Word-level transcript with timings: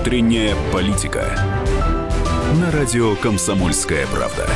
Внутренняя 0.00 0.56
политика. 0.72 1.26
На 2.58 2.70
радио 2.70 3.14
Комсомольская 3.16 4.06
правда. 4.06 4.46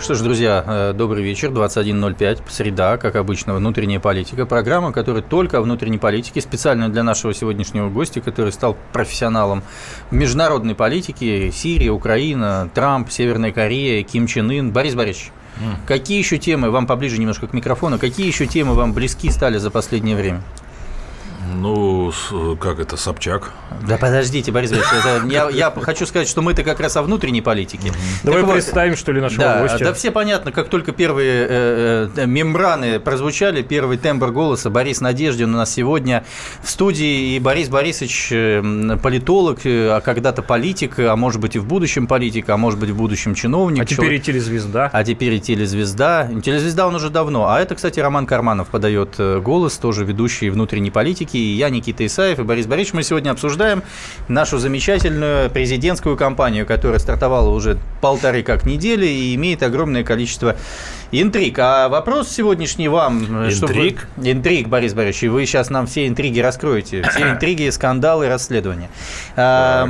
Что 0.00 0.14
ж, 0.14 0.22
друзья, 0.22 0.64
э, 0.66 0.92
добрый 0.94 1.22
вечер, 1.22 1.50
21.05, 1.50 2.44
среда, 2.48 2.96
как 2.96 3.16
обычно, 3.16 3.52
внутренняя 3.52 4.00
политика. 4.00 4.46
Программа, 4.46 4.92
которая 4.92 5.22
только 5.22 5.58
о 5.58 5.60
внутренней 5.60 5.98
политике, 5.98 6.40
специально 6.40 6.88
для 6.88 7.02
нашего 7.02 7.34
сегодняшнего 7.34 7.90
гостя, 7.90 8.22
который 8.22 8.50
стал 8.50 8.74
профессионалом 8.94 9.62
в 10.10 10.14
международной 10.14 10.74
политике, 10.74 11.52
Сирия, 11.52 11.90
Украина, 11.90 12.70
Трамп, 12.72 13.10
Северная 13.10 13.52
Корея, 13.52 14.02
Ким 14.04 14.26
Чен 14.26 14.50
Ын. 14.50 14.72
Борис 14.72 14.94
Борисович, 14.94 15.32
mm. 15.58 15.86
какие 15.86 16.16
еще 16.16 16.38
темы, 16.38 16.70
вам 16.70 16.86
поближе 16.86 17.18
немножко 17.18 17.46
к 17.46 17.52
микрофону, 17.52 17.98
какие 17.98 18.26
еще 18.26 18.46
темы 18.46 18.72
вам 18.72 18.94
близки 18.94 19.28
стали 19.30 19.58
за 19.58 19.70
последнее 19.70 20.16
время? 20.16 20.40
Ну, 21.52 22.12
как 22.60 22.78
это, 22.78 22.96
Собчак. 22.96 23.52
Да 23.86 23.98
подождите, 23.98 24.52
Борис 24.52 24.70
Борисович, 24.70 25.04
это, 25.04 25.26
я, 25.26 25.48
я 25.50 25.70
хочу 25.70 26.06
сказать, 26.06 26.28
что 26.28 26.42
мы-то 26.42 26.62
как 26.62 26.80
раз 26.80 26.96
о 26.96 27.02
внутренней 27.02 27.42
политике. 27.42 27.92
Давай 28.22 28.44
представим, 28.44 28.96
что 28.96 29.12
ли, 29.12 29.20
нашего 29.20 29.42
да, 29.42 29.60
гостя. 29.60 29.84
Да, 29.84 29.92
все 29.92 30.10
понятно, 30.10 30.52
как 30.52 30.68
только 30.68 30.92
первые 30.92 31.46
э, 31.48 32.08
э, 32.16 32.26
мембраны 32.26 33.00
прозвучали, 33.00 33.62
первый 33.62 33.98
тембр 33.98 34.30
голоса, 34.30 34.70
Борис 34.70 35.00
Надеждин 35.00 35.54
у 35.54 35.58
нас 35.58 35.72
сегодня 35.72 36.24
в 36.62 36.70
студии, 36.70 37.34
и 37.34 37.38
Борис 37.38 37.68
Борисович 37.68 38.28
э, 38.32 38.96
политолог, 39.02 39.60
э, 39.64 39.90
а 39.90 40.00
когда-то 40.00 40.42
политик, 40.42 40.98
а 40.98 41.16
может 41.16 41.40
быть 41.40 41.56
и 41.56 41.58
в 41.58 41.66
будущем 41.66 42.06
политик, 42.06 42.48
а 42.48 42.56
может 42.56 42.78
быть 42.78 42.90
в 42.90 42.96
будущем 42.96 43.34
чиновник. 43.34 43.82
А 43.82 43.86
теперь 43.86 44.14
и 44.14 44.20
телезвезда. 44.20 44.90
А 44.92 45.04
теперь 45.04 45.34
и 45.34 45.40
телезвезда. 45.40 46.30
Телезвезда 46.42 46.86
он 46.86 46.94
уже 46.94 47.10
давно. 47.10 47.48
А 47.48 47.60
это, 47.60 47.74
кстати, 47.74 48.00
Роман 48.00 48.26
Карманов 48.26 48.68
подает 48.68 49.14
э, 49.18 49.40
голос, 49.40 49.76
тоже 49.78 50.04
ведущий 50.04 50.50
внутренней 50.50 50.90
политики, 50.90 51.33
и 51.38 51.54
я, 51.54 51.70
Никита 51.70 52.04
Исаев 52.06 52.38
и 52.38 52.42
Борис 52.42 52.66
Борисович. 52.66 52.94
Мы 52.94 53.02
сегодня 53.02 53.30
обсуждаем 53.30 53.82
нашу 54.28 54.58
замечательную 54.58 55.50
президентскую 55.50 56.16
кампанию, 56.16 56.66
которая 56.66 56.98
стартовала 56.98 57.50
уже 57.50 57.78
полторы 58.00 58.42
как 58.42 58.64
недели 58.64 59.06
и 59.06 59.34
имеет 59.34 59.62
огромное 59.62 60.04
количество 60.04 60.56
интриг. 61.20 61.58
А 61.58 61.88
вопрос 61.88 62.28
сегодняшний 62.28 62.88
вам... 62.88 63.48
Интриг? 63.48 64.06
Чтобы... 64.14 64.30
Интриг, 64.30 64.68
Борис 64.68 64.94
Борисович. 64.94 65.30
Вы 65.30 65.46
сейчас 65.46 65.70
нам 65.70 65.86
все 65.86 66.06
интриги 66.06 66.40
раскроете. 66.40 67.02
Все 67.10 67.30
интриги, 67.30 67.68
скандалы, 67.70 68.28
расследования. 68.28 68.90
А, 69.36 69.86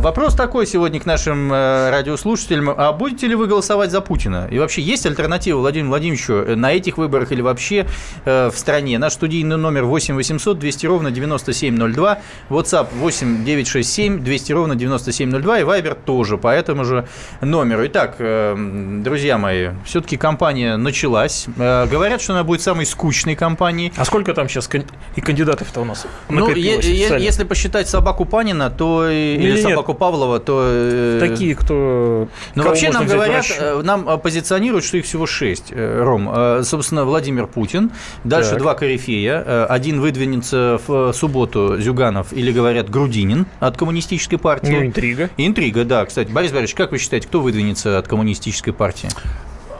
вопрос 0.00 0.34
такой 0.34 0.66
сегодня 0.66 1.00
к 1.00 1.06
нашим 1.06 1.52
э, 1.52 1.90
радиослушателям. 1.90 2.70
А 2.76 2.92
будете 2.92 3.26
ли 3.26 3.34
вы 3.34 3.46
голосовать 3.46 3.90
за 3.90 4.00
Путина? 4.00 4.48
И 4.50 4.58
вообще 4.58 4.82
есть 4.82 5.06
альтернатива 5.06 5.58
Владимиру 5.58 5.90
Владимировичу 5.90 6.56
на 6.56 6.72
этих 6.72 6.98
выборах 6.98 7.32
или 7.32 7.42
вообще 7.42 7.86
э, 8.24 8.50
в 8.52 8.58
стране? 8.58 8.98
Наш 8.98 9.14
студийный 9.14 9.56
номер 9.56 9.84
8 9.84 10.14
800 10.14 10.58
200 10.58 10.81
ровно 10.86 11.10
9702, 11.10 12.18
WhatsApp 12.50 12.88
8 12.94 13.44
967 13.44 14.22
200 14.22 14.52
ровно 14.52 14.76
9702 14.76 15.60
и 15.60 15.62
Viber 15.62 15.96
тоже 16.04 16.38
по 16.38 16.48
этому 16.48 16.84
же 16.84 17.06
номеру. 17.40 17.86
Итак, 17.86 18.16
э, 18.18 18.54
друзья 19.02 19.38
мои, 19.38 19.70
все-таки 19.84 20.16
компания 20.16 20.76
началась. 20.76 21.46
Э, 21.56 21.86
говорят, 21.86 22.22
что 22.22 22.32
она 22.32 22.44
будет 22.44 22.62
самой 22.62 22.86
скучной 22.86 23.34
компанией. 23.34 23.92
А 23.96 24.04
сколько 24.04 24.34
там 24.34 24.48
сейчас 24.48 24.68
и 25.16 25.20
кандидатов-то 25.20 25.80
у 25.80 25.84
нас? 25.84 26.06
Ну, 26.28 26.48
если 26.50 27.44
посчитать 27.44 27.88
собаку 27.88 28.24
Панина, 28.24 28.70
то 28.70 29.08
или 29.08 29.52
нет, 29.52 29.62
собаку 29.62 29.94
Павлова, 29.94 30.40
то... 30.40 30.62
Э, 30.64 31.18
Такие, 31.20 31.54
кто... 31.54 32.28
Ну, 32.54 32.62
вообще 32.62 32.90
нам 32.90 33.06
говорят, 33.06 33.46
нам 33.82 34.20
позиционируют, 34.20 34.84
что 34.84 34.96
их 34.96 35.04
всего 35.04 35.26
шесть, 35.26 35.72
Ром. 35.74 36.64
Собственно, 36.64 37.04
Владимир 37.04 37.46
Путин, 37.46 37.90
дальше 38.24 38.50
так. 38.50 38.58
два 38.58 38.74
корифея, 38.74 39.66
один 39.66 40.00
выдвинется 40.00 40.71
в 40.78 41.12
субботу 41.12 41.76
Зюганов 41.78 42.32
или, 42.32 42.52
говорят, 42.52 42.90
Грудинин 42.90 43.46
от 43.60 43.76
коммунистической 43.76 44.38
партии. 44.38 44.72
Ну, 44.72 44.86
интрига. 44.86 45.30
Интрига, 45.36 45.84
да. 45.84 46.04
Кстати, 46.04 46.30
Борис 46.30 46.52
Борисович, 46.52 46.74
как 46.74 46.92
вы 46.92 46.98
считаете, 46.98 47.28
кто 47.28 47.40
выдвинется 47.40 47.98
от 47.98 48.08
коммунистической 48.08 48.72
партии? 48.72 49.08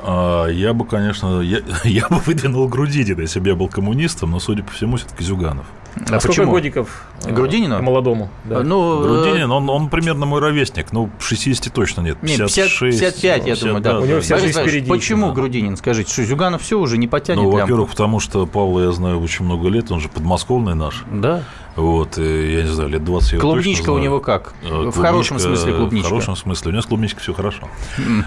А, 0.04 0.46
я 0.48 0.72
бы, 0.72 0.84
конечно, 0.84 1.40
я, 1.40 1.60
я 1.84 2.08
бы 2.08 2.18
выдвинул 2.18 2.68
Грудинина, 2.68 3.20
если 3.20 3.40
бы 3.40 3.48
я 3.48 3.54
был 3.54 3.68
коммунистом, 3.68 4.32
но, 4.32 4.40
судя 4.40 4.62
по 4.62 4.72
всему, 4.72 4.96
все-таки 4.96 5.24
Зюганов. 5.24 5.66
А, 5.96 6.16
а 6.16 6.20
сколько 6.20 6.28
почему? 6.28 6.50
годиков 6.50 7.06
э, 7.24 7.32
Грудинину? 7.32 7.82
молодому? 7.82 8.30
Да. 8.44 8.60
Ну, 8.62 9.02
Грудинин, 9.02 9.50
он, 9.50 9.68
он 9.68 9.88
примерно 9.88 10.26
мой 10.26 10.40
ровесник, 10.40 10.92
ну, 10.92 11.10
60 11.20 11.72
точно 11.72 12.00
нет, 12.00 12.18
56. 12.18 12.78
55, 12.80 13.46
я 13.46 13.56
думаю, 13.56 13.80
да. 13.80 13.98
У 13.98 14.04
него 14.04 14.20
вся 14.20 14.38
жизнь 14.38 14.58
впереди. 14.58 14.88
Почему 14.88 15.28
да. 15.28 15.34
Грудинин, 15.34 15.76
скажите, 15.76 16.12
что 16.12 16.24
Зюганов 16.24 16.62
все 16.62 16.78
уже 16.78 16.98
не 16.98 17.08
потянет 17.08 17.42
Ну, 17.42 17.50
во-первых, 17.50 17.90
потому 17.90 18.20
что 18.20 18.46
Павла 18.46 18.84
я 18.84 18.92
знаю 18.92 19.20
очень 19.20 19.44
много 19.44 19.68
лет, 19.68 19.90
он 19.90 20.00
же 20.00 20.08
подмосковный 20.08 20.74
наш. 20.74 21.04
Да. 21.10 21.42
Вот, 21.76 22.18
я 22.18 22.62
не 22.62 22.68
знаю, 22.68 22.90
лет 22.90 23.02
20 23.02 23.40
Клубничка 23.40 23.90
у 23.90 23.98
него 23.98 24.20
как? 24.20 24.54
Клубничка, 24.60 24.90
в 24.90 25.02
хорошем 25.02 25.38
смысле 25.38 25.72
клубничка? 25.72 26.06
В 26.06 26.10
хорошем 26.10 26.36
смысле. 26.36 26.68
У 26.68 26.72
него 26.72 26.82
с 26.82 26.86
клубничкой 26.86 27.22
все 27.22 27.32
хорошо. 27.32 27.68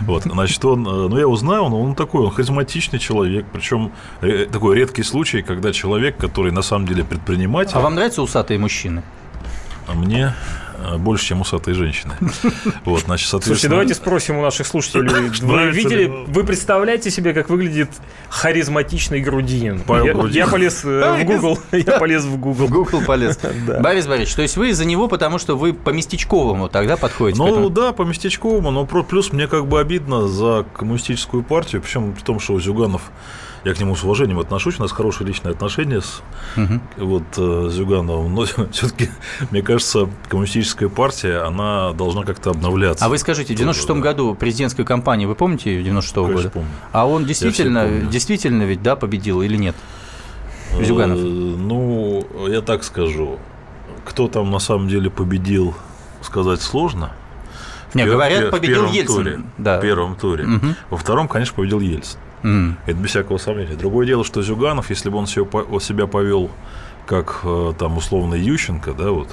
Вот, 0.01 0.23
значит, 0.23 0.63
он, 0.65 0.87
э, 0.87 1.07
ну, 1.09 1.15
я 1.15 1.21
его 1.21 1.35
знаю, 1.35 1.63
он, 1.63 1.73
он 1.73 1.95
такой, 1.95 2.25
он 2.25 2.31
харизматичный 2.31 2.99
человек, 2.99 3.45
причем 3.51 3.91
э, 4.21 4.45
такой 4.51 4.77
редкий 4.77 5.03
случай, 5.03 5.41
когда 5.41 5.71
человек, 5.73 6.17
который 6.17 6.51
на 6.51 6.63
самом 6.63 6.87
деле 6.87 7.03
предприниматель... 7.63 7.77
А 7.77 7.81
вам 7.81 7.95
нравятся 7.95 8.21
усатые 8.21 8.59
мужчины? 8.59 9.03
А 9.88 9.93
мне 9.93 10.33
Э, 10.77 10.97
больше, 10.97 11.25
чем 11.25 11.41
усатые 11.41 11.75
женщины. 11.75 12.13
Вот, 12.85 13.01
значит, 13.01 13.29
соответственно... 13.29 13.55
Слушайте, 13.55 13.69
давайте 13.69 13.93
спросим 13.93 14.38
у 14.38 14.41
наших 14.41 14.67
слушателей. 14.67 15.29
Вы 15.41 15.71
видели, 15.71 16.11
вы 16.27 16.43
представляете 16.43 17.09
себе, 17.09 17.33
как 17.33 17.49
выглядит 17.49 17.89
харизматичный 18.29 19.21
Грудинин? 19.21 19.81
Я, 19.88 20.45
я 20.45 20.47
полез 20.47 20.81
э, 20.83 21.23
в 21.23 21.25
Google. 21.25 21.59
Я 21.71 21.99
полез 21.99 22.23
в 22.23 22.38
Google. 22.38 22.67
Google 22.67 23.01
полез. 23.05 23.39
Борис 23.79 24.07
Борисович, 24.07 24.35
то 24.35 24.41
есть 24.41 24.57
вы 24.57 24.73
за 24.73 24.85
него, 24.85 25.07
потому 25.07 25.39
что 25.39 25.57
вы 25.57 25.73
по 25.73 25.89
местечковому 25.89 26.69
тогда 26.69 26.97
подходите? 26.97 27.41
Ну 27.41 27.69
да, 27.69 27.91
по 27.91 28.03
местечковому, 28.03 28.72
но 28.72 28.85
плюс 28.85 29.31
мне 29.31 29.47
как 29.47 29.67
бы 29.67 29.79
обидно 29.79 30.27
за 30.27 30.66
коммунистическую 30.73 31.43
партию, 31.43 31.81
причем 31.81 32.13
в 32.13 32.23
том, 32.23 32.39
что 32.39 32.59
Зюганов 32.59 33.11
я 33.65 33.73
к 33.73 33.79
нему 33.79 33.95
с 33.95 34.03
уважением 34.03 34.39
отношусь, 34.39 34.79
у 34.79 34.83
нас 34.83 34.91
хорошие 34.91 35.27
личные 35.27 35.51
отношения 35.51 35.99
с 35.99 36.21
угу. 36.55 36.79
вот, 36.97 37.23
э, 37.37 37.69
Зюгановым, 37.71 38.33
но 38.33 38.45
все-таки, 38.71 39.09
мне 39.49 39.63
кажется, 39.63 40.07
коммунистическая 40.29 40.87
партия, 40.87 41.39
она 41.39 41.91
должна 41.93 42.23
как-то 42.23 42.51
обновляться. 42.51 43.03
А 43.03 43.09
вы 43.09 43.17
скажите, 43.17 43.55
в 43.55 43.59
96-м 43.59 44.01
году 44.01 44.35
президентская 44.35 44.85
кампания, 44.85 45.25
вы 45.25 45.33
помните 45.33 45.73
ее 45.75 45.83
96-го 45.83 46.27
года? 46.27 46.49
помню. 46.51 46.69
А 46.91 47.07
он 47.07 47.25
действительно, 47.25 47.89
действительно 48.11 48.63
ведь, 48.63 48.83
да, 48.83 48.95
победил 48.95 49.41
или 49.41 49.57
нет? 49.57 49.75
Зюганов? 50.79 51.17
Э, 51.17 51.21
ну, 51.23 52.47
я 52.47 52.61
так 52.61 52.83
скажу, 52.83 53.39
кто 54.05 54.27
там 54.27 54.51
на 54.51 54.59
самом 54.59 54.87
деле 54.87 55.09
победил, 55.09 55.73
сказать 56.21 56.61
сложно. 56.61 57.13
Нет, 57.95 58.07
говорят, 58.07 58.51
победил 58.51 58.85
Ельцин. 58.87 59.15
Туре, 59.15 59.39
да. 59.57 59.79
В 59.79 59.81
первом 59.81 60.15
туре. 60.15 60.45
Угу. 60.45 60.67
Во 60.91 60.97
втором, 60.97 61.27
конечно, 61.27 61.55
победил 61.55 61.79
Ельцин. 61.79 62.19
Mm. 62.45 62.75
Это 62.85 62.97
без 62.97 63.09
всякого 63.09 63.38
сомнения. 63.38 63.75
Другое 63.75 64.06
дело, 64.06 64.23
что 64.23 64.44
Зюганов, 64.44 64.89
если 64.91 65.09
бы 65.09 65.17
он 65.17 65.25
себя 65.28 66.06
повел 66.06 66.51
как 67.07 67.41
э, 67.44 67.73
там 67.78 67.97
условный 67.97 68.39
Ющенко, 68.39 68.94
да, 68.94 69.11
вот, 69.11 69.29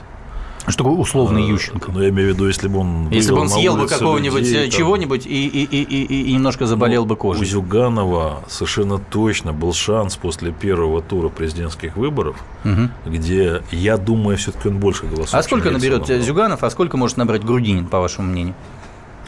что 0.69 0.85
такое 0.85 0.99
условный 0.99 1.43
э, 1.43 1.49
Ющенко? 1.51 1.91
Ну, 1.91 2.01
я 2.03 2.11
имею 2.11 2.31
в 2.31 2.35
виду, 2.35 2.47
если 2.47 2.69
бы 2.69 2.79
он 2.79 3.09
Если 3.11 3.33
бы 3.33 3.41
он 3.41 3.49
съел 3.49 3.77
бы 3.77 3.89
какого-нибудь 3.89 4.49
э, 4.53 4.69
чего-нибудь 4.69 5.27
и, 5.27 5.47
и, 5.49 5.65
и, 5.65 5.83
и, 5.83 6.23
и 6.31 6.33
немножко 6.33 6.67
заболел 6.67 7.03
ну, 7.03 7.09
бы 7.09 7.17
кожей. 7.17 7.43
У 7.43 7.45
Зюганова 7.45 8.45
совершенно 8.49 8.99
точно 8.99 9.53
был 9.53 9.73
шанс 9.73 10.17
после 10.17 10.53
первого 10.53 11.03
тура 11.03 11.29
президентских 11.31 11.97
выборов, 11.97 12.37
угу. 12.65 12.89
где, 13.07 13.63
я 13.73 13.97
думаю, 13.97 14.39
все-таки 14.39 14.69
он 14.69 14.79
больше 14.79 15.07
голосов. 15.07 15.35
А 15.35 15.43
сколько 15.43 15.71
наберет 15.71 16.07
Зюганов, 16.07 16.63
а 16.63 16.71
сколько 16.71 16.97
может 16.97 17.17
набрать 17.17 17.45
Грудинин, 17.45 17.87
по 17.87 17.99
вашему 17.99 18.29
мнению? 18.29 18.55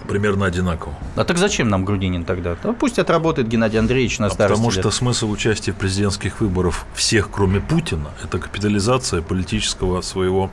Примерно 0.08 0.46
одинаково. 0.46 0.94
А 1.16 1.24
так 1.24 1.38
зачем 1.38 1.68
нам 1.68 1.84
Грудинин 1.84 2.24
тогда? 2.24 2.56
Да 2.62 2.72
пусть 2.72 2.98
отработает 2.98 3.48
Геннадий 3.48 3.78
Андреевич 3.78 4.18
на 4.18 4.26
а 4.26 4.30
старости 4.30 4.54
Потому 4.54 4.70
что 4.70 4.90
смысл 4.90 5.30
участия 5.30 5.72
в 5.72 5.76
президентских 5.76 6.40
выборах 6.40 6.84
всех, 6.94 7.30
кроме 7.30 7.60
Путина, 7.60 8.10
это 8.22 8.38
капитализация 8.38 9.22
политического 9.22 10.00
своего 10.00 10.50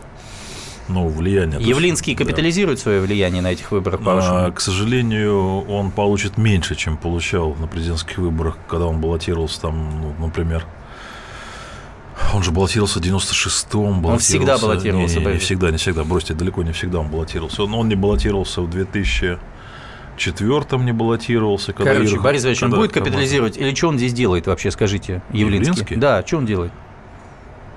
ну, 0.87 1.07
влияния. 1.07 1.57
Явлинский 1.59 2.11
есть, 2.11 2.19
капитализирует 2.19 2.79
да. 2.79 2.83
свое 2.83 3.01
влияние 3.01 3.41
на 3.41 3.51
этих 3.51 3.71
выборах, 3.71 4.01
по 4.01 4.19
а, 4.19 4.51
К 4.51 4.59
сожалению, 4.59 5.61
он 5.61 5.91
получит 5.91 6.37
меньше, 6.37 6.75
чем 6.75 6.97
получал 6.97 7.55
на 7.55 7.67
президентских 7.67 8.17
выборах, 8.17 8.57
когда 8.67 8.87
он 8.87 8.99
баллотировался 8.99 9.61
там, 9.61 10.01
ну, 10.01 10.25
например, 10.25 10.65
он 12.33 12.43
же 12.43 12.51
баллотировался 12.51 12.99
в 12.99 13.01
96-м. 13.03 14.05
Он 14.05 14.19
всегда 14.19 14.57
баллотировался. 14.57 15.19
Не, 15.19 15.25
не, 15.25 15.33
не 15.33 15.39
всегда, 15.39 15.71
не 15.71 15.77
всегда. 15.77 16.03
Бросьте, 16.03 16.33
далеко 16.33 16.63
не 16.63 16.71
всегда 16.71 16.99
он 16.99 17.07
баллотировался. 17.07 17.63
Он, 17.63 17.73
он 17.73 17.89
не 17.89 17.95
баллотировался 17.95 18.61
в 18.61 18.69
2000 18.69 19.39
четвертом 20.17 20.85
не 20.85 20.91
баллотировался. 20.91 21.73
Когда 21.73 21.93
Короче, 21.93 22.13
Ир... 22.13 22.21
Борис 22.21 22.45
Ильич, 22.45 22.61
он 22.61 22.71
будет 22.71 22.91
капитализировать? 22.91 23.57
Или 23.57 23.73
что 23.73 23.87
он 23.87 23.97
здесь 23.97 24.13
делает 24.13 24.45
вообще, 24.45 24.69
скажите, 24.69 25.23
Явлинский? 25.31 25.71
Явлинский? 25.71 25.95
Да, 25.95 26.23
что 26.25 26.37
он 26.37 26.45
делает? 26.45 26.71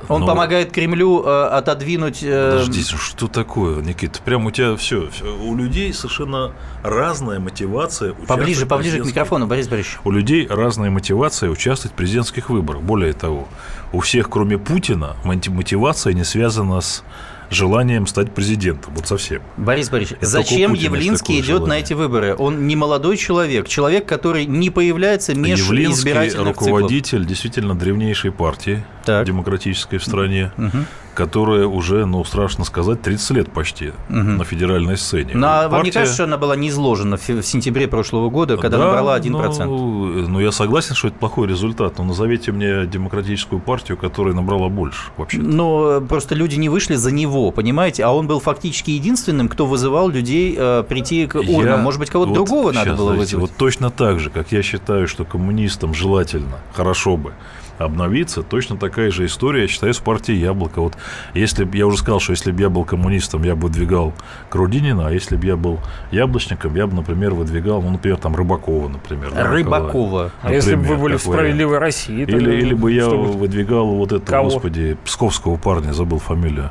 Он 0.09 0.21
Но... 0.21 0.27
помогает 0.27 0.71
Кремлю 0.71 1.23
э, 1.25 1.47
отодвинуть... 1.47 2.23
Э... 2.23 2.51
Подождите, 2.53 2.97
что 2.97 3.27
такое, 3.27 3.83
Никита? 3.83 4.21
Прям 4.23 4.45
у 4.47 4.51
тебя 4.51 4.77
все, 4.77 5.09
все. 5.11 5.35
У 5.35 5.57
людей 5.57 5.93
совершенно 5.95 6.53
разная 6.83 7.41
мотивация. 7.41 8.13
Поближе, 8.13 8.67
поближе 8.67 9.01
к 9.01 9.07
микрофону, 9.07 9.47
Борис 9.47 9.69
Борисович. 9.69 9.99
У 10.05 10.11
людей 10.11 10.47
разная 10.47 10.91
мотивация 10.91 11.51
участвовать 11.51 11.95
в 11.95 11.97
президентских 11.97 12.51
выборах. 12.51 12.83
Более 12.83 13.15
того, 13.15 13.49
у 13.95 14.01
всех, 14.01 14.29
кроме 14.29 14.59
Путина, 14.59 15.17
мотивация 15.25 16.13
не 16.13 16.25
связана 16.25 16.81
с 16.81 17.05
желанием 17.51 18.07
стать 18.07 18.35
президентом. 18.35 18.93
Вот 18.97 19.07
совсем. 19.07 19.43
Борис 19.57 19.89
Борисович, 19.89 20.19
Это 20.21 20.31
зачем 20.31 20.75
Явлинский 20.75 21.37
идет 21.37 21.47
желание. 21.47 21.69
на 21.69 21.79
эти 21.79 21.93
выборы? 21.93 22.35
Он 22.37 22.67
не 22.67 22.75
молодой 22.75 23.17
человек, 23.17 23.69
человек, 23.69 24.07
который 24.07 24.47
не 24.47 24.71
появляется 24.71 25.35
меж 25.35 25.61
Явлинский 25.61 26.01
избирательных 26.11 26.47
руководитель 26.59 27.11
циклов. 27.11 27.29
действительно 27.29 27.75
древнейшей 27.75 28.33
партии 28.33 28.85
так. 29.05 29.27
демократической 29.27 29.99
в 29.99 30.05
стране. 30.05 30.53
Угу 30.59 30.79
которая 31.15 31.67
уже, 31.67 32.05
ну, 32.05 32.25
страшно 32.25 32.65
сказать, 32.65 33.01
30 33.03 33.31
лет 33.31 33.51
почти 33.51 33.93
угу. 34.09 34.19
на 34.19 34.45
федеральной 34.45 34.97
сцене. 34.97 35.33
Ну, 35.35 35.47
а 35.47 35.69
вам 35.69 35.83
не 35.85 35.91
кажется, 35.91 36.15
что 36.15 36.25
она 36.25 36.37
была 36.37 36.57
не 36.57 36.69
изложена 36.69 37.17
в 37.17 37.23
сентябре 37.43 37.89
прошлого 37.89 38.31
года, 38.31 38.57
когда 38.57 38.79
да, 38.79 38.87
набрала 38.87 39.19
1%? 39.19 39.65
Ну, 39.65 40.29
ну, 40.29 40.41
я 40.41 40.53
согласен, 40.53 40.95
что 40.95 41.09
это 41.09 41.17
плохой 41.17 41.49
результат, 41.49 41.99
но 41.99 42.05
назовите 42.05 42.53
мне 42.53 42.87
демократическую 42.87 43.61
партию, 43.61 43.97
которая 43.97 44.35
набрала 44.35 44.69
больше 44.69 45.11
вообще. 45.17 45.39
Но 45.39 46.01
просто 46.01 46.35
люди 46.35 46.57
не 46.57 46.69
вышли 46.69 46.97
за 46.97 47.13
него, 47.13 47.51
понимаете, 47.51 48.05
а 48.05 48.11
он 48.11 48.27
был 48.27 48.41
фактически 48.41 48.91
единственным, 48.91 49.49
кто 49.49 49.67
вызывал 49.67 50.09
людей 50.09 50.55
э, 50.59 50.85
прийти 50.89 51.27
к 51.27 51.37
урнам. 51.37 51.81
Может 51.81 52.01
быть, 52.01 52.11
кого-то 52.11 52.31
вот 52.31 52.35
другого 52.35 52.73
надо 52.73 52.95
было 52.95 53.13
вызвать? 53.13 53.41
Вот 53.41 53.51
точно 53.57 53.91
так 53.91 54.21
же, 54.21 54.31
как 54.31 54.53
я 54.53 54.63
считаю, 54.63 55.07
что 55.09 55.25
коммунистам 55.25 55.95
желательно, 55.95 56.59
хорошо 56.73 57.17
бы, 57.17 57.33
обновиться. 57.79 58.43
Точно 58.43 58.77
такая 58.77 59.11
же 59.11 59.27
история, 59.27 59.63
я 59.63 59.69
считаю, 59.69 59.95
с 59.95 59.99
партией 59.99 60.41
Яблоко. 60.41 60.81
Вот 60.81 60.97
если 61.35 61.65
бы, 61.65 61.77
я 61.77 61.87
уже 61.87 61.99
сказал, 61.99 62.21
что 62.21 62.33
если 62.33 62.53
бы 62.53 62.61
я 62.61 62.71
был 62.71 62.85
коммунистом, 62.85 63.43
я 63.43 63.55
бы 63.55 63.69
выдвигал 63.69 64.13
Крудинина, 64.51 65.09
а 65.09 65.11
если 65.11 65.37
бы 65.37 65.47
я 65.47 65.57
был 65.57 65.81
яблочником, 66.11 66.75
я 66.77 66.87
бы, 66.87 66.95
например, 66.95 67.35
выдвигал, 67.35 67.83
ну, 67.83 67.91
например, 67.91 68.19
там 68.19 68.37
Рыбакова, 68.37 68.89
например. 68.89 69.33
Рыбакова. 69.35 70.31
А 70.43 70.53
если 70.53 70.75
бы 70.75 70.83
вы 70.85 70.97
были 70.97 71.17
в 71.17 71.23
«Справедливой 71.23 71.79
России»? 71.79 72.23
Или, 72.23 72.57
или 72.57 72.75
бы 72.75 72.93
я 72.93 73.09
выдвигал 73.09 73.87
вот 73.95 74.13
этого, 74.13 74.45
господи, 74.45 74.97
псковского 75.05 75.57
парня, 75.57 75.93
забыл 75.93 76.19
фамилию. 76.19 76.71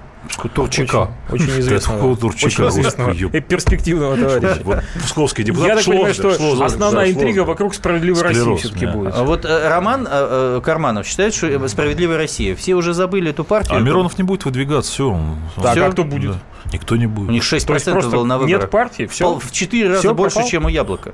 Турчака. 0.53 1.11
Очень, 1.29 1.45
очень 1.45 1.59
известного. 1.59 2.15
Турчака. 2.15 2.45
Очень 2.45 2.69
известного 2.69 3.11
и 3.11 3.41
перспективного 3.41 4.17
товарища. 4.17 4.61
Вот 4.63 4.83
псковский 5.03 5.43
депутат. 5.43 5.67
Я 5.67 5.75
так 5.75 5.85
понимаю, 5.85 6.13
что 6.13 6.63
основная 6.63 7.11
интрига 7.11 7.41
вокруг 7.41 7.75
«Справедливой 7.75 8.23
России» 8.23 8.55
все-таки 8.57 8.85
будет. 8.85 9.13
А 9.15 9.23
вот 9.23 9.45
э, 9.45 9.67
Роман 9.69 10.07
э, 10.09 10.57
э, 10.57 10.61
Карманов 10.63 11.05
считает, 11.05 11.33
что 11.33 11.67
«Справедливая 11.67 12.17
Россия». 12.17 12.55
Все 12.55 12.75
уже 12.75 12.93
забыли 12.93 13.31
эту 13.31 13.43
партию. 13.43 13.77
А 13.77 13.79
Миронов 13.79 14.17
не 14.17 14.23
будет 14.23 14.45
выдвигаться, 14.45 14.91
все. 14.91 15.19
Так, 15.61 15.77
а 15.77 15.91
кто 15.91 16.03
будет? 16.03 16.35
Никто 16.71 16.95
не 16.95 17.07
будет. 17.07 17.29
У 17.29 17.31
них 17.31 17.43
6% 17.43 18.09
было 18.09 18.23
на 18.23 18.37
выборах. 18.37 18.61
Нет 18.61 18.71
партии, 18.71 19.05
все. 19.07 19.37
В 19.37 19.51
4 19.51 19.89
раза 19.89 20.13
больше, 20.13 20.47
чем 20.47 20.65
у 20.65 20.69
Яблока. 20.69 21.13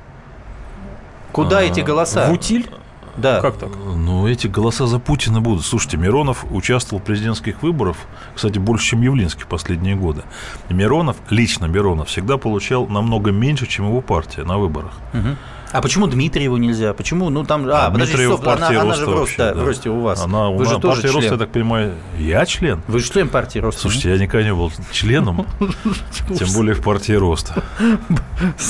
Куда 1.32 1.62
эти 1.62 1.82
голоса? 1.82 2.28
В 2.28 2.34
утиль? 2.34 2.70
Да. 3.22 3.42
Как 3.42 3.58
так? 3.58 3.70
Ну, 3.76 4.28
эти 4.28 4.48
голоса 4.48 4.88
за 4.88 5.00
Путина 5.00 5.42
будут. 5.42 5.66
Слушайте, 5.66 5.98
Миронов 5.98 6.46
участвовал 6.52 7.02
в 7.02 7.06
президентских 7.06 7.62
выборах, 7.62 7.98
кстати, 8.36 8.60
больше, 8.60 8.88
чем 8.88 9.02
Явлинский 9.02 9.44
в 9.44 9.48
последние 9.48 9.96
годы. 9.96 10.24
Миронов, 10.70 11.18
лично 11.30 11.66
Миронов, 11.66 12.08
всегда 12.08 12.38
получал 12.38 12.88
намного 12.88 13.32
меньше, 13.32 13.68
чем 13.68 13.88
его 13.88 14.02
партия 14.02 14.44
на 14.44 14.58
выборах. 14.58 14.94
Угу. 15.14 15.36
А 15.72 15.82
почему 15.82 16.08
Дмитриеву 16.08 16.58
нельзя? 16.58 16.94
Почему? 16.94 17.30
Ну 17.30 17.44
там, 17.44 17.68
а, 17.70 17.88
а 17.88 17.92
подожди, 17.92 18.26
стоп, 18.26 18.48
она, 18.48 18.70
она 18.70 18.96
же 18.96 19.06
в 19.06 19.14
росте, 19.14 19.38
да, 19.38 19.54
да. 19.54 19.62
в 19.62 19.66
росте 19.66 19.90
у 19.90 20.00
вас. 20.00 20.22
Она, 20.22 20.50
Вы 20.50 20.66
же 20.66 20.80
тоже 20.80 21.02
член. 21.02 21.14
Роста, 21.16 21.34
я 21.34 21.38
так 21.38 21.52
понимаю, 21.52 21.94
я 22.18 22.46
член. 22.46 22.82
Вы 22.88 23.00
же 23.00 23.12
член 23.12 23.30
партии 23.30 23.60
Роста. 23.60 23.82
Слушайте, 23.82 24.10
я 24.10 24.18
никогда 24.18 24.44
не 24.44 24.54
был 24.54 24.72
членом, 24.92 25.46
тем 26.38 26.52
более 26.54 26.74
в 26.74 26.82
партии 26.82 27.14
Роста. 27.14 27.64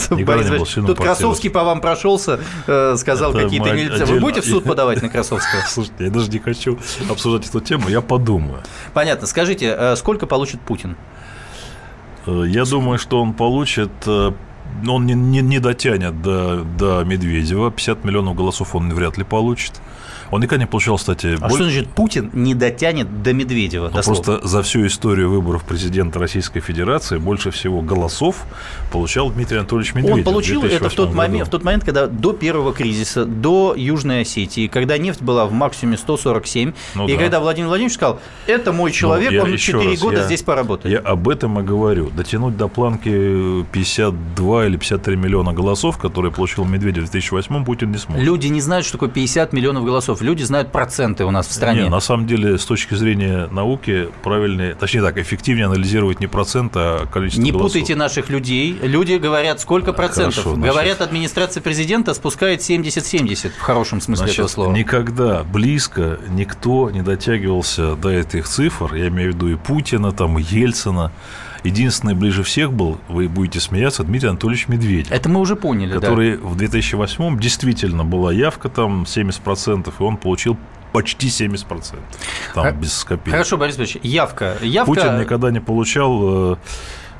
Никогда 0.09 0.43
не 0.43 0.57
был 0.57 0.65
членом 0.65 0.87
Тут 0.87 0.99
Красовский 0.99 1.49
по 1.49 1.63
вам 1.63 1.79
прошелся, 1.79 2.39
э, 2.67 2.95
сказал 2.97 3.31
какие-то 3.31 3.71
нельзя. 3.71 4.05
Вы 4.05 4.19
будете 4.19 4.41
в 4.41 4.45
суд 4.45 4.65
подавать 4.65 5.01
на 5.01 5.09
Красовского? 5.09 5.61
Слушайте, 5.67 6.05
я 6.05 6.11
даже 6.11 6.29
не 6.29 6.39
хочу 6.39 6.77
обсуждать 7.09 7.47
эту 7.47 7.61
тему, 7.61 7.87
я 7.87 8.01
подумаю. 8.01 8.61
Понятно. 8.93 9.25
Скажите, 9.25 9.73
э, 9.77 9.95
сколько 9.95 10.25
получит 10.25 10.59
Путин? 10.59 10.97
Э, 12.25 12.43
я 12.45 12.65
думаю, 12.65 12.99
что 12.99 13.21
он 13.21 13.33
получит 13.33 13.91
он 14.87 15.05
не, 15.05 15.13
не, 15.13 15.41
не 15.41 15.59
дотянет 15.59 16.21
до, 16.21 16.63
до 16.63 17.03
Медведева. 17.03 17.71
50 17.71 18.03
миллионов 18.03 18.35
голосов 18.35 18.75
он 18.75 18.93
вряд 18.93 19.17
ли 19.17 19.23
получит. 19.23 19.73
Он 20.31 20.41
никогда 20.41 20.63
не 20.63 20.67
получал, 20.67 20.97
кстати... 20.97 21.37
А 21.39 21.47
боль... 21.47 21.51
что 21.51 21.63
значит 21.63 21.89
Путин 21.89 22.29
не 22.33 22.53
дотянет 22.53 23.23
до 23.23 23.33
Медведева? 23.33 23.91
Ну, 23.93 24.01
просто 24.01 24.45
за 24.47 24.61
всю 24.61 24.85
историю 24.85 25.29
выборов 25.29 25.63
президента 25.63 26.19
Российской 26.19 26.59
Федерации 26.59 27.17
больше 27.17 27.51
всего 27.51 27.81
голосов 27.81 28.45
получал 28.91 29.31
Дмитрий 29.31 29.57
Анатольевич 29.57 29.93
Медведев. 29.95 30.17
Он 30.17 30.23
получил 30.23 30.63
это 30.63 30.89
в 30.89 30.93
тот, 30.93 31.13
момент, 31.13 31.47
в 31.47 31.51
тот 31.51 31.63
момент, 31.63 31.83
когда 31.83 32.07
до 32.07 32.33
первого 32.33 32.73
кризиса, 32.73 33.25
до 33.25 33.73
Южной 33.75 34.21
Осетии, 34.21 34.67
когда 34.67 34.97
нефть 34.97 35.21
была 35.21 35.45
в 35.45 35.51
максимуме 35.51 35.97
147, 35.97 36.73
ну, 36.95 37.07
и 37.07 37.13
да. 37.13 37.19
когда 37.19 37.39
Владимир 37.39 37.69
Владимирович 37.69 37.95
сказал, 37.95 38.19
это 38.47 38.71
мой 38.71 38.91
ну, 38.91 38.95
человек, 38.95 39.31
ну, 39.31 39.51
он 39.51 39.57
4 39.57 39.89
раз, 39.91 39.99
года 39.99 40.17
я, 40.17 40.23
здесь 40.25 40.43
поработает. 40.43 40.93
Я 40.93 40.99
об 40.99 41.27
этом 41.27 41.59
и 41.59 41.63
говорю. 41.63 42.09
Дотянуть 42.09 42.57
до 42.57 42.67
планки 42.67 43.65
52 43.71 44.65
или 44.67 44.77
53 44.77 45.15
миллиона 45.15 45.53
голосов, 45.53 45.97
которые 45.97 46.31
получил 46.31 46.65
Медведев 46.65 47.03
в 47.03 47.11
2008 47.11 47.65
Путин 47.65 47.91
не 47.91 47.97
смог. 47.97 48.19
Люди 48.19 48.47
не 48.47 48.61
знают, 48.61 48.85
что 48.85 48.93
такое 48.93 49.09
50 49.09 49.53
миллионов 49.53 49.85
голосов 49.85 50.18
процентов. 50.19 50.21
Люди 50.21 50.43
знают 50.43 50.71
проценты 50.71 51.25
у 51.25 51.31
нас 51.31 51.47
в 51.47 51.51
стране. 51.53 51.83
Не, 51.83 51.89
на 51.89 51.99
самом 51.99 52.27
деле, 52.27 52.57
с 52.57 52.65
точки 52.65 52.93
зрения 52.95 53.47
науки, 53.51 54.09
правильнее, 54.23 54.75
точнее 54.75 55.01
так, 55.01 55.17
эффективнее 55.17 55.65
анализировать 55.65 56.19
не 56.19 56.27
проценты, 56.27 56.79
а 56.79 57.05
количество 57.05 57.41
Не 57.41 57.51
голосов. 57.51 57.71
путайте 57.71 57.95
наших 57.95 58.29
людей. 58.29 58.77
Люди 58.81 59.13
говорят, 59.13 59.59
сколько 59.59 59.93
процентов. 59.93 60.35
Хорошо, 60.35 60.55
значит... 60.55 60.73
Говорят, 60.73 61.01
администрация 61.01 61.61
президента 61.61 62.13
спускает 62.13 62.61
70-70 62.61 63.51
в 63.57 63.61
хорошем 63.61 64.01
смысле 64.01 64.25
значит, 64.25 64.39
этого 64.39 64.47
слова. 64.47 64.73
Никогда 64.73 65.43
близко 65.43 66.19
никто 66.29 66.89
не 66.91 67.01
дотягивался 67.01 67.95
до 67.95 68.09
этих 68.09 68.47
цифр. 68.47 68.95
Я 68.95 69.07
имею 69.07 69.31
в 69.31 69.35
виду 69.35 69.47
и 69.49 69.55
Путина, 69.55 70.11
там, 70.11 70.37
и 70.39 70.43
Ельцина. 70.43 71.11
Единственный 71.63 72.13
ближе 72.13 72.43
всех 72.43 72.73
был, 72.73 72.97
вы 73.07 73.27
будете 73.27 73.59
смеяться, 73.59 74.03
Дмитрий 74.03 74.29
Анатольевич 74.29 74.67
Медведев. 74.67 75.11
Это 75.11 75.29
мы 75.29 75.39
уже 75.39 75.55
поняли, 75.55 75.93
Который 75.93 76.37
да. 76.37 76.43
в 76.43 76.55
2008 76.55 77.39
действительно 77.39 78.03
была 78.03 78.31
явка 78.31 78.69
там 78.69 79.03
70%, 79.03 79.93
и 79.99 80.03
он 80.03 80.17
получил 80.17 80.57
почти 80.91 81.27
70%. 81.27 81.97
Там 82.53 82.65
а, 82.65 82.71
без 82.71 83.03
копеек. 83.03 83.31
Хорошо, 83.31 83.57
Борис 83.57 83.77
Борисович, 83.77 84.03
явка. 84.03 84.57
явка... 84.61 84.91
Путин 84.91 85.19
никогда 85.19 85.51
не 85.51 85.59
получал 85.59 86.53
э, 86.53 86.55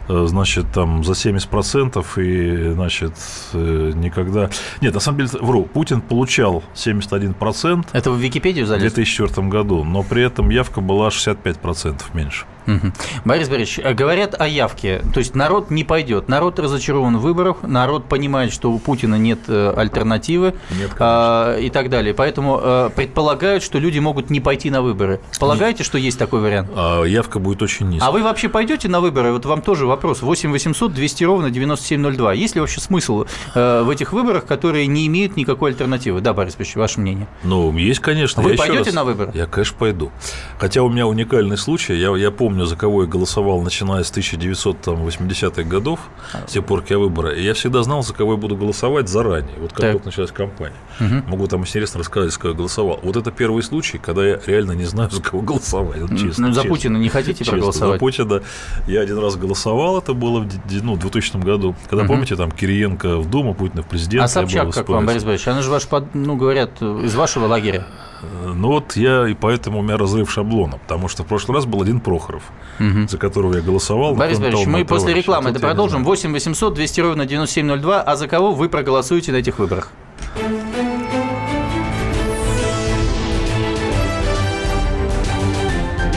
э, 0.07 0.25
значит, 0.27 0.71
там 0.74 1.03
за 1.03 1.13
70% 1.13 2.03
и, 2.21 2.74
значит, 2.74 3.13
э, 3.53 3.91
никогда... 3.95 4.50
Нет, 4.81 4.94
на 4.94 5.00
самом 5.00 5.19
деле, 5.19 5.30
вру, 5.41 5.63
Путин 5.63 6.01
получал 6.01 6.63
71%. 6.74 7.88
Это 7.93 8.12
в 8.12 8.17
Википедию 8.17 8.65
залез? 8.65 8.91
В 8.91 8.96
2004 8.96 9.48
году, 9.48 9.84
но 9.84 10.03
при 10.03 10.24
этом 10.24 10.50
явка 10.50 10.81
была 10.81 11.10
65% 11.10 12.01
меньше. 12.13 12.46
Угу. 12.68 12.92
Борис 13.25 13.50
Борисович, 13.50 13.80
э, 13.84 13.94
говорят 13.94 14.39
о 14.39 14.48
явке, 14.48 15.01
то 15.13 15.20
есть 15.20 15.36
народ 15.36 15.72
не 15.72 15.84
пойдет, 15.84 16.28
народ 16.28 16.60
разочарован 16.60 17.18
в 17.18 17.22
выборах, 17.22 17.58
народ 17.63 18.06
понимает, 18.06 18.54
что 18.54 18.72
у 18.72 18.80
Путина 18.80 19.16
нет 19.16 19.39
э, 19.48 19.74
альтернативы 19.75 20.56
нет, 20.72 20.92
а, 21.00 21.58
и 21.58 21.70
так 21.70 21.89
далее, 21.89 22.13
поэтому 22.13 22.60
а, 22.62 22.89
предполагают, 22.89 23.63
что 23.63 23.80
люди 23.80 24.00
могут 24.00 24.30
не 24.30 24.39
пойти 24.39 24.70
на 24.70 24.82
выборы. 24.82 25.20
Полагаете, 25.39 25.80
нет. 25.80 25.88
что 25.88 25.98
есть 25.98 26.20
такой 26.20 26.42
вариант? 26.42 26.70
А, 26.75 27.04
явка 27.04 27.39
будет 27.39 27.62
очень 27.62 27.89
низкая. 27.89 28.10
А 28.10 28.12
вы 28.12 28.24
вообще 28.24 28.50
пойдете 28.50 28.88
на 28.88 29.00
выборы? 29.00 29.32
Вот 29.32 29.46
вам 29.46 29.62
тоже 29.62 29.86
вопрос. 29.86 30.22
8 30.22 30.51
800 30.51 30.94
200 30.94 31.24
ровно 31.24 31.50
9702. 31.50 32.34
Есть 32.34 32.56
ли 32.56 32.62
вообще 32.62 32.82
смысл 32.82 33.25
э, 33.56 33.84
в 33.84 33.89
этих 33.89 34.13
выборах, 34.13 34.46
которые 34.46 34.88
не 34.88 35.08
имеют 35.08 35.38
никакой 35.38 35.72
альтернативы? 35.72 36.22
Да, 36.22 36.34
Борис 36.34 36.56
Борисович, 36.56 36.75
ваше 36.78 37.00
мнение? 37.00 37.28
Ну, 37.44 37.75
есть, 37.78 38.00
конечно. 38.00 38.42
Вы 38.42 38.51
я 38.51 38.58
пойдете 38.58 38.86
раз... 38.86 38.94
на 38.94 39.04
выборы? 39.04 39.32
Я, 39.34 39.46
конечно, 39.46 39.78
пойду. 39.78 40.12
Хотя 40.60 40.84
у 40.84 40.89
меня 40.89 41.08
уникальный 41.08 41.58
случай. 41.58 41.96
Я, 41.96 42.16
я 42.16 42.32
помню 42.32 42.59
помню, 42.60 42.66
за 42.70 42.75
кого 42.75 43.04
я 43.04 43.08
голосовал, 43.08 43.62
начиная 43.62 44.04
с 44.04 44.12
1980-х 44.12 45.63
годов, 45.63 46.00
с 46.48 46.51
тех 46.51 46.66
пор, 46.66 46.82
как 46.82 46.92
я 46.92 47.00
выборы. 47.00 47.39
И 47.39 47.44
я 47.44 47.54
всегда 47.54 47.84
знал, 47.84 48.04
за 48.04 48.13
кого 48.13 48.34
я 48.34 48.38
буду 48.38 48.58
голосовать 48.58 49.08
заранее, 49.08 49.56
вот 49.60 49.72
как 49.72 49.82
так. 49.82 49.92
только 49.94 50.06
началась 50.08 50.32
кампания. 50.32 50.75
Угу. 51.00 51.30
Могу 51.30 51.48
там 51.48 51.62
интересно 51.62 52.00
рассказать, 52.00 52.34
за 52.34 52.39
кого 52.39 52.51
я 52.51 52.58
голосовал. 52.58 53.00
Вот 53.01 53.16
это 53.16 53.32
первый 53.32 53.63
случай, 53.63 53.98
когда 53.98 54.25
я 54.25 54.39
реально 54.46 54.74
не 54.74 54.86
знаю, 54.86 55.10
за 55.12 55.22
кого 55.22 55.42
голосовать. 55.42 56.01
Вот, 56.01 56.20
честно, 56.20 56.48
ну, 56.48 56.54
за 56.54 56.62
честно, 56.62 56.75
Путина 56.75 56.98
не 56.98 57.10
хотите 57.10 57.39
честно, 57.39 57.54
проголосовать? 57.54 57.96
За 57.96 58.00
Путина 58.00 58.42
я 58.88 59.01
один 59.01 59.20
раз 59.20 59.36
голосовал, 59.38 59.98
это 60.00 60.13
было 60.13 60.42
в 60.42 60.84
ну, 60.84 60.98
2000 60.98 61.38
году. 61.38 61.75
Когда, 61.89 62.04
угу. 62.04 62.13
помните, 62.13 62.36
там 62.36 62.51
Кириенко 62.51 63.18
в 63.18 63.30
Думу, 63.30 63.54
Путина 63.54 63.84
в 63.84 63.88
президент. 63.88 64.25
А 64.25 64.28
Собчак, 64.28 64.74
как 64.74 64.89
вам, 64.89 65.06
Борис 65.06 65.24
Борисович? 65.24 65.48
Она 65.48 65.62
же 65.62 65.70
ваш, 65.70 65.88
ну, 66.13 66.36
говорят, 66.36 66.82
из 66.82 67.16
вашего 67.16 67.46
лагеря. 67.46 67.86
Ну 68.22 68.68
вот 68.68 68.96
я 68.96 69.28
и 69.28 69.34
поэтому 69.34 69.80
у 69.80 69.82
меня 69.82 69.98
разрыв 69.98 70.30
шаблона, 70.30 70.78
потому 70.78 71.08
что 71.08 71.24
в 71.24 71.28
прошлый 71.28 71.56
раз 71.56 71.66
был 71.66 71.82
один 71.82 72.00
Прохоров, 72.00 72.38
угу. 72.79 73.08
за 73.08 73.17
которого 73.17 73.55
я 73.55 73.62
голосовал. 73.62 74.15
Борис 74.15 74.39
Борисович, 74.39 74.67
мы 74.67 74.86
после 74.86 75.13
рекламы 75.13 75.51
это 75.51 75.60
продолжим. 75.60 76.03
8 76.03 76.31
800 76.31 76.74
200 76.74 77.01
ровно 77.01 77.25
9702. 77.25 78.01
А 78.01 78.15
за 78.15 78.27
кого 78.27 78.53
вы 78.53 78.69
проголосуете 78.69 79.31
на 79.31 79.38
этих 79.38 79.60
выборах? 79.60 79.91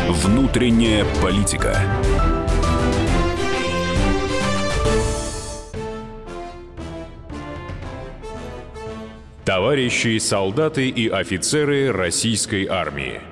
Внутренняя 0.09 1.05
политика. 1.21 1.77
Товарищи 9.45 10.19
солдаты 10.19 10.89
и 10.89 11.09
офицеры 11.09 11.91
российской 11.91 12.67
армии. 12.67 13.32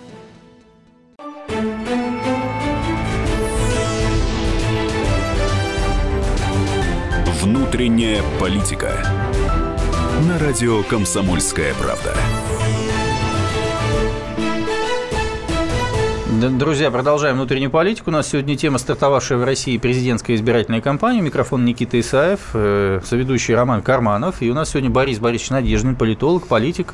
Внутренняя 7.71 8.21
политика. 8.37 8.91
На 10.27 10.37
радио 10.39 10.83
«Комсомольская 10.83 11.73
правда». 11.75 12.13
Друзья, 16.57 16.91
продолжаем 16.91 17.35
внутреннюю 17.35 17.71
политику. 17.71 18.09
У 18.09 18.13
нас 18.13 18.27
сегодня 18.27 18.57
тема 18.57 18.77
стартовавшая 18.77 19.37
в 19.37 19.45
России 19.45 19.77
президентская 19.77 20.35
избирательная 20.35 20.81
кампания. 20.81 21.21
Микрофон 21.21 21.63
Никита 21.63 21.97
Исаев, 21.97 22.41
э, 22.53 22.99
соведущий 23.05 23.55
Роман 23.55 23.81
Карманов. 23.81 24.41
И 24.41 24.51
у 24.51 24.53
нас 24.53 24.71
сегодня 24.71 24.89
Борис 24.89 25.19
Борисович 25.19 25.51
Надеждин, 25.51 25.95
политолог, 25.95 26.47
политик. 26.47 26.93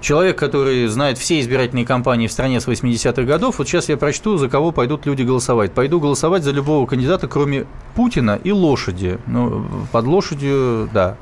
Человек, 0.00 0.38
который 0.38 0.86
знает 0.86 1.18
все 1.18 1.40
избирательные 1.40 1.84
кампании 1.84 2.26
в 2.26 2.32
стране 2.32 2.60
с 2.60 2.68
80-х 2.68 3.22
годов, 3.22 3.58
вот 3.58 3.68
сейчас 3.68 3.88
я 3.88 3.96
прочту, 3.96 4.36
за 4.36 4.48
кого 4.48 4.72
пойдут 4.72 5.06
люди 5.06 5.22
голосовать. 5.22 5.72
Пойду 5.72 6.00
голосовать 6.00 6.44
за 6.44 6.52
любого 6.52 6.86
кандидата, 6.86 7.26
кроме 7.26 7.66
Путина 7.94 8.38
и 8.42 8.52
лошади. 8.52 9.18
Ну, 9.26 9.66
под 9.90 10.06
лошадью, 10.06 10.88
да. 10.92 11.16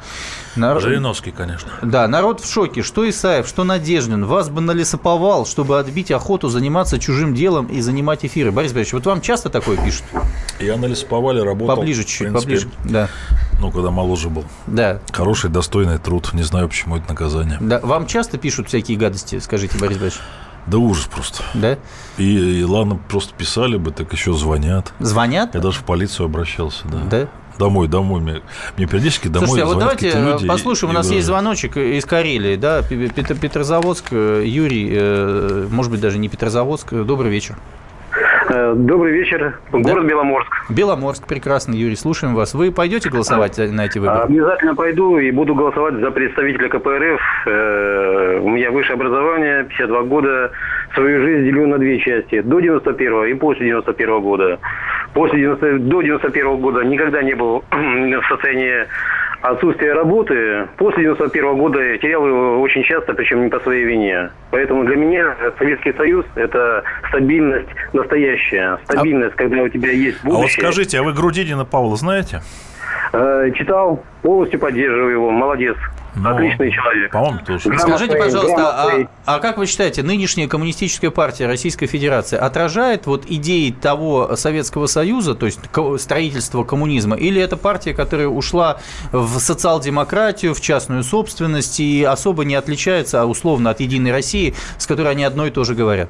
Народ... 0.57 0.83
Жириновский, 0.83 1.31
конечно. 1.31 1.71
Да, 1.83 2.09
народ 2.09 2.41
в 2.41 2.51
шоке. 2.51 2.83
Что 2.83 3.09
Исаев, 3.09 3.47
что 3.47 3.65
Надеждин. 3.65 4.25
Вас 4.25 4.49
бы 4.49 4.61
налесоповал, 4.61 5.47
чтобы 5.47 5.79
отбить 5.79 6.11
охоту, 6.11 6.49
заниматься 6.49 6.99
чужим 6.99 7.35
делом 7.35 7.67
и 7.67 7.81
занимать 7.81 8.25
эфиры. 8.25 8.51
Борис 8.53 8.73
Борисович, 8.73 8.95
вот 8.95 9.07
вам 9.07 9.21
часто 9.21 9.51
такое 9.51 9.77
пишут? 9.77 10.05
Я 10.59 10.77
на 10.77 10.87
лесоповале 10.87 11.43
работал. 11.43 11.77
Поближе 11.77 12.05
чуть-чуть, 12.05 12.33
поближе. 12.33 12.69
Да. 12.85 13.09
Ну, 13.61 13.71
когда 13.71 13.91
моложе 13.91 14.29
был. 14.29 14.45
Да. 14.67 15.01
Хороший, 15.13 15.51
достойный 15.51 15.99
труд. 15.99 16.33
Не 16.33 16.43
знаю, 16.43 16.69
почему 16.69 16.97
это 16.97 17.09
наказание. 17.09 17.59
Да. 17.61 17.81
Вам 17.81 18.07
часто 18.07 18.39
пишут 18.39 18.69
всякие 18.69 18.99
гадости, 18.99 19.39
скажите, 19.39 19.79
Борис 19.79 19.99
Борисович? 19.99 20.23
Да 20.67 20.79
ужас 20.79 21.07
просто. 21.07 21.45
Да? 21.55 21.79
И, 22.19 22.61
и 22.61 22.65
ладно, 22.65 22.99
просто 23.09 23.33
писали 23.35 23.77
бы, 23.77 23.93
так 23.93 24.13
еще 24.13 24.33
звонят. 24.33 24.93
Звонят? 24.99 25.55
Я 25.55 25.61
даже 25.61 25.79
в 25.79 25.85
полицию 25.85 26.27
обращался, 26.27 26.89
да. 26.89 26.99
Да? 27.09 27.29
Домой, 27.59 27.89
домой. 27.89 28.21
Мне, 28.21 28.43
мне 28.77 28.87
периодически 28.87 29.29
домой 29.29 29.49
Слушайте, 29.49 29.71
а 29.71 29.75
вот 29.75 29.79
давайте 29.79 30.13
люди 30.13 30.47
послушаем. 30.47 30.93
И, 30.93 30.95
у 30.95 30.99
нас 30.99 31.11
и 31.11 31.15
есть 31.15 31.27
звоночек 31.27 31.77
из 31.77 32.05
Карелии, 32.05 32.57
да, 32.57 32.83
Петр, 32.83 33.37
Петрозаводск, 33.37 34.13
Юрий, 34.13 34.91
э, 34.93 35.67
может 35.71 35.91
быть, 35.91 36.01
даже 36.01 36.19
не 36.19 36.29
Петрозаводск. 36.29 36.93
Добрый 36.93 37.31
вечер. 37.31 37.57
Э, 38.49 38.75
добрый 38.75 39.13
вечер. 39.13 39.59
Город 39.73 40.03
да? 40.03 40.09
Беломорск. 40.09 40.53
Беломорск, 40.71 41.27
прекрасно, 41.27 41.75
Юрий, 41.75 41.97
слушаем 41.97 42.35
вас. 42.35 42.55
Вы 42.55 42.71
пойдете 42.71 43.11
голосовать 43.11 43.59
на 43.59 43.87
эти 43.87 43.99
выборы? 43.99 44.21
Обязательно 44.21 44.75
пойду 44.75 45.19
и 45.19 45.31
буду 45.31 45.55
голосовать 45.55 45.95
за 45.95 46.11
представителя 46.11 46.69
КПРФ. 46.69 47.21
Э, 47.47 48.41
у 48.43 48.51
меня 48.51 48.71
высшее 48.71 48.95
образование, 48.95 49.65
52 49.65 50.03
года. 50.03 50.53
Свою 50.95 51.23
жизнь 51.23 51.45
делю 51.45 51.67
на 51.67 51.79
две 51.79 51.99
части. 51.99 52.41
До 52.41 52.61
91 52.61 53.25
и 53.25 53.35
после 53.35 53.67
91 53.67 54.21
года. 54.21 54.59
После 55.17 55.41
90, 55.41 55.79
до 55.79 56.03
91 56.03 56.57
года 56.59 56.83
никогда 56.85 57.23
не 57.23 57.33
был 57.33 57.65
в 57.71 58.23
состоянии 58.29 58.87
отсутствие 59.41 59.95
работы 59.95 60.69
после 60.77 61.05
91 61.05 61.57
года 61.57 61.79
терял 61.97 62.27
его 62.27 62.61
очень 62.61 62.83
часто, 62.83 63.15
причем 63.15 63.45
не 63.45 63.49
по 63.49 63.59
своей 63.61 63.85
вине. 63.85 64.29
Поэтому 64.51 64.85
для 64.85 64.97
меня 64.97 65.35
Советский 65.59 65.95
Союз– 65.95 66.27
это 66.35 66.85
стабильность 67.09 67.69
настоящая. 67.95 68.79
Стабильность, 68.85 69.35
а... 69.37 69.39
когда 69.39 69.63
у 69.63 69.69
тебя 69.71 69.91
есть 69.91 70.23
будущее. 70.23 70.39
А 70.39 70.43
вот 70.43 70.51
скажите, 70.51 70.99
а 70.99 71.03
вы 71.03 71.15
Грудинина 71.15 71.65
Павла 71.65 71.97
знаете? 71.97 72.43
Э, 73.15 73.51
читал, 73.55 74.05
полностью 74.21 74.61
поддерживаю 74.61 75.13
его. 75.13 75.31
Молодец. 75.31 75.77
Ну, 76.17 76.31
Отличный 76.31 76.71
человек. 76.71 77.13
По-моему, 77.13 77.41
тоже. 77.47 77.79
Скажите, 77.79 78.17
пожалуйста, 78.17 78.69
а, 78.69 79.09
а 79.27 79.39
как 79.39 79.59
вы 79.59 79.67
считаете, 79.67 80.03
нынешняя 80.03 80.49
коммунистическая 80.49 81.11
партия 81.11 81.47
Российской 81.47 81.87
Федерации 81.87 82.37
отражает 82.39 83.07
вот 83.07 83.27
идеи 83.27 83.71
того 83.71 84.35
Советского 84.37 84.87
Союза, 84.87 85.35
то 85.35 85.47
есть 85.47 85.61
строительство 85.99 86.65
коммунизма, 86.65 87.17
или 87.17 87.41
это 87.41 87.59
партия, 87.59 87.93
которая 87.93 88.29
ушла 88.29 88.79
в 89.13 89.39
социал-демократию, 89.39 90.55
в 90.55 90.61
частную 90.61 91.03
собственность 91.03 91.81
и 91.81 92.03
особо 92.03 92.45
не 92.45 92.55
отличается 92.55 93.27
условно 93.27 93.71
от 93.71 93.81
Единой 93.81 94.13
России, 94.13 94.55
с 94.79 94.87
которой 94.87 95.13
они 95.13 95.25
одно 95.25 95.47
и 95.47 95.51
то 95.51 95.65
же 95.65 95.75
говорят? 95.75 96.09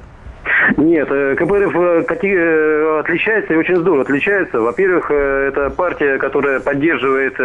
Нет, 0.77 1.07
э, 1.09 1.35
КПРФ 1.35 1.75
э, 1.75 2.03
э, 2.09 2.99
отличается 2.99 3.53
и 3.53 3.57
очень 3.57 3.77
здорово 3.77 4.01
отличается. 4.01 4.59
Во-первых, 4.59 5.09
это 5.09 5.69
партия, 5.69 6.17
которая 6.17 6.59
поддерживает 6.59 7.35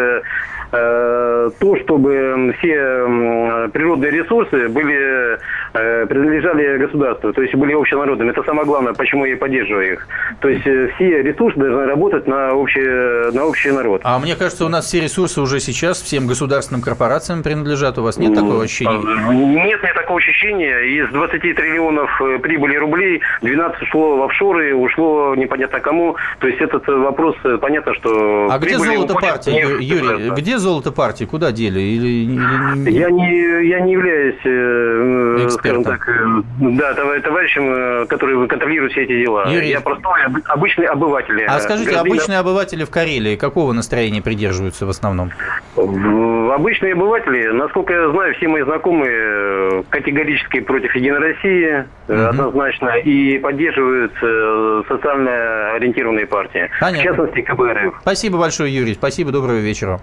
то, 0.72 1.76
чтобы 1.84 2.54
все 2.58 3.68
природные 3.72 4.10
ресурсы 4.10 4.68
были 4.68 5.38
принадлежали 5.72 6.78
государству, 6.78 7.32
то 7.32 7.42
есть 7.42 7.54
были 7.54 7.72
общенародными. 7.74 8.30
Это 8.30 8.42
самое 8.42 8.66
главное, 8.66 8.92
почему 8.94 9.24
я 9.24 9.36
поддерживаю 9.36 9.92
их. 9.92 10.06
То 10.40 10.48
есть 10.48 10.62
все 10.62 11.22
ресурсы 11.22 11.58
должны 11.58 11.86
работать 11.86 12.26
на 12.26 12.54
общий, 12.54 13.32
на 13.32 13.44
общий 13.44 13.70
народ. 13.70 14.00
А 14.04 14.18
мне 14.18 14.34
кажется, 14.34 14.64
у 14.64 14.68
нас 14.68 14.86
все 14.86 15.00
ресурсы 15.00 15.40
уже 15.40 15.60
сейчас 15.60 16.00
всем 16.00 16.26
государственным 16.26 16.82
корпорациям 16.82 17.42
принадлежат. 17.42 17.98
У 17.98 18.02
вас 18.02 18.18
нет 18.18 18.34
такого 18.34 18.64
ощущения? 18.64 18.98
Нет, 19.30 19.82
нет 19.82 19.94
такого 19.94 20.18
ощущения. 20.18 20.80
Из 21.02 21.10
20 21.10 21.40
триллионов 21.40 22.10
прибыли 22.42 22.76
рублей 22.76 23.20
12 23.42 23.82
ушло 23.82 24.16
в 24.16 24.22
офшоры, 24.22 24.74
ушло 24.74 25.34
непонятно 25.34 25.80
кому. 25.80 26.16
То 26.38 26.48
есть 26.48 26.60
этот 26.60 26.86
вопрос, 26.86 27.36
э, 27.44 27.58
понятно, 27.60 27.94
что... 27.94 28.48
А 28.50 28.58
где 28.58 28.78
золото 28.78 29.14
партии, 29.14 29.82
Юрий? 29.82 30.30
Где 30.30 30.58
золото 30.62 30.92
партии? 30.92 31.24
Куда 31.24 31.52
дели? 31.52 31.80
Или, 31.80 32.08
или... 32.08 32.90
Я, 32.90 33.10
не, 33.10 33.68
я 33.68 33.80
не 33.80 33.92
являюсь, 33.92 34.40
э, 34.44 35.44
Экспертом. 35.46 35.84
так, 35.84 36.08
э, 36.08 36.42
да, 36.60 36.94
товарищем, 36.94 38.06
который 38.06 38.48
контролирует 38.48 38.92
все 38.92 39.02
эти 39.02 39.22
дела. 39.22 39.46
Юрий... 39.48 39.68
Я 39.68 39.80
простой, 39.80 40.20
обычный 40.46 40.86
обыватель. 40.86 41.44
А 41.44 41.60
скажите, 41.60 41.90
Гражданин... 41.90 42.12
обычные 42.12 42.38
обыватели 42.38 42.84
в 42.84 42.90
Карелии 42.90 43.36
какого 43.36 43.72
настроения 43.72 44.22
придерживаются 44.22 44.86
в 44.86 44.90
основном? 44.90 45.30
Обычные 45.76 46.92
обыватели, 46.92 47.48
насколько 47.48 47.92
я 47.92 48.10
знаю, 48.10 48.34
все 48.34 48.48
мои 48.48 48.62
знакомые 48.62 49.84
категорически 49.90 50.60
против 50.60 50.94
Единой 50.94 51.18
России, 51.18 51.84
угу. 52.08 52.14
однозначно, 52.14 52.96
и 52.98 53.38
поддерживают 53.38 54.12
э, 54.22 54.82
социально 54.88 55.72
ориентированные 55.72 56.26
партии. 56.26 56.70
Понятно. 56.80 57.00
В 57.00 57.04
частности, 57.04 57.40
КБРФ. 57.42 57.94
Спасибо 58.02 58.38
большое, 58.38 58.74
Юрий. 58.74 58.94
Спасибо, 58.94 59.32
доброго 59.32 59.58
вечера. 59.58 60.00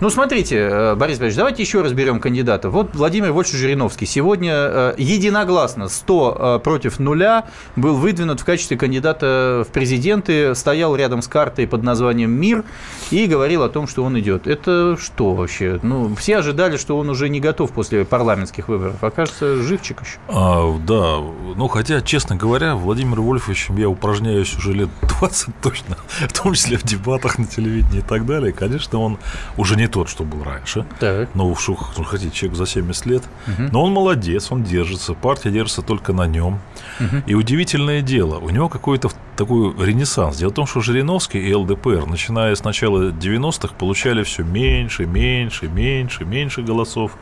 Ну, 0.00 0.08
смотрите, 0.08 0.56
э, 0.56 0.94
Борис 0.94 1.18
Борисович, 1.18 1.36
давайте 1.36 1.62
еще 1.62 1.82
разберем 1.82 2.20
кандидата. 2.20 2.70
Вот 2.70 2.94
Владимир 2.94 3.32
Вольфович-Жириновский 3.32 4.06
сегодня 4.06 4.52
э, 4.54 4.94
единогласно 4.96 5.88
100 5.88 6.62
против 6.64 6.98
нуля 6.98 7.44
был 7.76 7.96
выдвинут 7.96 8.40
в 8.40 8.46
качестве 8.46 8.78
кандидата 8.78 9.62
в 9.68 9.70
президенты, 9.70 10.54
стоял 10.54 10.96
рядом 10.96 11.20
с 11.20 11.28
картой 11.28 11.66
под 11.66 11.82
названием 11.82 12.30
«Мир» 12.30 12.64
и 13.10 13.26
говорил 13.26 13.62
о 13.62 13.68
том, 13.68 13.86
что 13.86 14.02
он 14.02 14.18
идет. 14.18 14.46
Это 14.46 14.96
что 14.98 15.34
вообще? 15.34 15.78
Ну, 15.82 16.14
все 16.14 16.38
ожидали, 16.38 16.78
что 16.78 16.96
он 16.96 17.10
уже 17.10 17.28
не 17.28 17.40
готов 17.40 17.70
после 17.72 18.06
парламентских 18.06 18.68
выборов. 18.68 19.04
Окажется, 19.04 19.56
живчик 19.56 20.00
еще. 20.00 20.16
А, 20.28 20.78
да, 20.78 21.18
ну, 21.56 21.68
хотя, 21.68 22.00
честно 22.00 22.36
говоря, 22.36 22.74
Владимир 22.74 23.20
Вольфовичем 23.20 23.76
я 23.76 23.90
упражняюсь 23.90 24.56
уже 24.56 24.72
лет 24.72 24.88
20 25.02 25.60
точно, 25.60 25.98
в 26.08 26.32
том 26.32 26.54
числе 26.54 26.78
в 26.78 26.84
дебатах 26.84 27.38
на 27.38 27.44
телевидении 27.44 27.98
и 27.98 28.02
так 28.02 28.24
далее. 28.24 28.54
Конечно, 28.54 28.98
он 28.98 29.18
уже 29.58 29.76
не 29.76 29.89
тот, 29.90 30.08
что 30.08 30.24
был 30.24 30.42
раньше. 30.42 30.86
Так. 30.98 31.28
Но 31.34 31.48
уж, 31.48 31.68
ну, 31.68 32.04
хотите, 32.04 32.30
человек 32.34 32.56
за 32.56 32.66
70 32.66 33.06
лет. 33.06 33.22
Угу. 33.46 33.68
Но 33.72 33.84
он 33.84 33.92
молодец, 33.92 34.50
он 34.50 34.62
держится. 34.62 35.14
Партия 35.14 35.50
держится 35.50 35.82
только 35.82 36.12
на 36.12 36.26
нем. 36.26 36.60
Угу. 37.00 37.22
И 37.26 37.34
удивительное 37.34 38.02
дело, 38.02 38.38
у 38.38 38.50
него 38.50 38.68
какой-то 38.68 39.10
такой 39.36 39.74
ренессанс. 39.84 40.36
Дело 40.36 40.50
в 40.50 40.54
том, 40.54 40.66
что 40.66 40.80
Жириновский 40.80 41.40
и 41.40 41.54
ЛДПР, 41.54 42.06
начиная 42.06 42.54
с 42.54 42.64
начала 42.64 43.10
90-х, 43.10 43.74
получали 43.78 44.22
все 44.22 44.42
меньше, 44.42 45.06
меньше, 45.06 45.68
меньше, 45.68 46.24
меньше 46.24 46.62
голосов 46.62 47.12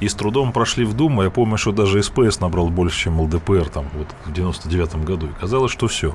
и 0.00 0.08
с 0.08 0.14
трудом 0.14 0.52
прошли 0.52 0.84
в 0.84 0.94
Думу. 0.94 1.22
Я 1.22 1.30
помню, 1.30 1.56
что 1.56 1.72
даже 1.72 2.02
СПС 2.02 2.40
набрал 2.40 2.68
больше, 2.68 2.98
чем 2.98 3.20
ЛДПР 3.20 3.68
там, 3.68 3.86
вот, 3.94 4.08
в 4.24 4.32
99 4.32 5.04
году. 5.04 5.26
И 5.26 5.40
казалось, 5.40 5.72
что 5.72 5.88
все. 5.88 6.14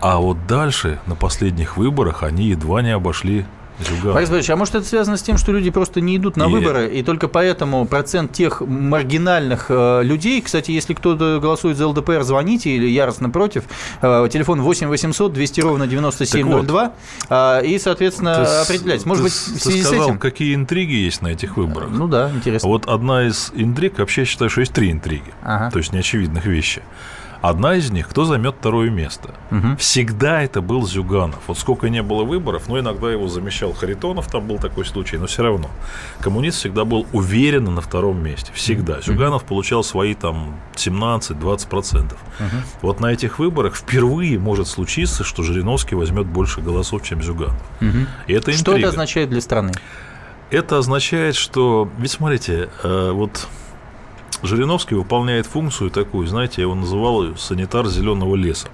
А 0.00 0.18
вот 0.18 0.46
дальше, 0.46 0.98
на 1.06 1.14
последних 1.14 1.76
выборах, 1.76 2.22
они 2.22 2.48
едва 2.48 2.80
не 2.80 2.90
обошли 2.90 3.44
Зюганов. 3.82 4.14
Борис 4.14 4.28
Борисович, 4.28 4.50
а 4.50 4.56
может 4.56 4.74
это 4.74 4.86
связано 4.86 5.16
с 5.16 5.22
тем, 5.22 5.36
что 5.36 5.52
люди 5.52 5.70
просто 5.70 6.00
не 6.00 6.16
идут 6.16 6.36
на 6.36 6.44
и... 6.44 6.46
выборы, 6.48 6.88
и 6.88 7.02
только 7.02 7.28
поэтому 7.28 7.84
процент 7.86 8.32
тех 8.32 8.60
маргинальных 8.60 9.66
э, 9.68 10.02
людей, 10.02 10.40
кстати, 10.40 10.70
если 10.70 10.94
кто-то 10.94 11.40
голосует 11.40 11.76
за 11.76 11.88
ЛДПР, 11.88 12.22
звоните 12.22 12.70
или 12.70 12.86
яростно 12.86 13.30
против, 13.30 13.64
э, 14.02 14.28
телефон 14.32 14.62
8 14.62 14.88
800 14.88 15.32
200 15.32 15.60
ровно 15.60 15.86
9702, 15.86 16.82
вот, 16.82 16.92
э, 17.30 17.66
и, 17.66 17.78
соответственно, 17.78 18.44
ты, 18.44 18.72
определять. 18.72 19.06
Может 19.06 19.24
ты, 19.24 19.24
быть, 19.24 19.32
в 19.32 19.62
связи 19.62 19.82
сказал, 19.82 20.04
с 20.04 20.08
этим... 20.08 20.18
какие 20.18 20.54
интриги 20.54 20.94
есть 20.94 21.22
на 21.22 21.28
этих 21.28 21.56
выборах? 21.56 21.90
Ну 21.90 22.08
да, 22.08 22.30
интересно. 22.30 22.68
Вот 22.68 22.86
одна 22.86 23.26
из 23.26 23.52
интриг, 23.54 23.98
вообще 23.98 24.22
я 24.22 24.26
считаю, 24.26 24.50
что 24.50 24.60
есть 24.60 24.72
три 24.72 24.90
интриги, 24.90 25.32
ага. 25.42 25.70
то 25.70 25.78
есть 25.78 25.92
неочевидных 25.92 26.46
вещей. 26.46 26.82
Одна 27.42 27.74
из 27.74 27.90
них, 27.90 28.08
кто 28.08 28.24
займет 28.24 28.56
второе 28.58 28.90
место. 28.90 29.34
Угу. 29.50 29.76
Всегда 29.78 30.42
это 30.42 30.60
был 30.60 30.86
Зюганов. 30.86 31.40
Вот 31.46 31.58
сколько 31.58 31.88
не 31.88 32.02
было 32.02 32.24
выборов, 32.24 32.68
но 32.68 32.78
иногда 32.78 33.10
его 33.10 33.28
замещал 33.28 33.72
Харитонов, 33.72 34.26
там 34.28 34.46
был 34.46 34.58
такой 34.58 34.84
случай, 34.84 35.16
но 35.16 35.26
все 35.26 35.42
равно. 35.42 35.70
Коммунист 36.20 36.58
всегда 36.58 36.84
был 36.84 37.06
уверенно 37.12 37.70
на 37.70 37.80
втором 37.80 38.22
месте. 38.22 38.52
Всегда. 38.54 39.00
Зюганов 39.00 39.44
получал 39.44 39.82
свои 39.82 40.14
там 40.14 40.60
17-20%. 40.74 42.04
Угу. 42.04 42.46
Вот 42.82 43.00
на 43.00 43.06
этих 43.06 43.38
выборах 43.38 43.74
впервые 43.74 44.38
может 44.38 44.68
случиться, 44.68 45.24
что 45.24 45.42
Жириновский 45.42 45.94
возьмет 45.94 46.26
больше 46.26 46.60
голосов, 46.60 47.02
чем 47.02 47.22
Зюганов. 47.22 47.60
Угу. 47.80 48.06
И 48.26 48.32
это 48.34 48.52
Что 48.52 48.76
это 48.76 48.88
означает 48.88 49.30
для 49.30 49.40
страны? 49.40 49.72
Это 50.50 50.78
означает, 50.78 51.36
что, 51.36 51.88
ведь 51.98 52.10
смотрите, 52.10 52.68
э, 52.82 53.10
вот 53.12 53.46
Жириновский 54.42 54.94
выполняет 54.94 55.46
функцию 55.46 55.90
такую, 55.90 56.26
знаете, 56.26 56.54
я 56.58 56.62
его 56.62 56.74
называл 56.74 57.36
санитар 57.36 57.86
зеленого 57.86 58.36
леса. 58.36 58.68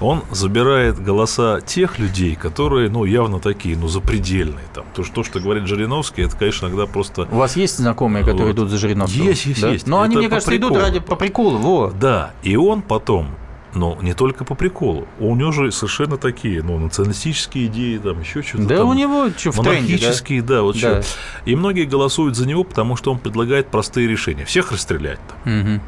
Он 0.00 0.22
забирает 0.30 0.98
голоса 0.98 1.60
тех 1.60 1.98
людей, 1.98 2.34
которые, 2.34 2.88
ну, 2.88 3.04
явно 3.04 3.38
такие, 3.38 3.76
ну, 3.76 3.86
запредельные. 3.86 4.64
Там. 4.72 4.84
То, 4.94 5.04
что, 5.04 5.16
то, 5.16 5.24
что 5.24 5.40
говорит 5.40 5.66
Жириновский, 5.66 6.22
это, 6.22 6.36
конечно, 6.36 6.66
иногда 6.66 6.86
просто... 6.86 7.28
У 7.30 7.36
вас 7.36 7.54
есть 7.54 7.76
знакомые, 7.76 8.24
которые 8.24 8.46
вот. 8.46 8.54
идут 8.54 8.70
за 8.70 8.78
Жириновским? 8.78 9.24
Есть, 9.24 9.44
есть, 9.44 9.60
да? 9.60 9.68
есть. 9.68 9.86
Но 9.86 9.98
это 9.98 10.04
они, 10.06 10.16
мне 10.16 10.28
кажется, 10.28 10.50
приколу. 10.50 10.72
идут 10.72 10.82
ради 10.82 11.00
по 11.00 11.16
приколу. 11.16 11.58
Во. 11.58 11.90
Да, 11.90 12.30
и 12.42 12.56
он 12.56 12.80
потом 12.80 13.34
но 13.74 13.96
не 14.02 14.14
только 14.14 14.44
по 14.44 14.54
приколу. 14.54 15.06
У 15.18 15.34
него 15.34 15.52
же 15.52 15.70
совершенно 15.70 16.16
такие, 16.16 16.62
ну, 16.62 16.78
националистические 16.78 17.66
идеи, 17.66 17.98
там 17.98 18.20
еще 18.20 18.42
что-то. 18.42 18.64
Да 18.64 18.76
там, 18.78 18.88
у 18.88 18.94
него 18.94 19.28
что, 19.36 19.52
в 19.52 19.62
тренде, 19.62 19.98
да? 19.98 20.42
да, 20.42 20.62
вот 20.62 20.80
да. 20.80 21.02
Что. 21.02 21.18
И 21.44 21.56
многие 21.56 21.84
голосуют 21.84 22.36
за 22.36 22.46
него, 22.46 22.64
потому 22.64 22.96
что 22.96 23.10
он 23.12 23.18
предлагает 23.18 23.68
простые 23.68 24.08
решения. 24.08 24.44
Всех 24.44 24.72
расстрелять 24.72 25.18
там. 25.28 25.60
Угу. 25.60 25.80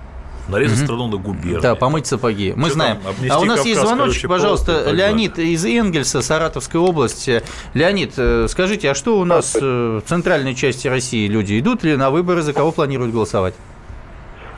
Нарезать 0.49 0.79
угу. 0.79 0.87
страну 0.87 1.07
на 1.07 1.17
губернии. 1.19 1.61
Да, 1.61 1.75
помыть 1.75 2.07
сапоги. 2.07 2.53
Мы 2.57 2.67
Что 2.67 2.75
знаем. 2.75 2.99
Там, 3.03 3.15
а 3.31 3.39
у 3.39 3.45
нас 3.45 3.59
Кавказ, 3.59 3.67
есть 3.67 3.81
звоночек, 3.81 4.23
короче, 4.23 4.29
пожалуйста, 4.29 4.91
Леонид 4.91 5.39
из 5.39 5.65
Энгельса, 5.65 6.21
Саратовской 6.21 6.81
области. 6.81 7.43
Леонид, 7.75 8.15
э, 8.17 8.47
скажите, 8.49 8.91
а 8.91 8.95
что 8.95 9.19
у 9.19 9.25
нас 9.25 9.57
э, 9.61 9.61
в 9.61 10.09
центральной 10.09 10.55
части 10.55 10.89
России 10.89 11.29
люди 11.29 11.61
идут 11.61 11.85
ли 11.85 11.97
на 11.97 12.11
выборы, 12.11 12.43
за 12.43 12.53
кого 12.53 12.73
планируют 12.73 13.13
голосовать? 13.13 13.55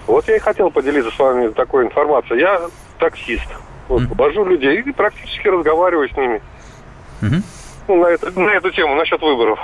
Вот 0.06 0.26
я 0.28 0.36
и 0.36 0.38
хотел 0.38 0.70
поделиться 0.70 1.10
с 1.10 1.18
вами 1.18 1.48
такой 1.48 1.84
информацией. 1.84 2.40
Я 2.40 2.62
таксист. 2.98 3.46
Вот, 3.88 4.02
mm. 4.02 4.16
вожу 4.16 4.44
людей 4.46 4.80
и 4.80 4.92
практически 4.92 5.48
разговариваю 5.48 6.08
с 6.08 6.16
ними. 6.16 6.40
Mm-hmm. 7.20 7.42
Ну, 7.88 8.02
на, 8.02 8.06
это, 8.06 8.40
на 8.40 8.50
эту 8.50 8.70
тему, 8.70 8.94
насчет 8.94 9.20
выборов. 9.20 9.58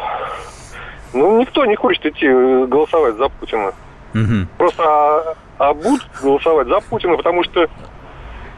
Ну, 1.12 1.40
никто 1.40 1.64
не 1.64 1.76
хочет 1.76 2.06
идти 2.06 2.26
э, 2.26 2.66
голосовать 2.66 3.16
за 3.16 3.28
Путина. 3.28 3.72
Mm-hmm. 4.14 4.46
Просто 4.58 4.82
а, 4.84 5.34
а 5.58 5.74
будут 5.74 6.08
голосовать 6.22 6.68
за 6.68 6.80
Путина, 6.80 7.16
потому 7.16 7.44
что 7.44 7.68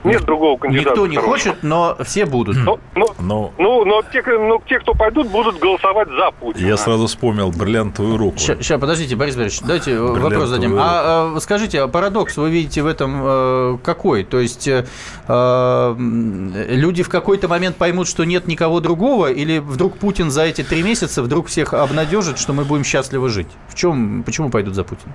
нет 0.05 0.25
другого 0.25 0.59
кандидата. 0.59 0.91
Никто 0.91 1.07
не 1.07 1.17
хорошего. 1.17 1.33
хочет, 1.33 1.63
но 1.63 1.97
все 2.05 2.27
будут. 2.27 2.57
Но, 2.57 2.79
но, 2.95 3.07
но... 3.19 3.53
Ну, 3.59 3.85
но 3.85 4.03
те, 4.13 4.23
но 4.23 4.61
те, 4.69 4.79
кто 4.81 4.95
пойдут, 4.95 5.29
будут 5.29 5.59
голосовать 5.59 6.09
за 6.09 6.31
Путина. 6.33 6.67
Я 6.67 6.77
сразу 6.77 7.07
вспомнил 7.07 7.51
бриллиантовую 7.51 8.17
руку. 8.17 8.39
Сейчас, 8.39 8.81
подождите, 8.81 9.17
Борис 9.17 9.37
Борисович, 9.37 9.63
давайте 9.63 9.99
вопрос 9.99 10.49
зададим. 10.49 10.77
А, 10.79 11.35
а 11.37 11.41
скажите, 11.41 11.81
а 11.81 11.89
парадокс 11.89 12.37
вы 12.37 12.51
видите 12.51 12.83
в 12.83 12.87
этом 12.87 13.21
э, 13.23 13.79
какой? 13.83 14.25
То 14.25 14.41
есть 14.41 14.67
э, 14.69 14.87
э, 15.29 15.95
люди 15.99 17.03
в 17.03 17.09
какой-то 17.09 17.49
момент 17.49 17.77
поймут, 17.77 18.09
что 18.09 18.25
нет 18.25 18.47
никого 18.47 18.81
другого, 18.81 19.31
или 19.31 19.59
вдруг 19.59 19.99
Путин 19.99 20.31
за 20.31 20.43
эти 20.43 20.63
три 20.63 20.83
месяца 20.83 21.23
вдруг 21.23 21.47
всех 21.47 21.75
обнадежит, 21.75 22.39
что 22.39 22.53
мы 22.53 22.65
будем 22.65 22.85
счастливо 22.85 23.29
жить? 23.29 23.49
В 23.69 23.75
чем, 23.75 24.23
почему 24.25 24.51
пойдут 24.51 24.75
за 24.75 24.85
Путина? 24.85 25.13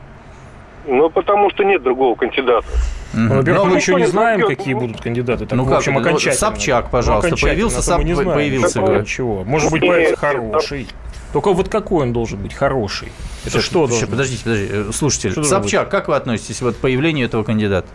Ну, 0.87 1.09
потому 1.09 1.49
что 1.49 1.63
нет 1.63 1.83
другого 1.83 2.15
кандидата. 2.15 2.65
Ну, 3.13 3.35
во-первых, 3.35 3.71
мы 3.71 3.75
еще 3.77 3.95
не 3.95 4.05
знаем, 4.05 4.41
какие 4.47 4.73
будут 4.73 5.01
кандидаты. 5.01 5.45
Так, 5.45 5.57
ну, 5.57 5.65
в 5.65 5.73
общем, 5.73 5.95
как, 5.95 6.05
окончательно. 6.05 6.35
Собчак, 6.35 6.89
пожалуйста, 6.89 7.31
ну, 7.31 7.37
появился, 7.37 7.81
Сап... 7.81 8.03
не 8.03 8.13
знаем, 8.13 8.33
появился. 8.33 8.79
Какого, 8.79 9.05
чего? 9.05 9.43
Может 9.43 9.71
быть, 9.71 9.81
появится 9.81 10.15
хороший. 10.15 10.87
Только 11.33 11.51
вот 11.51 11.67
какой 11.67 12.03
он 12.03 12.13
должен 12.13 12.41
быть 12.41 12.53
хороший? 12.53 13.09
Это 13.45 13.59
что 13.59 13.87
должен 13.87 14.09
Подождите, 14.09 14.43
подождите, 14.43 14.73
э, 14.73 14.91
слушайте, 14.93 15.31
что 15.31 15.43
Собчак, 15.43 15.89
как 15.89 16.07
вы 16.07 16.15
относитесь 16.15 16.61
вот 16.61 16.75
к 16.75 16.79
появлению 16.79 17.25
этого 17.25 17.43
кандидата? 17.43 17.87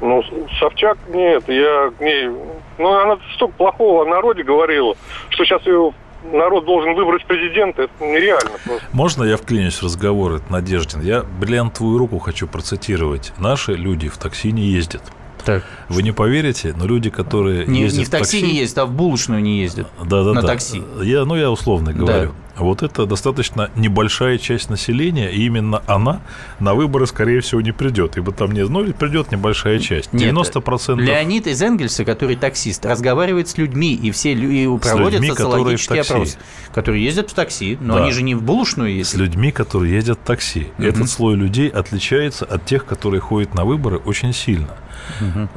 Ну, 0.00 0.22
Собчак, 0.58 0.96
нет, 1.08 1.44
я 1.48 1.90
к 1.96 2.00
ней... 2.00 2.30
Ну, 2.78 2.92
она 2.94 3.18
столько 3.34 3.54
плохого 3.54 4.02
о 4.02 4.06
народе 4.06 4.42
говорила, 4.42 4.96
что 5.28 5.44
сейчас 5.44 5.64
ее 5.66 5.92
народ 6.24 6.64
должен 6.64 6.94
выбрать 6.94 7.24
президента, 7.26 7.82
это 7.82 7.92
нереально 8.00 8.58
просто. 8.64 8.84
Можно 8.92 9.24
я 9.24 9.36
вклинюсь 9.36 9.76
в 9.76 9.82
разговор, 9.84 10.34
это 10.34 10.52
Надеждин? 10.52 11.00
Я 11.00 11.22
бриллиантовую 11.22 11.98
руку 11.98 12.18
хочу 12.18 12.46
процитировать. 12.46 13.32
Наши 13.38 13.74
люди 13.74 14.08
в 14.08 14.18
такси 14.18 14.52
не 14.52 14.64
ездят. 14.64 15.02
Так. 15.44 15.64
Вы 15.88 16.02
не 16.02 16.12
поверите, 16.12 16.74
но 16.76 16.86
люди, 16.86 17.10
которые 17.10 17.66
не, 17.66 17.82
ездят 17.82 17.98
не 17.98 18.04
в 18.04 18.10
такси, 18.10 18.38
в 18.38 18.40
такси 18.40 18.52
не 18.52 18.58
ездят, 18.60 18.78
а 18.78 18.86
в 18.86 18.92
булочную 18.92 19.42
не 19.42 19.60
ездят. 19.60 19.88
Да, 20.02 20.22
да, 20.22 20.32
на 20.34 20.42
да. 20.42 20.48
такси. 20.48 20.82
Я, 21.02 21.24
ну, 21.24 21.34
я 21.34 21.50
условно 21.50 21.92
говорю. 21.92 22.30
Да. 22.30 22.34
Вот 22.60 22.82
это 22.82 23.06
достаточно 23.06 23.70
небольшая 23.74 24.38
часть 24.38 24.70
населения, 24.70 25.30
и 25.30 25.44
именно 25.44 25.82
она 25.86 26.20
на 26.58 26.74
выборы, 26.74 27.06
скорее 27.06 27.40
всего, 27.40 27.60
не 27.60 27.72
придет, 27.72 28.16
ибо 28.16 28.32
там 28.32 28.52
не, 28.52 28.64
ну, 28.64 28.84
придет 28.92 29.32
небольшая 29.32 29.78
часть. 29.78 30.10
90%... 30.12 30.96
Нет, 30.96 31.08
Леонид 31.08 31.46
из 31.46 31.62
Энгельса, 31.62 32.04
который 32.04 32.36
таксист, 32.36 32.84
разговаривает 32.84 33.48
с 33.48 33.56
людьми, 33.58 33.94
и 33.94 34.10
все 34.10 34.32
и 34.32 34.78
проводят 34.78 35.20
людьми, 35.20 35.28
социологический 35.30 36.00
опрос, 36.00 36.38
которые 36.72 37.04
ездят 37.04 37.30
в 37.30 37.34
такси, 37.34 37.78
но 37.80 37.94
да. 37.94 38.04
они 38.04 38.12
же 38.12 38.22
не 38.22 38.34
в 38.34 38.42
булочную 38.42 38.94
ездят. 38.94 39.14
С 39.14 39.18
людьми, 39.18 39.52
которые 39.52 39.94
ездят 39.94 40.18
в 40.18 40.26
такси. 40.26 40.68
Угу. 40.78 40.86
Этот 40.86 41.10
слой 41.10 41.36
людей 41.36 41.68
отличается 41.68 42.44
от 42.44 42.64
тех, 42.66 42.84
которые 42.84 43.20
ходят 43.20 43.54
на 43.54 43.64
выборы 43.64 43.98
очень 43.98 44.32
сильно. 44.32 44.76
Угу. 45.20 45.48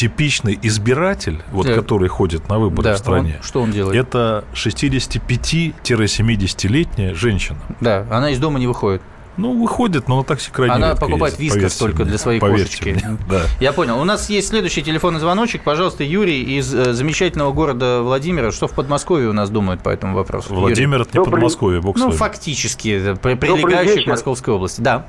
Типичный 0.00 0.58
избиратель, 0.62 1.42
вот, 1.52 1.66
так. 1.66 1.76
который 1.76 2.08
ходит 2.08 2.48
на 2.48 2.58
выборы 2.58 2.84
да, 2.84 2.94
в 2.94 2.98
стране, 2.98 3.34
он, 3.36 3.42
что 3.42 3.60
он 3.60 3.70
делает? 3.70 4.02
Это 4.02 4.46
65-70-летняя 4.54 7.12
женщина. 7.12 7.58
Да, 7.82 8.06
она 8.10 8.30
из 8.30 8.38
дома 8.38 8.58
не 8.58 8.66
выходит. 8.66 9.02
Ну, 9.36 9.60
выходит, 9.60 10.08
но 10.08 10.16
на 10.16 10.24
такси 10.24 10.50
крайне 10.50 10.74
Она 10.74 10.94
покупает 10.94 11.38
ездит, 11.38 11.64
вискос 11.64 11.76
только 11.76 12.06
для 12.06 12.16
своей 12.16 12.40
кошечки. 12.40 12.88
Мне, 12.88 13.18
да. 13.28 13.42
Я 13.60 13.74
понял. 13.74 14.00
У 14.00 14.04
нас 14.04 14.30
есть 14.30 14.48
следующий 14.48 14.82
телефонный 14.82 15.20
звоночек. 15.20 15.64
Пожалуйста, 15.64 16.02
Юрий 16.02 16.58
из 16.58 16.74
э, 16.74 16.94
замечательного 16.94 17.52
города 17.52 18.00
Владимира. 18.00 18.52
Что 18.52 18.68
в 18.68 18.72
Подмосковье 18.72 19.28
у 19.28 19.34
нас 19.34 19.50
думают 19.50 19.82
по 19.82 19.90
этому 19.90 20.16
вопросу? 20.16 20.54
Владимир– 20.54 21.00
это 21.02 21.10
не 21.10 21.16
Добрый... 21.16 21.32
Подмосковье, 21.32 21.82
бог 21.82 21.98
Ну, 21.98 22.10
фактически, 22.10 23.16
прилегающий 23.16 24.04
к 24.04 24.06
Московской 24.06 24.54
области. 24.54 24.80
Да. 24.80 25.04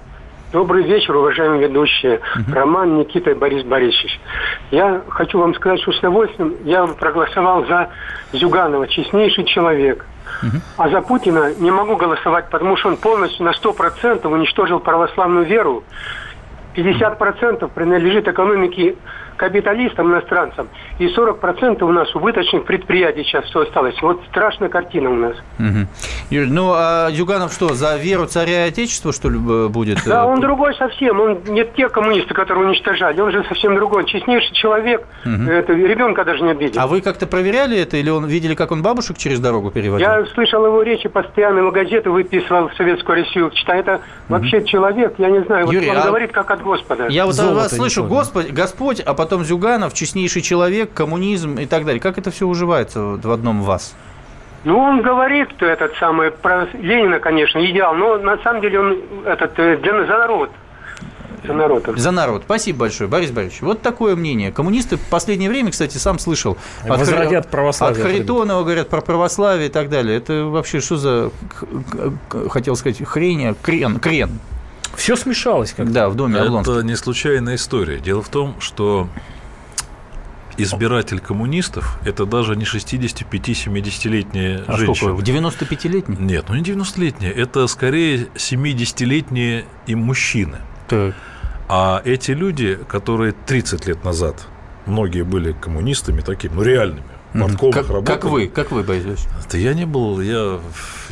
Добрый 0.51 0.83
вечер, 0.83 1.15
уважаемые 1.15 1.69
ведущие. 1.69 2.19
Угу. 2.35 2.53
Роман, 2.53 2.97
Никита 2.97 3.31
и 3.31 3.33
Борис 3.33 3.63
Борисович. 3.63 4.19
Я 4.69 5.01
хочу 5.07 5.39
вам 5.39 5.55
сказать, 5.55 5.81
что 5.81 5.93
с 5.93 5.99
удовольствием 5.99 6.55
я 6.65 6.85
проголосовал 6.87 7.65
за 7.67 7.89
Зюганова, 8.33 8.87
честнейший 8.89 9.45
человек. 9.45 10.05
Угу. 10.43 10.57
А 10.77 10.89
за 10.89 11.01
Путина 11.01 11.53
не 11.57 11.71
могу 11.71 11.95
голосовать, 11.95 12.49
потому 12.49 12.75
что 12.75 12.89
он 12.89 12.97
полностью 12.97 13.45
на 13.45 13.51
100% 13.51 14.27
уничтожил 14.27 14.81
православную 14.81 15.45
веру. 15.45 15.83
50% 16.75 17.69
принадлежит 17.73 18.27
экономике 18.27 18.95
капиталистам, 19.41 20.11
иностранцам, 20.11 20.69
и 20.99 21.07
40% 21.07 21.83
у 21.83 21.91
нас 21.91 22.13
убыточных 22.13 22.63
предприятий 22.63 23.23
сейчас 23.23 23.43
все 23.45 23.61
осталось. 23.61 23.99
Вот 23.99 24.21
страшная 24.29 24.69
картина 24.69 25.09
у 25.09 25.15
нас. 25.15 25.35
Угу. 25.57 25.87
Юрий, 26.29 26.51
ну 26.51 26.73
а 26.75 27.09
Зюганов 27.09 27.51
что, 27.51 27.73
за 27.73 27.97
веру 27.97 28.27
царя 28.27 28.67
и 28.67 28.69
отечества, 28.69 29.11
что 29.11 29.31
ли, 29.31 29.39
будет? 29.39 29.97
Да, 30.05 30.27
он 30.27 30.41
другой 30.41 30.75
совсем. 30.75 31.19
Он 31.19 31.39
не 31.47 31.65
те 31.65 31.89
коммунисты, 31.89 32.35
которые 32.35 32.67
уничтожали. 32.67 33.19
Он 33.19 33.31
же 33.31 33.43
совсем 33.45 33.73
другой. 33.73 34.05
Честнейший 34.05 34.53
человек. 34.53 35.07
Угу. 35.25 35.49
Это 35.49 35.73
ребенка 35.73 36.23
даже 36.23 36.43
не 36.43 36.51
обидел. 36.51 36.79
А 36.79 36.85
вы 36.85 37.01
как-то 37.01 37.25
проверяли 37.25 37.79
это 37.79 37.97
или 37.97 38.11
он 38.11 38.27
видели, 38.27 38.53
как 38.53 38.71
он 38.71 38.83
бабушек 38.83 39.17
через 39.17 39.39
дорогу 39.39 39.71
переводил? 39.71 40.07
Я 40.07 40.23
слышал 40.35 40.63
его 40.63 40.83
речи 40.83 41.09
постоянно, 41.09 41.59
его 41.59 41.71
газеты 41.71 42.11
выписывал 42.11 42.69
в 42.69 42.75
Советскую 42.75 43.23
Россию. 43.23 43.49
Читаю, 43.55 43.79
это 43.79 43.93
угу. 43.95 44.01
вообще 44.29 44.63
человек, 44.65 45.15
я 45.17 45.31
не 45.31 45.41
знаю, 45.45 45.65
вот 45.65 45.73
Юрий, 45.73 45.89
он 45.89 45.97
а... 45.97 46.05
говорит 46.05 46.31
как 46.31 46.51
от 46.51 46.61
Господа. 46.61 47.07
Я 47.07 47.25
вот 47.25 47.39
от 47.39 47.55
вас 47.55 47.75
слышу, 47.75 48.03
Господь, 48.03 48.51
Господь, 48.51 48.99
а 48.99 49.13
потом 49.13 49.30
потом 49.31 49.45
Зюганов, 49.45 49.93
честнейший 49.93 50.41
человек, 50.41 50.93
коммунизм 50.93 51.55
и 51.55 51.65
так 51.65 51.85
далее. 51.85 52.01
Как 52.01 52.17
это 52.17 52.31
все 52.31 52.45
уживается 52.45 52.99
в 52.99 53.31
одном 53.31 53.61
вас? 53.61 53.95
Ну, 54.65 54.77
он 54.77 55.01
говорит, 55.01 55.47
что 55.55 55.67
этот 55.67 55.95
самый, 55.95 56.31
про 56.31 56.67
Ленина, 56.73 57.19
конечно, 57.19 57.65
идеал, 57.65 57.95
но 57.95 58.17
на 58.17 58.37
самом 58.39 58.61
деле 58.61 58.79
он 58.81 58.97
этот, 59.25 59.57
э, 59.57 59.77
для, 59.77 60.05
за 60.05 60.17
народ. 60.17 60.49
За 61.47 61.53
народ. 61.53 61.83
За 61.95 62.11
народ. 62.11 62.41
Спасибо 62.43 62.79
большое, 62.79 63.09
Борис 63.09 63.31
Борисович. 63.31 63.61
Вот 63.61 63.81
такое 63.81 64.17
мнение. 64.17 64.51
Коммунисты 64.51 64.97
в 64.97 65.09
последнее 65.09 65.49
время, 65.49 65.71
кстати, 65.71 65.97
сам 65.97 66.19
слышал. 66.19 66.57
От, 66.83 67.07
Хар... 67.07 67.33
от 67.33 67.97
Харитонова 67.97 68.63
говорят 68.63 68.89
про 68.89 68.99
православие 68.99 69.69
и 69.69 69.71
так 69.71 69.89
далее. 69.89 70.17
Это 70.17 70.43
вообще 70.43 70.81
что 70.81 70.97
за, 70.97 71.31
хотел 72.49 72.75
сказать, 72.75 73.01
хрень, 73.07 73.55
крен, 73.63 73.97
крен. 73.97 74.39
Все 74.95 75.15
смешалось 75.15 75.73
как 75.73 75.91
Да, 75.91 76.09
в 76.09 76.15
доме 76.15 76.39
Облонского. 76.39 76.79
Это 76.79 76.85
не 76.85 76.95
случайная 76.95 77.55
история. 77.55 77.99
Дело 77.99 78.21
в 78.21 78.29
том, 78.29 78.59
что 78.59 79.09
избиратель 80.57 81.19
коммунистов– 81.19 81.97
это 82.05 82.25
даже 82.25 82.55
не 82.55 82.65
65-70-летняя 82.65 84.63
а 84.67 84.77
женщина. 84.77 85.15
Сколько? 85.15 85.23
95-летний? 85.23 86.17
Нет, 86.19 86.45
ну 86.49 86.55
не 86.55 86.63
90-летняя. 86.63 87.31
Это 87.31 87.67
скорее 87.67 88.27
70-летние 88.35 89.65
и 89.87 89.95
мужчины. 89.95 90.57
Так. 90.87 91.15
А 91.67 92.01
эти 92.03 92.31
люди, 92.31 92.77
которые 92.87 93.33
30 93.33 93.87
лет 93.87 94.03
назад, 94.03 94.47
многие 94.85 95.23
были 95.23 95.53
коммунистами 95.53 96.21
такими, 96.21 96.53
ну 96.53 96.63
реальными, 96.63 97.03
подкомах 97.33 97.75
как, 97.75 97.89
работали. 97.89 98.15
Как 98.15 98.25
вы, 98.25 98.47
как 98.47 98.71
вы, 98.71 98.83
Борис 98.83 99.27
Да 99.49 99.57
я 99.57 99.73
не 99.73 99.85
был, 99.85 100.19
я... 100.19 100.59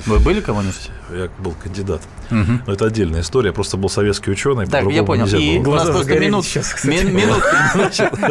Вы 0.06 0.20
были 0.20 0.42
коммунистом? 0.42 0.94
Я 1.12 1.30
был 1.40 1.54
кандидат. 1.62 2.02
Угу. 2.32 2.52
Но 2.68 2.74
это 2.74 2.86
отдельная 2.86 3.22
история. 3.22 3.48
Я 3.48 3.54
просто 3.54 3.78
был 3.78 3.90
советский 3.90 4.32
ученый. 4.32 4.66
Так, 4.68 4.90
я 4.92 5.04
понял. 5.04 5.26
И 5.28 5.60
было. 5.60 5.74
у 5.74 5.76
нас 5.78 5.90
просто 5.90 6.20
минут, 6.20 6.46
сейчас, 6.46 6.84
мин, 6.84 7.14
минут, 7.16 7.44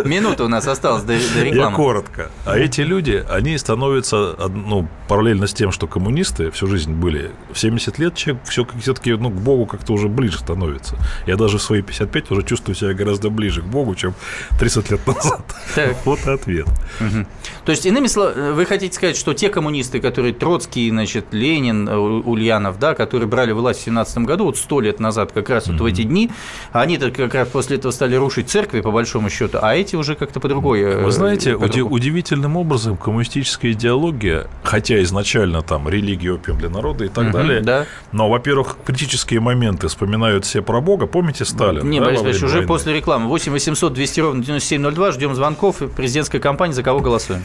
минута 0.04 0.44
у 0.44 0.48
нас 0.48 0.66
осталось 0.66 1.02
до, 1.02 1.14
до 1.14 1.44
рекламы. 1.44 1.70
Я 1.70 1.76
коротко. 1.76 2.30
А 2.44 2.56
эти 2.56 2.82
люди, 2.82 3.24
они 3.28 3.56
становятся, 3.58 4.36
ну, 4.48 4.88
параллельно 5.08 5.46
с 5.46 5.54
тем, 5.54 5.72
что 5.72 5.86
коммунисты 5.86 6.50
всю 6.50 6.66
жизнь 6.66 6.92
были, 6.92 7.30
в 7.52 7.58
70 7.58 7.98
лет 7.98 8.14
человек 8.14 8.42
все 8.44 8.66
все-таки 8.80 9.12
ну, 9.12 9.30
к 9.30 9.34
Богу 9.34 9.66
как-то 9.66 9.92
уже 9.92 10.08
ближе 10.08 10.38
становится. 10.38 10.96
Я 11.26 11.36
даже 11.36 11.58
в 11.58 11.62
свои 11.62 11.82
55 11.82 12.30
уже 12.30 12.42
чувствую 12.42 12.74
себя 12.74 12.94
гораздо 12.94 13.30
ближе 13.30 13.62
к 13.62 13.64
Богу, 13.64 13.94
чем 13.94 14.14
30 14.58 14.90
лет 14.90 15.06
назад. 15.06 15.42
Так. 15.74 15.96
Вот 16.04 16.26
и 16.26 16.30
ответ. 16.30 16.66
Угу. 17.00 17.26
То 17.64 17.72
есть, 17.72 17.84
иными 17.84 18.06
словами, 18.06 18.52
вы 18.52 18.64
хотите 18.64 18.94
сказать, 18.94 19.16
что 19.16 19.34
те 19.34 19.48
коммунисты, 19.50 20.00
которые 20.00 20.32
Троцкий, 20.32 20.88
значит, 20.90 21.26
Ленин, 21.32 21.88
Ульянов, 21.88 22.67
да, 22.78 22.94
которые 22.94 23.28
брали 23.28 23.52
власть 23.52 23.84
2017 23.84 24.18
году, 24.18 24.44
вот 24.44 24.56
сто 24.58 24.80
лет 24.80 25.00
назад, 25.00 25.32
как 25.32 25.48
раз 25.48 25.66
mm-hmm. 25.66 25.72
вот 25.72 25.80
в 25.80 25.84
эти 25.84 26.02
дни, 26.02 26.30
они-то 26.72 27.10
как 27.10 27.34
раз 27.34 27.48
после 27.48 27.76
этого 27.76 27.92
стали 27.92 28.16
рушить 28.16 28.50
церкви, 28.50 28.80
по 28.80 28.90
большому 28.90 29.30
счету, 29.30 29.58
а 29.62 29.74
эти 29.74 29.96
уже 29.96 30.14
как-то 30.14 30.40
по 30.40 30.48
другой. 30.48 30.82
Вы 30.82 31.08
э, 31.08 31.10
знаете, 31.10 31.54
уди- 31.54 31.82
удивительным 31.82 32.56
образом 32.56 32.96
коммунистическая 32.96 33.72
идеология, 33.72 34.46
хотя 34.62 35.02
изначально 35.02 35.62
там 35.62 35.88
религия, 35.88 36.32
опиум 36.32 36.58
для 36.58 36.68
народа 36.68 37.04
и 37.04 37.08
так 37.08 37.26
mm-hmm, 37.26 37.32
далее, 37.32 37.60
да. 37.60 37.86
но, 38.12 38.28
во-первых, 38.28 38.76
критические 38.84 39.40
моменты 39.40 39.88
вспоминают 39.88 40.44
все 40.44 40.62
про 40.62 40.80
Бога. 40.80 41.06
Помните 41.06 41.44
Сталин? 41.44 41.88
Не, 41.88 42.00
да, 42.00 42.06
Борис 42.06 42.20
Борисович, 42.22 42.44
уже 42.44 42.54
войны? 42.54 42.68
после 42.68 42.94
рекламы. 42.94 43.28
8 43.28 43.52
800 43.52 43.92
200 43.92 44.20
ровно 44.20 44.44
9702, 44.44 45.12
ждем 45.12 45.34
звонков. 45.34 45.76
Президентская 45.96 46.40
кампания, 46.40 46.74
за 46.74 46.82
кого 46.82 47.00
голосуем? 47.00 47.44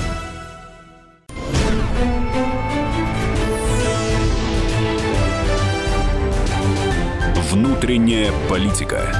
Внутренняя 7.81 8.31
политика. 8.47 9.11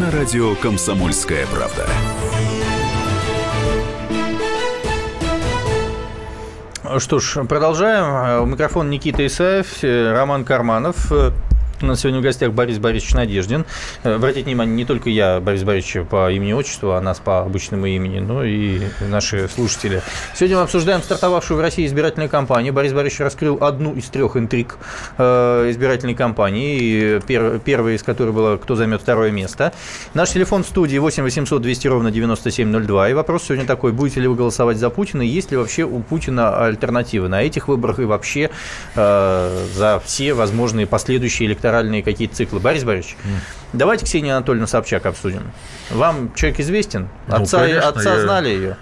На 0.00 0.10
радио 0.10 0.54
Комсомольская 0.54 1.46
правда. 1.48 1.86
Что 6.98 7.18
ж, 7.18 7.44
продолжаем. 7.44 8.44
У 8.44 8.46
микрофона 8.46 8.88
Никита 8.88 9.26
Исаев, 9.26 9.82
Роман 9.82 10.46
Карманов. 10.46 11.12
У 11.82 11.86
нас 11.86 12.00
сегодня 12.00 12.20
в 12.20 12.22
гостях 12.22 12.52
Борис 12.52 12.78
Борисович 12.78 13.14
Надеждин. 13.14 13.64
Э, 14.04 14.14
обратите 14.14 14.44
внимание, 14.44 14.76
не 14.76 14.84
только 14.84 15.10
я, 15.10 15.40
Борис 15.40 15.64
Борисович, 15.64 16.06
по 16.06 16.30
имени-отчеству, 16.30 16.92
а 16.92 17.00
нас 17.00 17.18
по 17.18 17.40
обычному 17.40 17.86
имени, 17.86 18.20
но 18.20 18.44
и 18.44 18.80
наши 19.00 19.48
слушатели. 19.48 20.00
Сегодня 20.34 20.58
мы 20.58 20.62
обсуждаем 20.62 21.02
стартовавшую 21.02 21.58
в 21.58 21.60
России 21.60 21.84
избирательную 21.84 22.30
кампанию. 22.30 22.72
Борис 22.72 22.92
Борисович 22.92 23.20
раскрыл 23.20 23.58
одну 23.60 23.92
из 23.94 24.04
трех 24.04 24.36
интриг 24.36 24.76
э, 25.18 25.70
избирательной 25.70 26.14
кампании, 26.14 27.18
пер, 27.26 27.58
первая 27.58 27.96
из 27.96 28.04
которой 28.04 28.30
была 28.30 28.56
«Кто 28.56 28.76
займет 28.76 29.02
второе 29.02 29.32
место?». 29.32 29.72
Наш 30.14 30.30
телефон 30.30 30.62
в 30.62 30.68
студии 30.68 30.98
8 30.98 31.24
800 31.24 31.60
200 31.60 31.88
ровно 31.88 32.10
9702. 32.12 33.10
И 33.10 33.14
вопрос 33.14 33.44
сегодня 33.44 33.66
такой, 33.66 33.92
будете 33.92 34.20
ли 34.20 34.28
вы 34.28 34.36
голосовать 34.36 34.76
за 34.76 34.90
Путина, 34.90 35.22
есть 35.22 35.50
ли 35.50 35.56
вообще 35.56 35.82
у 35.82 36.00
Путина 36.00 36.64
альтернативы 36.64 37.28
на 37.28 37.42
этих 37.42 37.66
выборах 37.66 37.98
и 37.98 38.04
вообще 38.04 38.50
э, 38.94 39.66
за 39.74 40.00
все 40.04 40.34
возможные 40.34 40.86
последующие 40.86 41.48
электоральные 41.48 41.63
электоральные 41.64 42.02
какие-то 42.02 42.34
циклы. 42.34 42.60
Борис 42.60 42.84
Борисович, 42.84 43.16
mm. 43.24 43.28
давайте 43.72 44.04
Ксению 44.04 44.36
Анатольевну 44.36 44.66
Собчак 44.66 45.06
обсудим. 45.06 45.50
Вам 45.90 46.32
человек 46.34 46.60
известен? 46.60 47.08
Ну, 47.28 47.36
отца, 47.36 47.60
конечно, 47.60 47.88
отца 47.88 48.14
я... 48.14 48.20
знали 48.20 48.48
ее? 48.48 48.76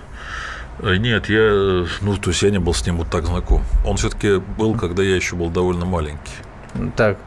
Э, 0.80 0.96
нет, 0.96 1.28
я, 1.28 1.84
ну, 2.00 2.16
то 2.16 2.30
есть 2.30 2.42
я 2.42 2.50
не 2.50 2.58
был 2.58 2.74
с 2.74 2.84
ним 2.84 2.98
вот 2.98 3.08
так 3.08 3.24
знаком. 3.26 3.62
Он 3.86 3.96
все-таки 3.96 4.38
был, 4.58 4.74
когда 4.74 5.02
я 5.02 5.14
еще 5.14 5.36
был 5.36 5.48
довольно 5.48 5.84
маленький. 5.84 6.32
Так, 6.96 7.18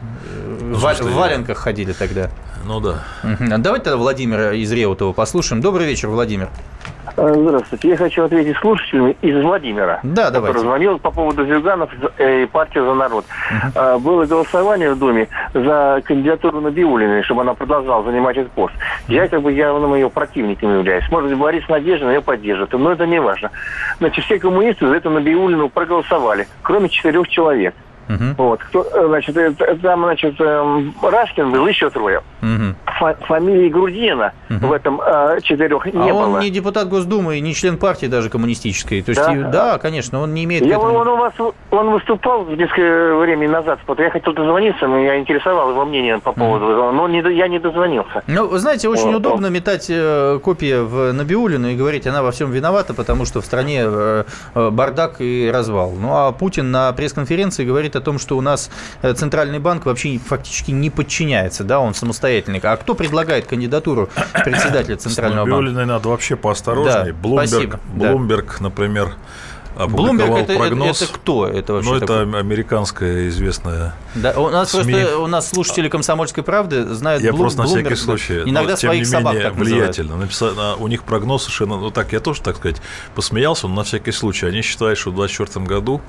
ну, 0.60 0.76
в, 0.76 0.82
в 0.82 1.14
валенках 1.14 1.58
я... 1.58 1.62
ходили 1.64 1.94
тогда. 1.94 2.30
Ну 2.66 2.80
да. 2.80 3.04
Угу. 3.24 3.58
Давайте 3.60 3.86
тогда 3.86 3.98
Владимира 3.98 4.54
из 4.54 4.72
Реутова 4.72 5.14
послушаем. 5.14 5.62
Добрый 5.62 5.88
вечер, 5.88 6.10
Владимир. 6.10 6.50
Э, 7.18 7.34
здравствуйте. 7.34 7.90
Я 7.90 7.98
хочу 7.98 8.24
ответить 8.24 8.58
слушателю 8.58 9.16
из 9.22 9.42
Владимира. 9.42 10.00
Да, 10.04 10.32
давайте. 10.32 10.54
Который 10.54 10.68
звонил 10.68 11.00
по 11.00 11.12
поводу 11.12 11.46
Зюганов 11.46 11.90
э, 12.18 12.44
и 12.44 12.46
партии 12.46 12.80
«За 12.80 12.94
народ». 12.94 13.26
Uh-huh. 13.76 14.00
Было 14.00 14.26
голосование 14.26 14.94
в 14.94 15.00
Думе 15.00 15.28
за 15.54 16.02
кандидатуру 16.04 16.60
Набиулиной, 16.62 17.24
чтобы 17.24 17.42
она 17.42 17.54
продолжала 17.54 18.04
занимать 18.04 18.38
этот 18.38 18.52
пост. 18.52 18.74
Я 19.08 19.28
как 19.28 19.42
бы 19.42 19.52
явным 19.52 19.96
ее 19.96 20.10
противником 20.10 20.78
являюсь. 20.78 21.10
Может 21.10 21.30
быть, 21.30 21.40
Борис 21.40 21.68
Надеждин 21.70 22.10
ее 22.10 22.22
поддержит, 22.22 22.74
но 22.74 22.92
это 22.92 23.06
не 23.06 23.22
важно. 23.22 23.52
Значит, 24.00 24.26
все 24.26 24.40
коммунисты 24.40 24.88
за 24.88 24.96
эту 24.96 25.10
Набиулину 25.10 25.70
проголосовали, 25.70 26.48
кроме 26.62 26.90
четырех 26.90 27.28
человек. 27.30 27.76
Uh-huh. 28.08 28.36
Вот. 28.38 28.62
Кто, 28.64 28.84
э, 28.84 29.08
значит, 29.08 29.36
там, 29.82 30.04
значит, 30.04 30.40
эм, 30.40 30.94
Рашкин 31.02 31.52
был 31.52 31.66
еще 31.68 31.90
трое. 31.90 32.22
Uh-huh. 32.42 32.76
Фа- 33.00 33.18
фамилии 33.22 33.70
Грудина 33.70 34.34
uh-huh. 34.50 34.68
в 34.68 34.72
этом 34.72 35.02
э, 35.02 35.40
четырех 35.42 35.86
не 35.86 36.10
а 36.10 36.14
было. 36.14 36.28
он 36.28 36.40
не 36.40 36.52
депутат 36.52 36.88
Госдумы 36.88 37.38
и 37.38 37.42
не 37.42 37.56
член 37.56 37.78
партии 37.78 38.06
даже 38.06 38.30
коммунистической. 38.30 39.02
То 39.02 39.10
есть, 39.10 39.26
да, 39.26 39.34
и, 39.34 39.44
да 39.52 39.78
конечно, 39.80 40.22
он 40.22 40.34
не 40.34 40.44
имеет... 40.44 40.64
Я, 40.64 40.76
этому... 40.76 40.94
он, 40.94 41.08
у 41.08 41.18
вас, 41.18 41.34
он 41.72 41.90
выступал 41.90 42.46
несколько 42.46 43.18
времени 43.18 43.48
назад, 43.48 43.80
я 43.98 44.10
хотел 44.12 44.34
дозвониться, 44.34 44.88
но 44.88 45.00
я 45.00 45.20
интересовал 45.20 45.72
его 45.72 45.86
мнение 45.86 46.20
по 46.20 46.32
поводу, 46.32 46.66
uh-huh. 46.66 46.92
но 46.92 47.08
не, 47.08 47.22
я 47.36 47.48
не 47.48 47.60
дозвонился. 47.60 48.24
Ну, 48.28 48.48
вы 48.48 48.60
знаете, 48.60 48.88
очень 48.88 49.08
вот, 49.08 49.16
удобно 49.16 49.48
вот. 49.48 49.54
метать 49.54 49.88
э, 49.90 50.40
копии 50.44 50.80
в 50.80 51.12
Набиулину 51.12 51.70
и 51.70 51.76
говорить, 51.76 52.06
она 52.06 52.22
во 52.22 52.32
всем 52.32 52.52
виновата, 52.52 52.94
потому 52.94 53.26
что 53.26 53.42
в 53.42 53.46
стране 53.46 53.82
э, 53.84 54.24
бардак 54.54 55.16
и 55.20 55.50
развал. 55.52 55.94
Ну, 56.00 56.10
а 56.12 56.32
Путин 56.32 56.70
на 56.72 56.94
пресс-конференции 56.94 57.66
говорит 57.66 57.95
о 57.96 58.02
том, 58.02 58.20
что 58.20 58.38
у 58.38 58.42
нас 58.42 58.70
э, 59.02 59.14
Центральный 59.14 59.60
банк 59.60 59.86
вообще 59.86 60.18
фактически 60.18 60.72
не 60.72 60.90
подчиняется, 60.90 61.64
да, 61.64 61.80
он 61.80 61.94
самостоятельный. 61.94 62.60
А 62.64 62.78
кто 62.78 62.96
предлагает 62.96 63.46
кандидатуру 63.46 64.10
председателя 64.44 64.98
Центрального 64.98 65.50
банка? 65.50 65.84
С 65.84 65.86
надо 65.86 66.10
вообще 66.10 66.36
поосторожнее. 66.36 67.14
Да, 67.14 67.20
Блумберг, 67.20 67.80
Блумберг, 67.94 68.56
да. 68.58 68.64
например, 68.64 69.16
Блумберг 69.76 70.38
это, 70.38 70.56
прогноз. 70.56 71.02
Это, 71.02 71.12
это 71.12 71.20
кто? 71.20 71.48
Это 71.48 71.74
вообще 71.74 71.90
ну, 71.90 71.96
это 71.98 72.08
такое? 72.08 72.40
американская 72.40 73.28
известная 73.28 73.94
да, 74.16 74.32
у 74.40 74.50
нас 74.50 74.72
СМИ. 74.72 74.94
просто 74.94 75.18
у 75.18 75.28
нас 75.28 75.50
слушатели 75.50 75.90
комсомольской 75.90 76.44
правды 76.44 76.86
знают 76.94 77.22
Я 77.22 77.32
Блум, 77.32 77.42
просто 77.42 77.62
на 77.62 77.68
всякий 77.68 77.96
случай. 77.96 78.42
Иногда 78.46 78.72
но, 78.72 78.78
своих 78.78 79.10
тем 79.10 79.24
не 79.24 79.26
менее, 79.26 79.44
собак 79.44 79.60
влиятельно. 79.60 80.16
Написано, 80.16 80.76
у 80.76 80.88
них 80.88 81.04
прогноз 81.04 81.44
совершенно, 81.44 81.78
ну 81.78 81.92
так 81.92 82.14
я 82.14 82.22
тоже, 82.22 82.42
так 82.42 82.56
сказать, 82.56 82.82
посмеялся, 83.16 83.68
но 83.68 83.76
на 83.76 83.84
всякий 83.84 84.12
случай. 84.12 84.46
Они 84.46 84.62
считают, 84.62 84.98
что 84.98 85.12
в 85.12 85.16
2024 85.16 85.66
году 85.66 86.02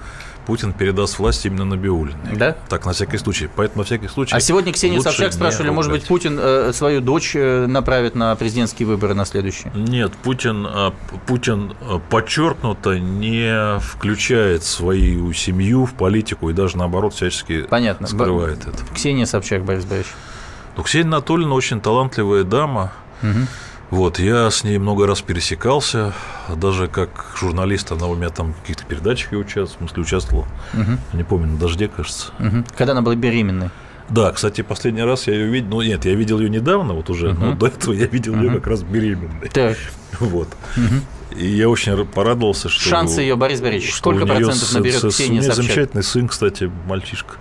Путин 0.47 0.73
передаст 0.73 1.19
власть 1.19 1.45
именно 1.45 1.65
на 1.65 1.75
Набиуллиной. 1.77 2.37
Да? 2.37 2.57
Так, 2.69 2.87
на 2.87 2.93
всякий 2.93 3.19
случай. 3.19 3.49
Поэтому, 3.55 3.81
на 3.81 3.85
всякий 3.85 4.07
случай... 4.09 4.35
А 4.35 4.41
сегодня 4.41 4.73
Ксения 4.73 5.01
Собчак 5.01 5.33
спрашивали, 5.33 5.71
может 5.71 5.91
быть, 5.91 6.07
Путин 6.07 6.39
э, 6.41 6.73
свою 6.73 7.01
дочь 7.01 7.33
э, 7.35 7.67
направит 7.67 8.15
на 8.15 8.35
президентские 8.37 8.87
выборы 8.87 9.15
на 9.15 9.25
следующие? 9.25 9.73
Нет, 9.75 10.13
Путин, 10.23 10.67
э, 10.67 10.91
Путин 11.27 11.75
подчеркнуто 12.11 12.99
не 12.99 13.79
включает 13.81 14.63
свою 14.63 15.33
семью 15.33 15.85
в 15.85 15.95
политику 15.95 16.49
и 16.51 16.53
даже, 16.53 16.79
наоборот, 16.79 17.15
всячески 17.15 17.63
Понятно. 17.63 18.07
скрывает 18.07 18.65
Б- 18.65 18.71
это. 18.71 18.95
Ксения 18.95 19.27
Собчак, 19.27 19.65
Борис 19.65 19.85
Борисович. 19.85 20.15
Ну, 20.77 20.83
Ксения 20.85 21.07
Анатольевна 21.09 21.55
очень 21.55 21.81
талантливая 21.81 22.45
дама. 22.45 22.93
Угу. 23.23 23.31
Вот, 23.91 24.19
я 24.19 24.51
с 24.51 24.65
ней 24.65 24.79
много 24.79 25.07
раз 25.07 25.21
пересекался, 25.21 26.13
даже 26.55 26.89
как 26.89 27.27
журналист, 27.39 27.93
она 27.93 28.07
у 28.07 28.17
меня 28.17 28.31
там 28.31 28.53
в 28.53 28.61
каких-то 28.61 28.85
передачах 28.85 29.33
участвовала, 29.33 29.67
в 29.67 29.79
смысле 29.79 30.03
участвовала, 30.03 30.47
угу. 30.75 30.99
не 31.13 31.23
помню, 31.23 31.53
на 31.53 31.59
«Дожде», 31.59 31.87
кажется. 31.89 32.33
Угу. 32.41 32.65
Когда 32.77 32.93
она 32.93 33.03
была 33.03 33.15
беременной? 33.15 33.71
Да, 34.09 34.33
кстати, 34.33 34.63
последний 34.63 35.03
раз 35.03 35.27
я 35.27 35.35
ее 35.35 35.47
видел, 35.47 35.69
ну 35.69 35.83
нет, 35.83 36.05
я 36.05 36.15
видел 36.15 36.41
ее 36.41 36.49
недавно, 36.49 36.95
вот 36.95 37.11
уже, 37.11 37.31
угу. 37.31 37.41
но 37.41 37.53
до 37.55 37.67
этого 37.69 37.93
я 37.93 38.07
видел 38.07 38.35
угу. 38.35 38.43
ее 38.43 38.51
как 38.55 38.67
раз 38.67 38.83
беременной. 38.83 39.49
Так. 39.51 39.77
Вот. 40.19 40.49
Угу. 40.77 41.39
И 41.39 41.47
я 41.47 41.69
очень 41.69 42.07
порадовался, 42.07 42.69
что... 42.69 42.89
Шансы 42.89 43.21
ее, 43.21 43.37
Борис 43.37 43.61
Борисович, 43.61 43.95
сколько 43.95 44.27
процентов 44.27 44.73
наберет 44.73 45.03
Ксения 45.03 45.43
Собчак? 45.43 45.57
замечательный 45.57 46.03
сын, 46.03 46.29
кстати, 46.29 46.71
мальчишка. 46.87 47.35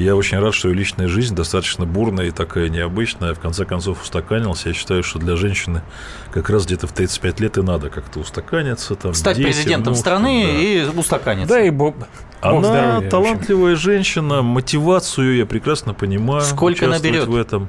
Я 0.00 0.16
очень 0.16 0.38
рад, 0.38 0.54
что 0.54 0.70
ее 0.70 0.74
личная 0.74 1.08
жизнь 1.08 1.34
достаточно 1.34 1.84
бурная 1.84 2.28
и 2.28 2.30
такая 2.30 2.70
необычная. 2.70 3.34
В 3.34 3.38
конце 3.38 3.66
концов, 3.66 4.02
устаканился. 4.02 4.70
Я 4.70 4.74
считаю, 4.74 5.02
что 5.02 5.18
для 5.18 5.36
женщины 5.36 5.82
как 6.32 6.48
раз 6.48 6.64
где-то 6.64 6.86
в 6.86 6.92
35 6.92 7.40
лет 7.40 7.58
и 7.58 7.62
надо 7.62 7.90
как-то 7.90 8.20
устаканиться. 8.20 8.94
Там, 8.94 9.12
Стать 9.12 9.36
дети, 9.36 9.48
президентом 9.48 9.92
внуки, 9.92 10.00
страны 10.00 10.44
да. 10.46 10.58
и 10.58 10.98
устаканиться. 10.98 11.54
Да, 11.54 11.60
и 11.60 11.68
бог, 11.68 11.96
Она 12.40 12.60
здоровья, 12.62 13.10
талантливая 13.10 13.76
женщина, 13.76 14.40
мотивацию 14.40 15.36
я 15.36 15.44
прекрасно 15.44 15.92
понимаю. 15.92 16.40
Сколько 16.40 16.86
наберет 16.86 17.26
в 17.26 17.36
этом. 17.36 17.68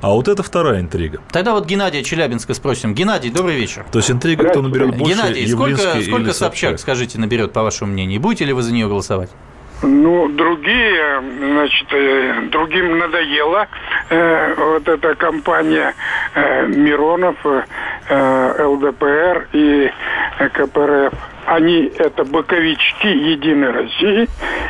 А 0.00 0.10
вот 0.10 0.28
это 0.28 0.44
вторая 0.44 0.80
интрига. 0.80 1.22
Тогда 1.32 1.54
вот 1.54 1.66
Геннадия 1.66 2.04
Челябинска 2.04 2.54
спросим. 2.54 2.94
Геннадий, 2.94 3.30
добрый 3.30 3.56
вечер. 3.56 3.84
То 3.90 3.98
есть 3.98 4.12
интрига, 4.12 4.48
кто 4.48 4.62
наберет 4.62 4.96
больше, 4.96 5.16
Геннадий, 5.16 5.48
сколько, 5.48 6.00
сколько 6.02 6.32
Собчак, 6.34 6.78
скажите, 6.78 7.18
наберет, 7.18 7.52
по 7.52 7.64
вашему 7.64 7.90
мнению? 7.90 8.20
Будете 8.20 8.44
ли 8.44 8.52
вы 8.52 8.62
за 8.62 8.72
нее 8.72 8.86
голосовать? 8.86 9.30
Ну, 9.86 10.28
другие, 10.28 11.20
значит, 11.20 11.86
э, 11.92 12.40
другим 12.50 12.98
надоело 12.98 13.66
э, 14.08 14.54
вот 14.54 14.88
эта 14.88 15.14
компания 15.14 15.94
э, 16.34 16.66
Миронов, 16.68 17.36
э, 17.44 18.64
ЛДПР 18.64 19.48
и 19.52 19.90
КПРФ. 20.54 21.12
Они 21.46 21.92
это 21.98 22.24
боковички 22.24 23.06
Единой 23.06 23.72
России 23.72 24.28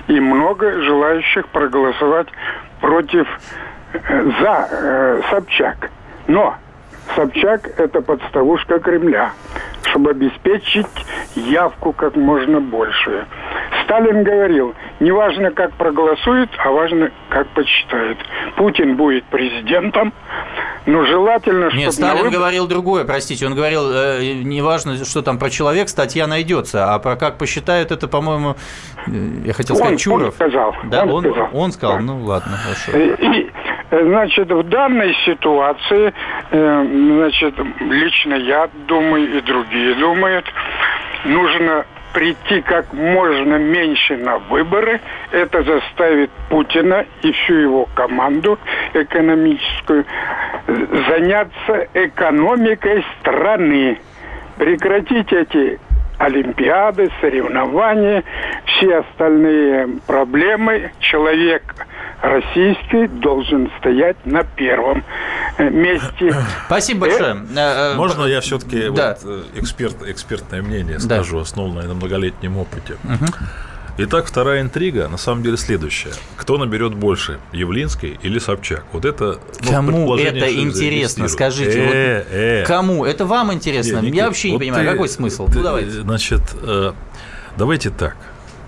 и 0.08 0.18
много 0.18 0.82
желающих 0.82 1.46
проголосовать 1.48 2.28
против 2.80 3.28
э, 3.92 4.30
за 4.40 4.68
э, 4.70 5.20
Собчак. 5.30 5.90
Но 6.26 6.56
Собчак– 7.14 7.70
это 7.78 8.00
подставушка 8.00 8.80
Кремля, 8.80 9.32
чтобы 9.84 10.10
обеспечить 10.10 10.86
явку 11.34 11.92
как 11.92 12.16
можно 12.16 12.60
большую. 12.60 13.26
Сталин 13.84 14.24
говорил, 14.24 14.74
не 15.00 15.12
важно, 15.12 15.50
как 15.50 15.72
проголосует, 15.74 16.48
а 16.58 16.70
важно, 16.70 17.10
как 17.28 17.46
почитает. 17.48 18.16
Путин 18.56 18.96
будет 18.96 19.24
президентом, 19.24 20.12
но 20.86 21.04
желательно, 21.04 21.70
чтобы... 21.70 21.82
Нет, 21.82 21.92
Сталин 21.92 22.24
выбор... 22.24 22.32
говорил 22.32 22.66
другое, 22.66 23.04
простите. 23.04 23.46
Он 23.46 23.54
говорил, 23.54 23.90
э, 23.92 24.42
не 24.42 24.62
важно, 24.62 25.04
что 25.04 25.22
там 25.22 25.38
про 25.38 25.50
человек, 25.50 25.88
статья 25.88 26.26
найдется, 26.26 26.92
а 26.94 26.98
про 26.98 27.16
как 27.16 27.38
посчитают, 27.38 27.92
это, 27.92 28.08
по-моему, 28.08 28.56
э, 29.06 29.10
я 29.44 29.52
хотел 29.52 29.76
сказать, 29.76 29.92
он, 29.92 29.98
Чуров. 29.98 30.28
Он 30.28 30.32
сказал. 30.32 30.74
Да, 30.84 31.04
он, 31.04 31.10
он 31.10 31.22
сказал. 31.22 31.50
Он 31.52 31.72
сказал, 31.72 31.98
ну 32.00 32.24
ладно, 32.24 32.56
хорошо. 32.56 32.98
И, 32.98 33.50
Значит, 34.02 34.50
в 34.50 34.62
данной 34.64 35.14
ситуации, 35.24 36.12
значит, 36.50 37.54
лично 37.80 38.34
я 38.34 38.68
думаю 38.86 39.38
и 39.38 39.40
другие 39.40 39.94
думают, 39.94 40.46
нужно 41.24 41.84
прийти 42.14 42.62
как 42.62 42.92
можно 42.92 43.56
меньше 43.56 44.16
на 44.16 44.38
выборы. 44.38 45.00
Это 45.32 45.62
заставит 45.62 46.30
Путина 46.48 47.04
и 47.22 47.32
всю 47.32 47.54
его 47.54 47.88
команду 47.94 48.58
экономическую 48.94 50.06
заняться 51.08 51.88
экономикой 51.92 53.04
страны. 53.18 53.98
Прекратить 54.56 55.32
эти 55.32 55.80
олимпиады, 56.18 57.10
соревнования, 57.20 58.22
все 58.64 58.98
остальные 58.98 59.88
проблемы. 60.06 60.92
Человек 61.00 61.62
российский 62.22 63.08
должен 63.08 63.70
стоять 63.78 64.16
на 64.24 64.44
первом 64.44 65.04
э, 65.58 65.68
месте. 65.68 66.34
Спасибо 66.66 67.02
большое. 67.02 67.36
Э, 67.54 67.92
э, 67.92 67.94
Можно 67.94 68.24
я 68.24 68.40
все-таки 68.40 68.90
да. 68.90 69.16
вот 69.22 69.46
эксперт, 69.54 69.96
экспертное 70.06 70.62
мнение 70.62 70.98
скажу, 71.00 71.36
да. 71.36 71.42
основанное 71.42 71.86
на 71.86 71.94
многолетнем 71.94 72.56
опыте? 72.58 72.94
Угу. 73.04 73.26
Итак, 73.96 74.26
вторая 74.26 74.60
интрига 74.60 75.06
на 75.08 75.18
самом 75.18 75.44
деле 75.44 75.56
следующая. 75.56 76.12
Кто 76.36 76.58
наберет 76.58 76.94
больше, 76.94 77.38
Явлинский 77.52 78.18
или 78.22 78.40
Собчак? 78.40 78.84
Вот 78.92 79.04
это 79.04 79.38
ну, 79.62 79.70
Кому 79.70 80.16
это 80.16 80.52
интересно? 80.52 81.28
Скажите. 81.28 81.78
Э, 81.78 82.18
вот, 82.18 82.26
э. 82.32 82.64
Кому? 82.66 83.04
Это 83.04 83.24
вам 83.24 83.52
интересно? 83.52 83.98
Не, 83.98 84.10
Я 84.10 84.26
вообще 84.26 84.48
вот 84.48 84.54
не 84.54 84.70
понимаю, 84.70 84.86
ты, 84.86 84.92
какой 84.92 85.08
смысл? 85.08 85.46
Ты, 85.46 85.58
ну, 85.58 85.64
давайте. 85.64 85.90
Значит, 85.90 86.42
давайте 87.56 87.90
так 87.90 88.16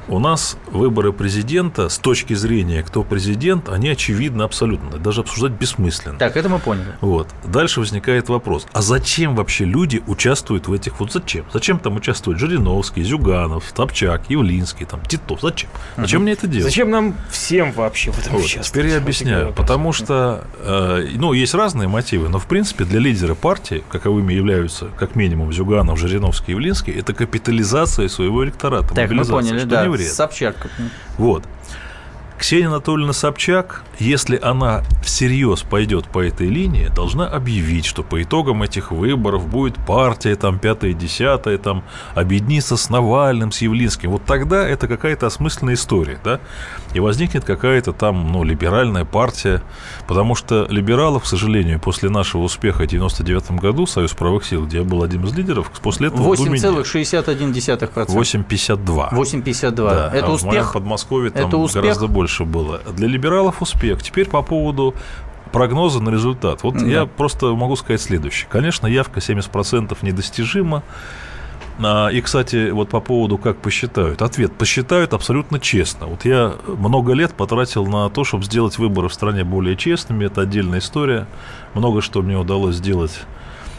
у 0.08 0.18
нас 0.18 0.56
выборы 0.70 1.12
президента 1.12 1.88
с 1.88 1.98
точки 1.98 2.34
зрения, 2.34 2.82
кто 2.82 3.02
президент, 3.02 3.68
они 3.68 3.88
очевидны 3.88 4.42
абсолютно, 4.42 4.98
даже 4.98 5.22
обсуждать 5.22 5.52
бессмысленно. 5.52 6.18
Так, 6.18 6.36
это 6.36 6.48
мы 6.48 6.58
поняли. 6.58 6.94
Вот. 7.00 7.28
Дальше 7.44 7.80
возникает 7.80 8.28
вопрос, 8.28 8.66
а 8.72 8.82
зачем 8.82 9.34
вообще 9.34 9.64
люди 9.64 10.02
участвуют 10.06 10.68
в 10.68 10.72
этих, 10.72 11.00
вот 11.00 11.12
зачем? 11.12 11.44
Зачем 11.52 11.78
там 11.78 11.96
участвуют 11.96 12.38
Жириновский, 12.38 13.02
Зюганов, 13.02 13.72
Топчак, 13.72 14.28
Явлинский, 14.28 14.84
там, 14.84 15.00
Титов, 15.02 15.40
зачем? 15.42 15.70
Зачем 15.96 16.20
угу. 16.20 16.24
мне 16.24 16.32
это 16.32 16.46
делать? 16.46 16.66
Зачем 16.66 16.90
нам 16.90 17.16
всем 17.30 17.72
вообще 17.72 18.12
в 18.12 18.18
этом 18.18 18.32
вот. 18.34 18.40
участвовать? 18.44 18.68
Теперь 18.68 18.86
я 18.88 18.98
объясняю, 18.98 19.52
потому 19.52 19.92
что, 19.92 20.44
э, 20.58 21.08
ну, 21.14 21.32
есть 21.32 21.54
разные 21.54 21.88
мотивы, 21.88 22.28
но, 22.28 22.38
в 22.38 22.46
принципе, 22.46 22.84
для 22.84 23.00
лидера 23.00 23.34
партии, 23.34 23.82
каковыми 23.88 24.32
являются, 24.32 24.86
как 24.98 25.16
минимум, 25.16 25.52
Зюганов, 25.52 25.98
Жириновский, 25.98 26.52
Явлинский, 26.52 26.92
это 26.92 27.12
капитализация 27.12 28.08
своего 28.08 28.44
электората. 28.44 28.94
Так, 28.94 29.10
мы 29.10 29.24
поняли, 29.24 29.64
да 29.64 29.95
вред. 29.96 30.12
Собчак. 30.12 30.56
Вот. 31.18 31.44
Ксения 32.46 32.68
Анатольевна 32.68 33.12
Собчак, 33.12 33.82
если 33.98 34.38
она 34.40 34.84
всерьез 35.02 35.62
пойдет 35.62 36.06
по 36.06 36.24
этой 36.24 36.46
линии, 36.46 36.86
должна 36.94 37.26
объявить, 37.26 37.86
что 37.86 38.04
по 38.04 38.22
итогам 38.22 38.62
этих 38.62 38.92
выборов 38.92 39.48
будет 39.48 39.74
партия 39.84 40.36
там 40.36 40.60
пятая, 40.60 40.92
десятая, 40.92 41.58
там 41.58 41.82
объединиться 42.14 42.76
с 42.76 42.88
Навальным, 42.88 43.50
с 43.50 43.62
Явлинским. 43.62 44.12
Вот 44.12 44.24
тогда 44.24 44.64
это 44.64 44.86
какая-то 44.86 45.26
осмысленная 45.26 45.74
история, 45.74 46.20
да? 46.22 46.38
И 46.94 47.00
возникнет 47.00 47.44
какая-то 47.44 47.92
там, 47.92 48.30
ну, 48.30 48.44
либеральная 48.44 49.04
партия, 49.04 49.60
потому 50.06 50.36
что 50.36 50.68
либералов, 50.70 51.24
к 51.24 51.26
сожалению, 51.26 51.80
после 51.80 52.10
нашего 52.10 52.42
успеха 52.42 52.84
в 52.84 52.86
99 52.86 53.52
году, 53.60 53.86
Союз 53.86 54.12
правых 54.12 54.44
сил, 54.44 54.66
где 54.66 54.78
я 54.78 54.84
был 54.84 55.02
одним 55.02 55.24
из 55.24 55.34
лидеров, 55.34 55.68
после 55.82 56.08
этого 56.08 56.32
8,61%. 56.32 58.06
8,52. 58.06 59.10
8,52. 59.10 59.74
Да, 59.74 60.10
это 60.14 60.26
а 60.26 60.30
успех? 60.30 60.70
В 60.70 60.72
Подмосковье 60.74 61.32
там 61.32 61.48
это 61.48 61.56
успех? 61.56 61.82
гораздо 61.82 62.06
больше 62.06 62.35
больше 62.36 62.44
было. 62.44 62.80
Для 62.92 63.08
либералов 63.08 63.62
успех. 63.62 64.02
Теперь 64.02 64.28
по 64.28 64.42
поводу 64.42 64.94
прогноза 65.52 66.02
на 66.02 66.10
результат. 66.10 66.62
Вот 66.62 66.76
да. 66.76 66.86
я 66.86 67.06
просто 67.06 67.54
могу 67.54 67.76
сказать 67.76 68.00
следующее. 68.00 68.48
Конечно, 68.50 68.86
явка 68.86 69.20
70% 69.20 69.96
недостижима. 70.02 70.82
А, 71.78 72.08
и, 72.08 72.20
кстати, 72.20 72.70
вот 72.70 72.88
по 72.88 73.00
поводу, 73.00 73.38
как 73.38 73.58
посчитают. 73.58 74.22
Ответ. 74.22 74.52
Посчитают 74.52 75.14
абсолютно 75.14 75.58
честно. 75.60 76.06
Вот 76.06 76.24
я 76.24 76.54
много 76.66 77.12
лет 77.12 77.32
потратил 77.34 77.86
на 77.86 78.08
то, 78.10 78.24
чтобы 78.24 78.44
сделать 78.44 78.78
выборы 78.78 79.08
в 79.08 79.14
стране 79.14 79.44
более 79.44 79.76
честными. 79.76 80.26
Это 80.26 80.42
отдельная 80.42 80.80
история. 80.80 81.26
Много 81.74 82.02
что 82.02 82.22
мне 82.22 82.36
удалось 82.36 82.76
сделать 82.76 83.20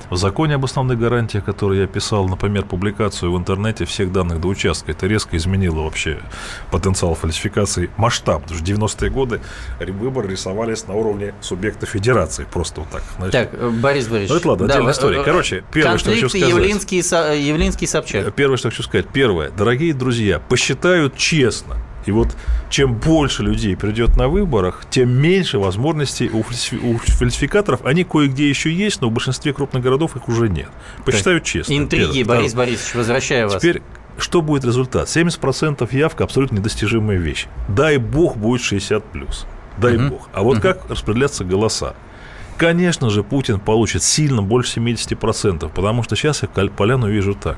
в 0.10 0.16
законе 0.16 0.56
об 0.56 0.66
основных 0.66 1.00
гарантиях, 1.00 1.46
который 1.46 1.80
я 1.80 1.88
писал, 1.88 2.28
например, 2.28 2.66
публикацию 2.66 3.32
в 3.32 3.38
интернете 3.38 3.86
всех 3.86 4.12
данных 4.12 4.42
до 4.42 4.48
участка, 4.48 4.92
это 4.92 5.08
резко 5.08 5.38
изменило 5.38 5.82
вообще 5.82 6.20
потенциал 6.72 7.16
фальсификации, 7.16 7.90
масштаб. 7.98 8.44
Потому 8.44 8.60
что 8.60 8.74
90-е 8.74 9.10
годы 9.10 9.42
выборы 9.80 10.30
рисовались 10.30 10.88
на 10.88 10.94
уровне 10.94 11.34
субъекта 11.42 11.86
федерации. 11.86 12.46
Просто 12.52 12.82
вот 12.82 12.90
так. 12.90 13.04
Знаете. 13.18 13.38
Так, 13.38 13.50
э, 13.54 13.70
Борис 13.70 14.08
Борисович. 14.08 14.30
Ну, 14.30 14.36
это 14.38 14.50
ладно, 14.50 14.66
отдельная 14.66 14.86
да, 14.86 14.92
история. 14.92 15.22
Э, 15.22 15.24
Короче, 15.24 15.64
первое, 15.72 15.98
что 15.98 16.12
хочу 16.12 16.30
сказать. 16.30 16.50
Явлинский, 16.50 16.98
Явлинский 16.98 17.88
Собчак. 17.88 18.34
Первое, 18.34 18.58
что 18.58 18.70
хочу 18.70 18.84
сказать. 18.84 19.08
Первое. 19.10 19.50
Дорогие 19.50 19.94
друзья, 19.94 20.40
посчитают 20.40 21.18
честно– 21.18 21.78
и 22.08 22.12
вот 22.12 22.36
чем 22.70 22.96
больше 22.96 23.44
людей 23.44 23.76
придет 23.76 24.18
на 24.18 24.28
выборах, 24.28 24.86
тем 24.90 25.10
меньше 25.10 25.60
возможностей 25.60 26.30
у, 26.30 26.44
фальсификаторов. 26.44 27.86
Они 27.86 28.04
кое-где 28.04 28.50
еще 28.50 28.72
есть, 28.72 29.02
но 29.02 29.10
в 29.10 29.12
большинстве 29.12 29.54
крупных 29.54 29.84
городов 29.84 30.16
их 30.16 30.28
уже 30.28 30.50
нет. 30.50 30.70
Посчитают 31.06 31.44
так, 31.44 31.52
честно. 31.52 31.78
Интриги, 31.78 32.20
Первое. 32.20 32.38
Борис 32.38 32.54
Борисович, 32.54 32.96
возвращаю 32.96 33.50
вас. 33.50 33.62
Теперь 33.62 33.82
что 34.18 34.42
будет 34.42 34.66
результат? 34.66 35.08
70% 35.08 35.88
явка 35.96 36.24
абсолютно 36.24 36.58
недостижимая 36.58 37.18
вещь. 37.18 37.46
Дай 37.68 37.98
бог 37.98 38.36
будет 38.36 38.62
60 38.62 39.04
плюс. 39.04 39.46
Дай 39.78 39.98
угу. 39.98 40.10
бог. 40.10 40.30
А 40.34 40.42
вот 40.42 40.58
угу. 40.58 40.64
как 40.64 40.90
распределяться 40.90 41.44
голоса? 41.44 41.94
Конечно 42.58 43.12
же, 43.12 43.24
Путин 43.24 43.60
получит 43.60 44.02
сильно 44.02 44.42
больше 44.42 44.80
70%, 44.80 45.70
потому 45.70 46.02
что 46.02 46.16
сейчас 46.16 46.42
я 46.42 46.48
поляну 46.70 47.08
вижу 47.08 47.36
так. 47.36 47.58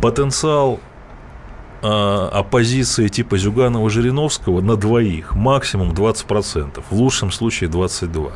Потенциал 0.00 0.80
э, 1.82 1.86
оппозиции 1.86 3.08
типа 3.08 3.36
Зюганова-Жириновского 3.36 4.60
на 4.60 4.76
двоих, 4.76 5.34
максимум 5.34 5.90
20%, 5.90 6.82
в 6.88 6.94
лучшем 6.94 7.30
случае 7.30 7.70
22%. 7.70 8.32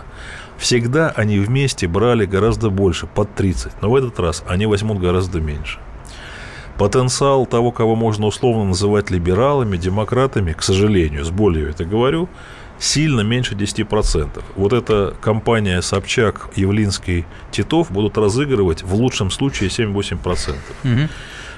Всегда 0.56 1.10
они 1.10 1.38
вместе 1.40 1.88
брали 1.88 2.26
гораздо 2.26 2.70
больше, 2.70 3.06
под 3.06 3.34
30, 3.34 3.82
но 3.82 3.90
в 3.90 3.96
этот 3.96 4.18
раз 4.20 4.44
они 4.46 4.66
возьмут 4.66 4.98
гораздо 5.00 5.40
меньше. 5.40 5.78
Потенциал 6.78 7.46
того, 7.46 7.70
кого 7.70 7.94
можно 7.94 8.26
условно 8.26 8.64
называть 8.64 9.10
либералами, 9.10 9.76
демократами, 9.76 10.52
к 10.52 10.62
сожалению, 10.62 11.24
с 11.24 11.30
болью 11.30 11.68
это 11.68 11.84
говорю, 11.84 12.28
сильно 12.78 13.20
меньше 13.20 13.54
10%. 13.54 14.42
Вот 14.56 14.72
эта 14.72 15.14
компания 15.20 15.80
Собчак, 15.82 16.48
Явлинский, 16.56 17.26
Титов 17.52 17.90
будут 17.92 18.18
разыгрывать 18.18 18.82
в 18.82 18.94
лучшем 18.94 19.30
случае 19.30 19.70
7-8%. 19.70 20.56
Угу. 20.84 21.08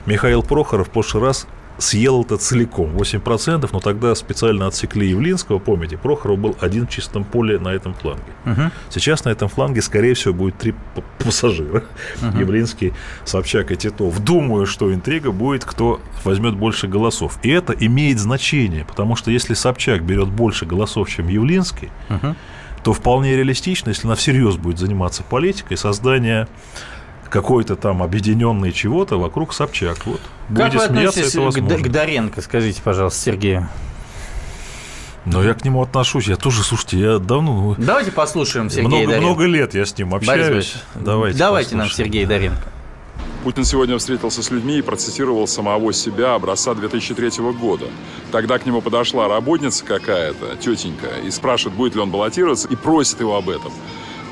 Михаил 0.07 0.42
Прохоров 0.42 0.88
в 0.88 0.90
прошлый 0.90 1.25
раз 1.25 1.46
съел 1.79 2.23
это 2.23 2.37
целиком, 2.37 2.97
8%, 2.97 3.69
но 3.73 3.81
тогда 3.81 4.15
специально 4.15 4.67
отсекли 4.67 5.09
Явлинского, 5.09 5.59
помните, 5.59 5.97
Прохоров 5.97 6.39
был 6.39 6.57
один 6.61 6.87
в 6.87 6.91
чистом 6.91 7.25
поле 7.25 7.59
на 7.59 7.69
этом 7.69 7.95
фланге. 7.95 8.23
Угу. 8.45 8.62
Сейчас 8.91 9.25
на 9.25 9.31
этом 9.31 9.49
фланге, 9.49 9.83
скорее 9.83 10.15
всего, 10.15 10.35
будет 10.35 10.59
три 10.59 10.75
пассажира. 11.19 11.85
Угу. 12.23 12.39
Явлинский, 12.39 12.93
Собчак 13.25 13.73
и 13.73 13.77
Титов. 13.77 14.19
Думаю, 14.25 14.67
что 14.67 14.93
интрига 14.93 15.33
будет, 15.33 15.65
кто 15.65 16.01
возьмет 16.25 16.55
больше 16.55 16.87
голосов. 16.87 17.39
И 17.43 17.51
это 17.51 17.73
имеет 17.73 18.19
значение, 18.19 18.85
потому 18.85 19.17
что 19.17 19.31
если 19.31 19.55
Собчак 19.55 20.03
берет 20.03 20.29
больше 20.29 20.65
голосов, 20.67 21.11
чем 21.11 21.29
Явлинский, 21.29 21.91
угу. 22.09 22.35
то 22.83 22.93
вполне 22.93 23.37
реалистично, 23.37 23.91
если 23.91 24.07
она 24.07 24.15
всерьез 24.15 24.57
будет 24.57 24.79
заниматься 24.79 25.23
политикой, 25.23 25.77
создание 25.77 26.49
какой-то 27.29 27.77
там 27.77 28.03
объединенный 28.03 28.73
чего-то 28.73 29.19
вокруг 29.19 29.53
Собчак. 29.53 30.07
Вот. 30.07 30.21
Как 30.49 30.73
Будете 30.73 30.79
вы 30.79 30.87
смеяться, 30.87 31.21
это 31.21 31.41
возможно. 31.41 31.79
к 31.79 31.91
Доренко, 31.91 32.41
скажите, 32.41 32.83
пожалуйста, 32.83 33.21
Сергею? 33.21 33.69
Но 35.25 35.43
я 35.43 35.55
к 35.55 35.65
нему 35.65 35.83
отношусь. 35.83 36.29
Я 36.29 36.37
тоже, 36.37 36.62
слушайте, 36.62 36.99
я 37.01 37.19
давно... 37.19 37.75
Ну, 37.77 37.85
Давайте 37.85 38.12
послушаем 38.12 38.71
Сергея 38.71 38.89
много, 38.89 39.07
Доренко. 39.07 39.27
Много 39.27 39.45
лет 39.47 39.75
я 39.75 39.85
с 39.85 39.99
ним 39.99 40.15
общаюсь. 40.15 40.77
Давайте, 40.95 41.37
Давайте 41.37 41.77
нам 41.77 41.91
Сергея 41.91 42.27
Доренко. 42.27 42.73
Путин 43.43 43.65
сегодня 43.65 43.97
встретился 43.97 44.43
с 44.43 44.51
людьми 44.51 44.79
и 44.79 44.83
процитировал 44.83 45.47
самого 45.47 45.93
себя 45.93 46.35
образца 46.35 46.75
2003 46.75 47.45
года. 47.53 47.87
Тогда 48.33 48.59
к 48.59 48.67
нему 48.67 48.81
подошла 48.81 49.29
работница 49.29 49.85
какая-то, 49.85 50.57
тетенька, 50.57 51.07
и 51.25 51.31
спрашивает, 51.31 51.77
будет 51.77 51.95
ли 51.95 52.01
он 52.01 52.11
баллотироваться, 52.11 52.67
и 52.67 52.75
просит 52.75 53.21
его 53.21 53.37
об 53.37 53.49
этом. 53.49 53.73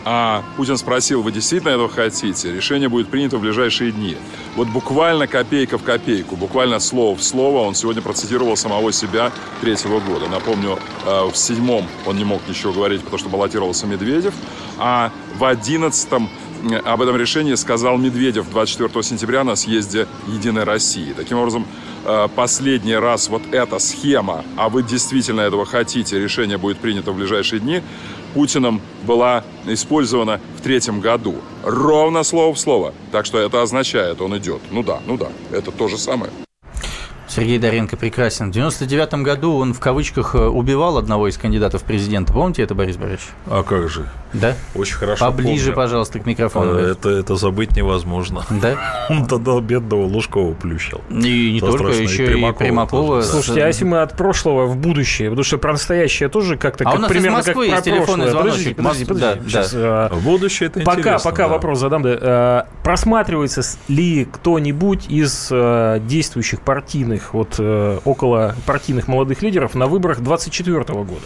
А 0.06 0.44
Путин 0.56 0.76
спросил, 0.76 1.22
вы 1.22 1.32
действительно 1.32 1.70
этого 1.70 1.88
хотите? 1.88 2.52
Решение 2.52 2.90
будет 2.90 3.08
принято 3.08 3.38
в 3.38 3.40
ближайшие 3.40 3.90
дни. 3.90 4.16
Вот 4.54 4.68
буквально 4.68 5.26
копейка 5.26 5.78
в 5.78 5.82
копейку, 5.82 6.36
буквально 6.36 6.78
слово 6.78 7.16
в 7.16 7.22
слово 7.22 7.60
он 7.66 7.74
сегодня 7.74 8.02
процитировал 8.02 8.56
самого 8.56 8.92
себя 8.92 9.32
третьего 9.62 10.00
года. 10.00 10.28
Напомню, 10.28 10.78
э, 11.06 11.24
в 11.32 11.36
седьмом 11.36 11.86
он 12.06 12.18
не 12.18 12.24
мог 12.24 12.42
ничего 12.46 12.72
говорить, 12.72 13.00
потому 13.00 13.18
что 13.18 13.30
баллотировался 13.30 13.86
Медведев, 13.86 14.34
а 14.78 15.10
в 15.38 15.44
одиннадцатом 15.44 16.28
э, 16.70 16.76
об 16.76 17.00
этом 17.00 17.16
решении 17.16 17.54
сказал 17.54 17.96
Медведев 17.96 18.50
24 18.50 19.02
сентября 19.02 19.42
на 19.42 19.56
съезде 19.56 20.06
«Единой 20.26 20.64
России». 20.64 21.14
Таким 21.16 21.38
образом, 21.38 21.66
э, 22.04 22.28
последний 22.36 22.94
раз 22.94 23.30
вот 23.30 23.42
эта 23.52 23.78
схема, 23.78 24.44
а 24.58 24.68
вы 24.68 24.82
действительно 24.82 25.40
этого 25.40 25.64
хотите, 25.64 26.20
решение 26.20 26.58
будет 26.58 26.76
принято 26.76 27.12
в 27.12 27.16
ближайшие 27.16 27.60
дни, 27.60 27.80
Путиным 28.34 28.82
была 29.06 29.44
использована 29.66 30.40
в 30.58 30.60
третьем 30.60 31.00
году. 31.00 31.36
Ровно 31.62 32.22
слово 32.24 32.52
в 32.52 32.58
слово. 32.58 32.92
Так 33.12 33.26
что 33.26 33.38
это 33.38 33.62
означает, 33.62 34.20
он 34.20 34.36
идет. 34.36 34.60
Ну 34.70 34.82
да, 34.82 35.00
ну 35.06 35.16
да, 35.16 35.28
это 35.52 35.70
то 35.70 35.88
же 35.88 35.96
самое. 35.96 36.30
Сергей 37.34 37.58
Доренко 37.58 37.96
прекрасен. 37.96 38.50
В 38.50 38.54
99 38.54 39.14
году 39.24 39.56
он 39.56 39.74
в 39.74 39.80
кавычках 39.80 40.36
э, 40.36 40.46
убивал 40.46 40.98
одного 40.98 41.26
из 41.28 41.36
кандидатов 41.36 41.82
в 41.82 41.84
президента. 41.84 42.32
Помните 42.32 42.62
это, 42.62 42.76
Борис 42.76 42.96
Борисович? 42.96 43.30
А 43.46 43.64
как 43.64 43.88
же? 43.88 44.06
Да? 44.34 44.54
Очень 44.74 44.94
хорошо 44.94 45.24
Поближе, 45.24 45.66
помню. 45.66 45.76
пожалуйста, 45.76 46.18
к 46.18 46.26
микрофону. 46.26 46.76
А, 46.76 46.80
это, 46.80 47.08
это 47.08 47.36
забыть 47.36 47.76
невозможно. 47.76 48.44
Да? 48.50 49.06
Он 49.10 49.26
тогда 49.26 49.58
бедного 49.60 50.04
Лужкова 50.06 50.54
плющил. 50.54 51.00
И 51.10 51.52
не 51.54 51.60
только, 51.60 51.88
еще 51.88 52.24
и 52.24 52.26
Примакова. 52.26 52.62
И 52.62 52.66
Примакова. 52.66 53.22
Слушайте, 53.22 53.64
а 53.64 53.66
если 53.68 53.84
мы 53.84 54.02
от 54.02 54.16
прошлого 54.16 54.66
в 54.66 54.76
будущее, 54.76 55.30
потому 55.30 55.44
что 55.44 55.58
про 55.58 55.72
настоящее 55.72 56.28
тоже 56.28 56.56
как-то 56.56 56.84
а 56.84 56.90
как 56.90 56.98
у 56.98 57.02
нас 57.02 57.10
примерно 57.10 57.38
из 57.38 57.46
Москвы 57.46 57.66
как 57.66 57.74
есть 57.74 57.84
телефонный 57.84 58.30
звоночек. 58.30 58.76
Подожди, 58.76 59.04
подожди, 59.04 59.04
подожди. 59.04 59.40
Да, 59.40 59.48
Сейчас, 59.48 59.72
да. 59.72 60.06
А, 60.06 60.16
будущее 60.16 60.66
это 60.68 60.80
Пока, 60.80 61.18
пока 61.18 61.44
да. 61.44 61.48
вопрос 61.48 61.78
задам. 61.78 62.02
Да. 62.02 62.18
А, 62.20 62.66
просматривается 62.82 63.62
ли 63.88 64.24
кто-нибудь 64.24 65.06
из 65.08 65.48
а, 65.50 66.00
действующих 66.00 66.60
партийных, 66.60 67.23
вот 67.32 67.58
около 68.04 68.54
партийных 68.66 69.08
молодых 69.08 69.42
лидеров 69.42 69.74
на 69.74 69.86
выборах 69.86 70.20
24 70.20 70.82
года? 70.84 71.22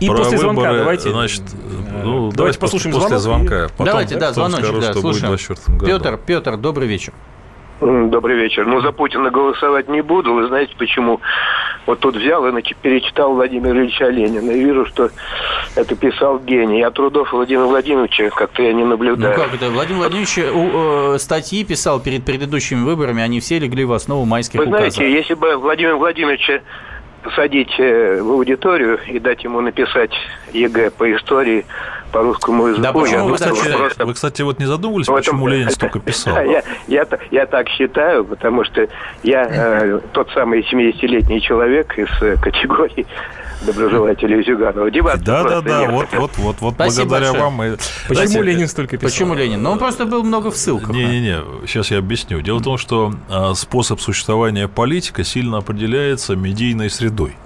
И 0.00 0.08
Про 0.08 0.16
после 0.16 0.38
звонка 0.38 0.62
выборы, 0.62 0.78
давайте, 0.78 1.10
значит, 1.10 1.42
э, 1.52 2.02
ну, 2.04 2.32
давайте 2.32 2.58
послушаем 2.58 2.94
после 2.94 3.18
звонок. 3.18 3.48
звонка. 3.48 3.68
Потом, 3.68 3.86
давайте, 3.86 4.16
да, 4.16 4.32
звоночек, 4.32 4.64
скажу, 4.64 4.80
да, 4.80 4.94
слушаем. 4.94 5.78
Петр, 5.78 6.18
Петр, 6.24 6.56
добрый 6.56 6.88
вечер. 6.88 7.12
Добрый 7.80 8.36
вечер. 8.36 8.66
Ну, 8.66 8.80
за 8.82 8.92
Путина 8.92 9.30
голосовать 9.30 9.88
не 9.88 10.02
буду. 10.02 10.34
Вы 10.34 10.48
знаете, 10.48 10.74
почему? 10.76 11.20
Вот 11.86 12.00
тут 12.00 12.16
взял 12.16 12.46
и 12.46 12.62
перечитал 12.82 13.32
Владимира 13.32 13.72
Ильича 13.72 14.08
Ленина. 14.08 14.50
И 14.50 14.60
вижу, 14.60 14.84
что 14.84 15.08
это 15.76 15.96
писал 15.96 16.38
гений. 16.40 16.82
А 16.82 16.90
трудов 16.90 17.32
Владимира 17.32 17.64
Владимировича 17.64 18.28
как-то 18.30 18.62
я 18.62 18.74
не 18.74 18.84
наблюдаю. 18.84 19.34
Ну 19.34 19.42
как 19.42 19.54
это? 19.54 19.70
Владимир 19.70 20.00
Владимирович 20.00 20.38
э, 20.38 21.18
статьи 21.18 21.64
писал 21.64 22.00
перед 22.00 22.24
предыдущими 22.24 22.84
выборами. 22.84 23.22
Они 23.22 23.40
все 23.40 23.58
легли 23.58 23.86
в 23.86 23.92
основу 23.92 24.26
майских 24.26 24.60
Вы 24.60 24.66
указов. 24.66 24.92
знаете, 24.92 25.12
если 25.16 25.34
бы 25.34 25.56
Владимир 25.56 25.96
Владимирович 25.96 26.50
посадить 27.22 27.72
э, 27.78 28.20
в 28.22 28.30
аудиторию 28.30 28.98
и 29.06 29.18
дать 29.18 29.44
ему 29.44 29.60
написать 29.60 30.12
ЕГЭ 30.52 30.90
по 30.90 31.14
истории, 31.14 31.64
по 32.12 32.22
русскому 32.22 32.66
языку. 32.68 32.82
Да, 32.82 32.92
почему 32.92 33.28
вы, 33.28 33.34
кстати, 33.34 33.76
просто... 33.76 34.06
вы, 34.06 34.14
кстати, 34.14 34.42
вот 34.42 34.58
не 34.58 34.66
задумывались, 34.66 35.06
этом... 35.06 35.16
почему 35.16 35.46
Ленин 35.46 35.70
столько 35.70 35.98
писал? 36.00 36.36
Я, 36.42 36.62
я, 36.88 37.06
я 37.30 37.46
так 37.46 37.68
считаю, 37.68 38.24
потому 38.24 38.64
что 38.64 38.88
я 39.22 39.46
э, 39.48 40.00
тот 40.12 40.30
самый 40.32 40.60
70-летний 40.60 41.40
человек 41.40 41.98
из 41.98 42.08
э, 42.22 42.36
категории 42.36 43.06
доброжелателей 43.66 44.42
Зюганова. 44.42 44.90
Дебатов 44.90 45.24
да, 45.24 45.42
да, 45.44 45.60
да, 45.60 45.80
нет. 45.80 45.90
вот, 45.90 46.08
вот, 46.12 46.30
вот, 46.38 46.56
вот 46.60 46.74
благодаря 46.76 47.06
большое. 47.06 47.42
вам. 47.42 47.54
Мы... 47.54 47.76
Почему 48.08 48.26
Знаете, 48.26 48.42
Ленин 48.42 48.68
столько 48.68 48.96
писал? 48.96 49.10
Почему 49.10 49.34
Ленин? 49.34 49.62
Ну, 49.62 49.70
он 49.72 49.78
просто 49.78 50.06
был 50.06 50.22
много 50.22 50.50
в 50.50 50.56
ссылках. 50.56 50.90
Не-не-не, 50.90 51.66
сейчас 51.66 51.90
я 51.90 51.98
объясню. 51.98 52.40
Дело 52.40 52.58
в 52.58 52.62
том, 52.62 52.78
что 52.78 53.12
а, 53.28 53.54
способ 53.54 54.00
существования 54.00 54.68
политика 54.68 55.24
сильно 55.24 55.58
определяется 55.58 56.36
медийной 56.36 56.90
средой. 56.90 57.36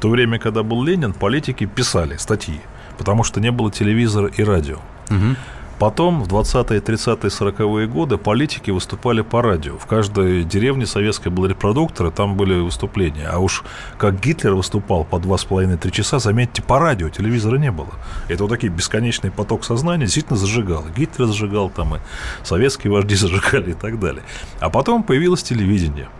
В 0.00 0.02
то 0.02 0.08
время, 0.08 0.38
когда 0.38 0.62
был 0.62 0.82
Ленин, 0.82 1.12
политики 1.12 1.66
писали 1.66 2.16
статьи, 2.16 2.58
потому 2.96 3.22
что 3.22 3.38
не 3.38 3.50
было 3.50 3.70
телевизора 3.70 4.28
и 4.28 4.42
радио. 4.42 4.78
Угу. 5.10 5.36
Потом, 5.78 6.22
в 6.22 6.26
20-е, 6.26 6.80
30-е, 6.80 7.28
40-е 7.28 7.86
годы 7.86 8.16
политики 8.16 8.70
выступали 8.70 9.20
по 9.20 9.42
радио. 9.42 9.76
В 9.76 9.84
каждой 9.84 10.44
деревне 10.44 10.86
советской 10.86 11.28
был 11.28 11.44
репродуктор, 11.44 12.06
и 12.06 12.10
там 12.10 12.34
были 12.34 12.54
выступления. 12.60 13.28
А 13.28 13.40
уж 13.40 13.62
как 13.98 14.18
Гитлер 14.20 14.54
выступал 14.54 15.04
по 15.04 15.16
2,5-3 15.16 15.90
часа, 15.90 16.18
заметьте, 16.18 16.62
по 16.62 16.78
радио, 16.78 17.10
телевизора 17.10 17.58
не 17.58 17.70
было. 17.70 17.92
Это 18.28 18.44
вот 18.44 18.52
такой 18.52 18.70
бесконечный 18.70 19.30
поток 19.30 19.64
сознания 19.64 20.06
действительно 20.06 20.38
зажигал. 20.38 20.86
Гитлер 20.96 21.26
зажигал 21.26 21.68
там, 21.68 21.96
и 21.96 21.98
советские 22.42 22.90
вожди 22.90 23.14
зажигали 23.16 23.72
и 23.72 23.74
так 23.74 24.00
далее. 24.00 24.22
А 24.60 24.70
потом 24.70 25.02
появилось 25.02 25.42
телевидение– 25.42 26.08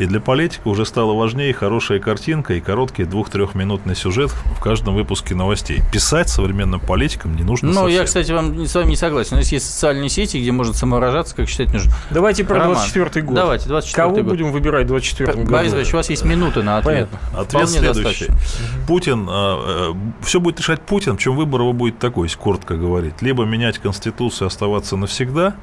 и 0.00 0.06
для 0.06 0.18
политика 0.18 0.68
уже 0.68 0.86
стало 0.86 1.12
важнее 1.12 1.52
хорошая 1.52 1.98
картинка 1.98 2.54
и 2.54 2.60
короткий 2.60 3.04
двух-трехминутный 3.04 3.94
сюжет 3.94 4.30
в 4.30 4.58
каждом 4.58 4.94
выпуске 4.94 5.34
новостей. 5.34 5.82
Писать 5.92 6.30
современным 6.30 6.80
политикам 6.80 7.36
не 7.36 7.42
нужно 7.42 7.70
Ну, 7.70 7.86
я, 7.86 8.04
кстати, 8.04 8.32
вам, 8.32 8.64
с 8.66 8.74
вами 8.74 8.90
не 8.90 8.96
согласен. 8.96 9.34
У 9.34 9.40
нас 9.40 9.52
есть 9.52 9.68
социальные 9.70 10.08
сети, 10.08 10.38
где 10.38 10.52
можно 10.52 10.72
самовыражаться, 10.72 11.36
как 11.36 11.50
считать 11.50 11.70
нужно. 11.72 11.92
Давайте 12.10 12.44
про 12.44 12.60
Роман. 12.60 12.76
24 12.76 13.26
год. 13.26 13.34
Давайте, 13.34 13.68
24 13.68 14.02
Кого 14.02 14.14
год. 14.16 14.24
будем 14.24 14.52
выбирать 14.52 14.84
в 14.86 14.88
24 14.88 15.32
году? 15.32 15.50
Борис 15.52 15.74
Ильич, 15.74 15.92
у 15.92 15.96
вас 15.98 16.08
есть 16.08 16.24
минута 16.24 16.62
на 16.62 16.78
ответ. 16.78 17.08
Понятно. 17.10 17.18
Ответ 17.38 17.48
Вполне 17.48 17.66
следующий. 17.66 18.26
Достаточно. 18.26 18.86
Путин, 18.86 19.28
э, 19.28 19.32
э, 19.32 19.94
все 20.22 20.40
будет 20.40 20.60
решать 20.60 20.80
Путин, 20.80 21.18
чем 21.18 21.36
выбор 21.36 21.60
его 21.60 21.74
будет 21.74 21.98
такой, 21.98 22.28
если 22.28 22.38
коротко 22.38 22.76
говорить. 22.76 23.20
Либо 23.20 23.44
менять 23.44 23.78
Конституцию, 23.78 24.46
оставаться 24.46 24.96
навсегда, 24.96 25.56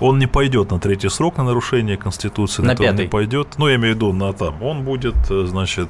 он 0.00 0.18
не 0.18 0.26
пойдет 0.26 0.70
на 0.70 0.78
третий 0.78 1.08
срок 1.08 1.38
на 1.38 1.44
нарушение 1.44 1.96
Конституции, 1.96 2.62
на, 2.62 2.76
пятый. 2.76 2.90
он 2.90 2.96
не 2.96 3.06
пойдет. 3.06 3.48
Ну, 3.58 3.68
я 3.68 3.76
имею 3.76 3.94
в 3.94 3.96
виду 3.96 4.12
на 4.12 4.32
там. 4.32 4.62
Он 4.62 4.82
будет, 4.82 5.14
э, 5.30 5.44
значит, 5.46 5.88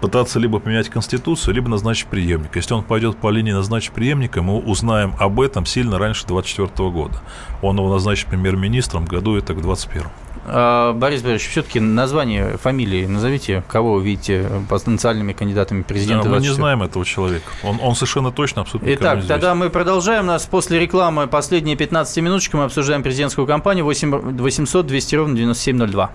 пытаться 0.00 0.38
либо 0.38 0.58
поменять 0.58 0.88
Конституцию, 0.88 1.54
либо 1.54 1.68
назначить 1.68 2.06
преемника. 2.06 2.58
Если 2.58 2.74
он 2.74 2.84
пойдет 2.84 3.16
по 3.16 3.30
линии 3.30 3.52
назначить 3.52 3.92
преемника, 3.92 4.42
мы 4.42 4.58
узнаем 4.58 5.14
об 5.18 5.40
этом 5.40 5.66
сильно 5.66 5.98
раньше 5.98 6.26
2024 6.26 6.90
года. 6.90 7.20
Он 7.62 7.76
его 7.76 7.90
назначит 7.90 8.28
премьер-министром 8.28 9.06
году 9.06 9.36
это 9.36 9.54
к 9.54 9.62
2021. 9.62 10.10
А, 10.46 10.92
Борис 10.92 11.22
Борисович, 11.22 11.50
все-таки 11.50 11.80
название, 11.80 12.56
фамилии 12.58 13.06
назовите, 13.06 13.62
кого 13.68 13.94
вы 13.94 14.04
видите 14.04 14.48
потенциальными 14.68 15.32
кандидатами 15.32 15.82
президента. 15.82 16.28
Да, 16.28 16.36
мы 16.36 16.40
не 16.40 16.48
знаем 16.48 16.82
этого 16.82 17.04
человека. 17.04 17.46
Он, 17.62 17.78
он 17.82 17.94
совершенно 17.94 18.30
точно 18.30 18.62
абсолютно 18.62 18.92
Итак, 18.94 19.24
тогда 19.26 19.54
мы 19.54 19.70
продолжаем. 19.70 20.26
Нас 20.26 20.46
после 20.46 20.78
рекламы 20.78 21.26
последние 21.26 21.76
15 21.76 22.16
минуточек 22.18 22.54
мы 22.54 22.64
обсуждаем 22.64 23.02
президентскую 23.02 23.46
кампанию 23.46 23.84
8 23.84 24.38
800 24.38 24.86
200 24.86 25.16
ровно 25.16 25.36
9702. 25.36 26.10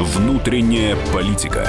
Внутренняя 0.00 0.96
политика. 1.12 1.68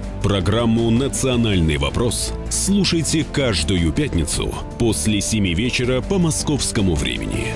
Программу 0.23 0.91
«Национальный 0.91 1.77
вопрос» 1.77 2.31
слушайте 2.51 3.25
каждую 3.25 3.91
пятницу 3.91 4.53
после 4.77 5.19
7 5.19 5.47
вечера 5.55 5.99
по 6.01 6.19
московскому 6.19 6.93
времени. 6.93 7.47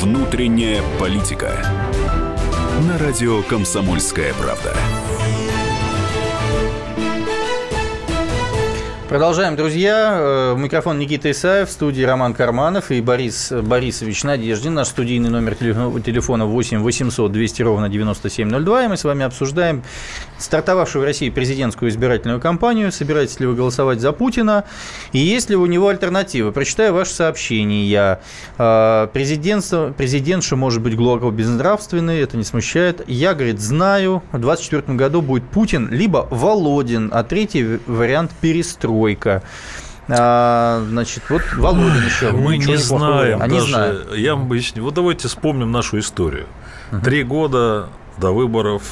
Внутренняя 0.00 0.82
политика. 0.98 1.64
На 2.88 2.98
радио 2.98 3.42
«Комсомольская 3.44 4.34
правда». 4.34 4.74
Продолжаем, 9.12 9.56
друзья. 9.56 10.16
Э, 10.18 10.54
Микрофон 10.56 10.98
Никита 10.98 11.30
Исаев, 11.30 11.68
в 11.68 11.72
студии 11.72 12.02
Роман 12.02 12.32
Карманов 12.32 12.90
и 12.90 13.02
Борис 13.02 13.52
Борисович 13.52 14.24
Надеждин. 14.24 14.72
Наш 14.72 14.88
студийный 14.88 15.28
номер 15.28 15.54
телефона 15.54 16.46
8 16.46 16.78
800 16.78 17.30
200 17.30 17.60
ровно 17.60 17.90
9702. 17.90 18.84
И 18.84 18.88
мы 18.88 18.96
с 18.96 19.04
вами 19.04 19.26
обсуждаем 19.26 19.82
стартовавшую 20.42 21.02
в 21.02 21.06
России 21.06 21.30
президентскую 21.30 21.90
избирательную 21.90 22.40
кампанию. 22.40 22.92
Собираетесь 22.92 23.40
ли 23.40 23.46
вы 23.46 23.54
голосовать 23.54 24.00
за 24.00 24.12
Путина? 24.12 24.64
И 25.12 25.18
есть 25.18 25.50
ли 25.50 25.56
у 25.56 25.66
него 25.66 25.88
альтернативы? 25.88 26.52
Прочитаю 26.52 26.94
ваше 26.94 27.12
сообщение. 27.12 27.88
Я 27.88 29.08
президентство, 29.12 29.92
президентша 29.96 30.56
может 30.56 30.80
быть 30.80 30.96
глубоко 30.96 31.30
безнравственный, 31.30 32.20
это 32.20 32.36
не 32.36 32.44
смущает. 32.44 33.02
Я, 33.08 33.34
говорит, 33.34 33.60
знаю, 33.60 34.22
в 34.32 34.38
2024 34.38 34.96
году 34.96 35.22
будет 35.22 35.44
Путин 35.44 35.88
либо 35.90 36.26
Володин, 36.30 37.10
а 37.12 37.24
третий 37.24 37.78
вариант 37.86 38.30
перестрой 38.40 38.92
тройка. 38.92 39.42
А, 40.08 40.84
значит, 40.88 41.22
вот 41.28 41.42
Володин 41.56 42.04
еще. 42.04 42.32
Мы 42.32 42.58
не 42.58 42.76
знаем. 42.76 43.40
Они 43.40 43.58
даже, 43.58 43.70
знают. 43.70 44.14
Я 44.14 44.34
вам 44.34 44.46
объясню. 44.46 44.82
Вот 44.82 44.94
давайте 44.94 45.28
вспомним 45.28 45.70
нашу 45.70 45.98
историю. 45.98 46.46
Три 47.04 47.22
года 47.22 47.88
до 48.18 48.32
выборов 48.32 48.82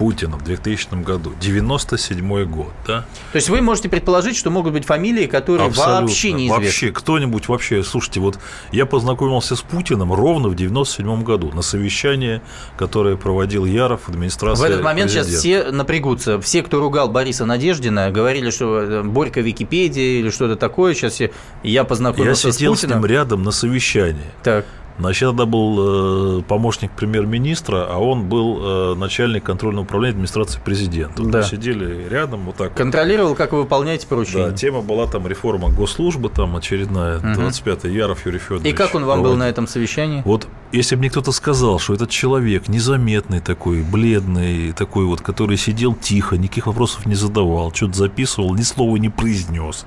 Путина 0.00 0.38
в 0.38 0.44
2000 0.44 1.02
году. 1.02 1.34
97 1.42 2.44
год, 2.46 2.72
да? 2.86 3.04
То 3.32 3.36
есть 3.36 3.50
вы 3.50 3.60
можете 3.60 3.90
предположить, 3.90 4.34
что 4.34 4.48
могут 4.48 4.72
быть 4.72 4.86
фамилии, 4.86 5.26
которые 5.26 5.68
Абсолютно. 5.68 6.00
вообще 6.00 6.32
неизвестны? 6.32 6.64
Вообще, 6.64 6.90
кто-нибудь 6.90 7.48
вообще... 7.48 7.84
Слушайте, 7.84 8.20
вот 8.20 8.38
я 8.72 8.86
познакомился 8.86 9.56
с 9.56 9.60
Путиным 9.60 10.10
ровно 10.14 10.48
в 10.48 10.54
97 10.54 11.22
году 11.22 11.52
на 11.52 11.60
совещании, 11.60 12.40
которое 12.78 13.18
проводил 13.18 13.66
Яров, 13.66 14.08
администрация 14.08 14.62
В 14.62 14.70
этот 14.70 14.82
момент 14.82 15.12
президента. 15.12 15.38
сейчас 15.38 15.64
все 15.66 15.70
напрягутся. 15.70 16.40
Все, 16.40 16.62
кто 16.62 16.80
ругал 16.80 17.10
Бориса 17.10 17.44
Надеждина, 17.44 18.10
говорили, 18.10 18.48
что 18.48 18.80
э, 18.80 19.02
Борька 19.02 19.42
Википедия 19.42 20.20
или 20.20 20.30
что-то 20.30 20.56
такое. 20.56 20.94
Сейчас 20.94 21.20
я 21.62 21.84
познакомился 21.84 22.48
я 22.48 22.52
с 22.52 22.56
Путиным. 22.56 22.72
Я 22.72 22.76
сидел 22.78 22.88
с 22.88 22.94
ним 22.94 23.04
рядом 23.04 23.42
на 23.42 23.50
совещании. 23.50 24.30
Так. 24.42 24.64
Значит, 24.98 25.30
тогда 25.30 25.46
был 25.46 26.40
э, 26.40 26.42
помощник 26.42 26.90
премьер-министра, 26.92 27.86
а 27.88 27.98
он 27.98 28.28
был 28.28 28.58
э, 28.60 28.94
начальник 28.96 29.44
контрольного 29.44 29.84
управления 29.84 30.12
администрации 30.12 30.60
президента. 30.62 31.22
Да. 31.22 31.38
Мы 31.38 31.44
сидели 31.44 32.06
рядом 32.08 32.44
вот 32.46 32.56
так. 32.56 32.74
Контролировал, 32.74 33.34
как 33.34 33.52
вы 33.52 33.62
выполняете 33.62 34.06
поручения. 34.06 34.50
Да, 34.50 34.56
тема 34.56 34.82
была 34.82 35.06
там 35.06 35.26
реформа 35.26 35.70
госслужбы, 35.70 36.28
там 36.28 36.56
очередная, 36.56 37.18
угу. 37.18 37.26
25-й, 37.26 37.92
Яров 37.92 38.26
Юрий 38.26 38.38
Федорович. 38.38 38.66
И 38.66 38.72
как 38.72 38.94
он 38.94 39.04
вам 39.04 39.20
проводил. 39.20 39.32
был 39.32 39.38
на 39.38 39.48
этом 39.48 39.66
совещании? 39.66 40.22
Вот 40.24 40.48
если 40.72 40.94
бы 40.94 41.00
мне 41.00 41.10
кто-то 41.10 41.32
сказал, 41.32 41.78
что 41.78 41.94
этот 41.94 42.10
человек 42.10 42.68
незаметный 42.68 43.40
такой, 43.40 43.82
бледный, 43.82 44.72
такой 44.72 45.04
вот, 45.04 45.20
который 45.20 45.56
сидел 45.56 45.94
тихо, 45.94 46.36
никаких 46.36 46.66
вопросов 46.66 47.06
не 47.06 47.14
задавал, 47.14 47.72
что-то 47.72 47.94
записывал, 47.94 48.54
ни 48.54 48.62
слова 48.62 48.96
не 48.96 49.08
произнес, 49.08 49.86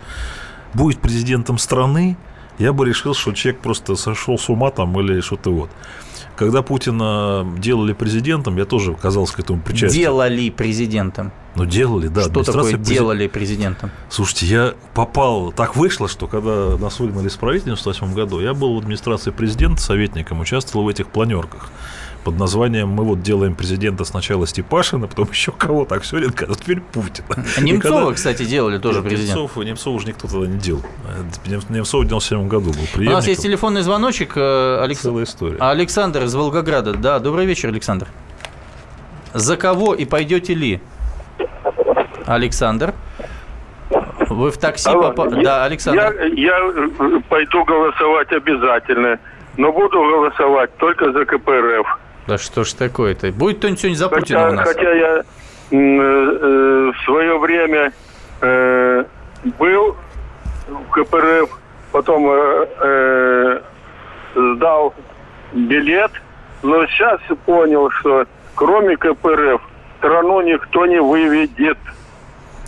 будет 0.73 0.99
президентом 0.99 1.57
страны, 1.57 2.17
я 2.59 2.73
бы 2.73 2.85
решил, 2.85 3.13
что 3.13 3.33
человек 3.33 3.61
просто 3.61 3.95
сошел 3.95 4.37
с 4.37 4.49
ума 4.49 4.71
там 4.71 4.99
или 4.99 5.21
что-то 5.21 5.51
вот. 5.51 5.69
Когда 6.35 6.63
Путина 6.63 7.45
делали 7.59 7.93
президентом, 7.93 8.57
я 8.57 8.65
тоже 8.65 8.93
оказался 8.93 9.35
к 9.35 9.39
этому 9.39 9.61
причастен. 9.61 9.99
Делали 9.99 10.49
президентом. 10.49 11.31
Ну, 11.55 11.65
делали, 11.65 12.07
да. 12.07 12.23
Что 12.23 12.43
такое 12.43 12.73
презид... 12.73 12.81
делали 12.81 13.27
президентом? 13.27 13.91
Слушайте, 14.09 14.47
я 14.47 14.73
попал... 14.95 15.51
Так 15.51 15.75
вышло, 15.75 16.07
что 16.07 16.25
когда 16.27 16.75
нас 16.77 16.99
выгнали 16.99 17.27
из 17.27 17.35
правительства 17.35 17.91
в 17.91 17.95
1998 17.95 18.13
году, 18.15 18.39
я 18.39 18.55
был 18.55 18.73
в 18.73 18.79
администрации 18.79 19.29
президента 19.29 19.79
советником, 19.79 20.39
участвовал 20.39 20.85
в 20.85 20.89
этих 20.89 21.07
планерках 21.09 21.69
под 22.23 22.39
названием 22.39 22.87
«Мы 22.87 23.03
вот 23.03 23.21
делаем 23.21 23.55
президента 23.55 24.05
сначала 24.05 24.47
Степашина, 24.47 25.07
потом 25.07 25.27
еще 25.29 25.51
кого-то, 25.51 25.95
Аксененко, 25.95 26.47
а 26.49 26.55
теперь 26.55 26.79
Путин». 26.79 27.23
А 27.29 27.61
Немцова, 27.61 27.99
когда... 27.99 28.13
кстати, 28.13 28.43
делали 28.43 28.77
тоже 28.77 28.99
Нет, 28.99 29.09
президент. 29.09 29.39
Немцов, 29.39 29.63
Немцова 29.63 29.95
уже 29.95 30.07
никто 30.07 30.27
тогда 30.27 30.47
не 30.47 30.57
делал. 30.57 30.81
Немцов 31.69 32.05
в 32.05 32.07
97 32.07 32.47
году 32.47 32.65
был 32.65 32.73
преемником. 32.93 33.13
У 33.13 33.15
нас 33.17 33.27
есть 33.27 33.41
телефонный 33.41 33.81
звоночек. 33.81 34.33
Э, 34.35 34.81
Алекс... 34.81 35.01
Целая 35.01 35.25
история. 35.25 35.57
Александр 35.59 36.23
из 36.23 36.33
Волгограда. 36.33 36.93
Да, 36.93 37.19
добрый 37.19 37.45
вечер, 37.45 37.69
Александр. 37.69 38.07
За 39.33 39.57
кого 39.57 39.93
и 39.93 40.05
пойдете 40.05 40.53
ли? 40.53 40.81
Александр. 42.25 42.93
Вы 44.29 44.51
в 44.51 44.57
такси 44.57 44.91
попали? 44.91 45.43
Да, 45.43 45.65
Александр. 45.65 46.15
Я, 46.35 46.51
я 46.51 46.59
э, 46.59 47.19
пойду 47.29 47.63
голосовать 47.65 48.31
обязательно, 48.31 49.19
но 49.57 49.71
буду 49.71 49.99
голосовать 49.99 50.75
только 50.77 51.11
за 51.11 51.25
КПРФ. 51.25 51.99
Да 52.27 52.37
что 52.37 52.63
ж 52.63 52.73
такое-то? 52.73 53.31
Будет 53.31 53.57
кто-нибудь 53.57 53.79
сегодня 53.79 53.97
за 53.97 54.09
Путина 54.09 54.49
у 54.49 54.53
нас? 54.53 54.67
Хотя 54.67 54.93
я 54.93 55.17
э, 55.17 55.23
э, 55.71 56.91
в 56.91 57.05
свое 57.05 57.37
время 57.37 57.91
э, 58.41 59.03
был 59.59 59.97
в 60.67 60.89
КПРФ, 60.91 61.49
потом 61.91 62.27
э, 62.29 63.61
сдал 64.35 64.93
билет, 65.53 66.11
но 66.61 66.85
сейчас 66.87 67.19
понял, 67.45 67.89
что 67.91 68.25
кроме 68.55 68.95
КПРФ 68.97 69.61
страну 69.97 70.41
никто 70.41 70.85
не 70.85 71.01
выведет. 71.01 71.77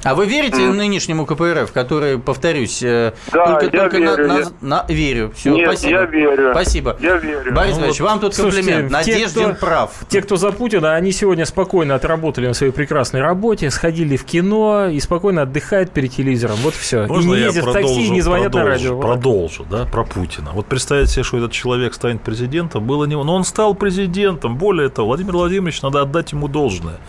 А 0.06 0.14
вы 0.14 0.28
верите 0.28 0.62
mm. 0.62 0.72
нынешнему 0.72 1.26
КПРФ, 1.26 1.72
который, 1.72 2.20
повторюсь, 2.20 2.84
э, 2.84 3.14
да, 3.34 3.60
только, 3.60 3.76
я 3.76 3.82
только 3.82 3.98
верю, 3.98 4.28
на, 4.28 4.38
на, 4.38 4.46
на, 4.62 4.86
верю. 4.88 5.34
Все, 5.36 5.52
Нет, 5.52 5.68
спасибо. 5.68 5.92
я 5.94 6.06
верю. 6.06 6.52
Спасибо. 6.52 6.98
Я 7.00 7.16
верю. 7.16 7.52
Борис 7.52 7.78
ну, 7.80 7.88
вот, 7.88 8.00
вам 8.02 8.20
тут 8.20 8.36
слушайте, 8.36 8.70
комплимент. 8.70 8.92
Надеждин 8.92 9.30
те, 9.30 9.54
кто, 9.56 9.66
прав. 9.66 9.92
Те, 10.08 10.22
кто 10.22 10.36
за 10.36 10.52
Путина, 10.52 10.94
они 10.94 11.12
сегодня 11.12 11.44
спокойно 11.48 11.96
отработали 11.96 12.46
на 12.46 12.54
своей 12.54 12.72
прекрасной 12.72 13.22
работе, 13.22 13.72
сходили 13.72 14.16
в 14.16 14.26
кино 14.26 14.90
и 14.90 15.00
спокойно 15.00 15.42
отдыхают 15.42 15.90
перед 15.90 16.12
телевизором. 16.12 16.58
Вот 16.58 16.76
все. 16.76 17.08
Можно 17.08 17.34
и 17.34 17.38
не 17.38 17.40
ездят 17.40 17.66
в 17.66 17.74
такси, 17.74 18.06
и 18.06 18.10
не 18.12 18.22
звонят 18.22 18.52
продолжу, 18.52 18.70
на 18.70 18.76
радио. 18.76 19.00
Продолжу, 19.00 19.66
да, 19.72 19.86
про 19.86 20.04
Путина. 20.04 20.52
Вот 20.54 20.68
представить 20.68 21.10
себе, 21.10 21.24
что 21.24 21.38
этот 21.38 21.52
человек 21.52 21.96
станет 21.96 22.22
президентом, 22.22 22.86
было 22.86 23.06
не... 23.06 23.16
Но 23.16 23.34
он 23.34 23.44
стал 23.44 23.74
президентом. 23.74 24.56
Более 24.56 24.90
того, 24.90 25.08
Владимир 25.08 25.34
Владимирович, 25.34 25.82
надо 25.82 26.04
отдать 26.04 26.32
ему 26.32 26.48
должное 26.48 27.00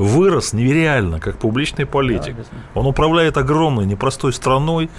вырос 0.00 0.52
нереально, 0.52 1.20
как 1.20 1.38
публичный 1.38 1.84
политик. 1.86 2.34
Он 2.74 2.86
управляет 2.86 3.36
огромной, 3.36 3.86
непростой 3.86 4.32
страной, 4.32 4.90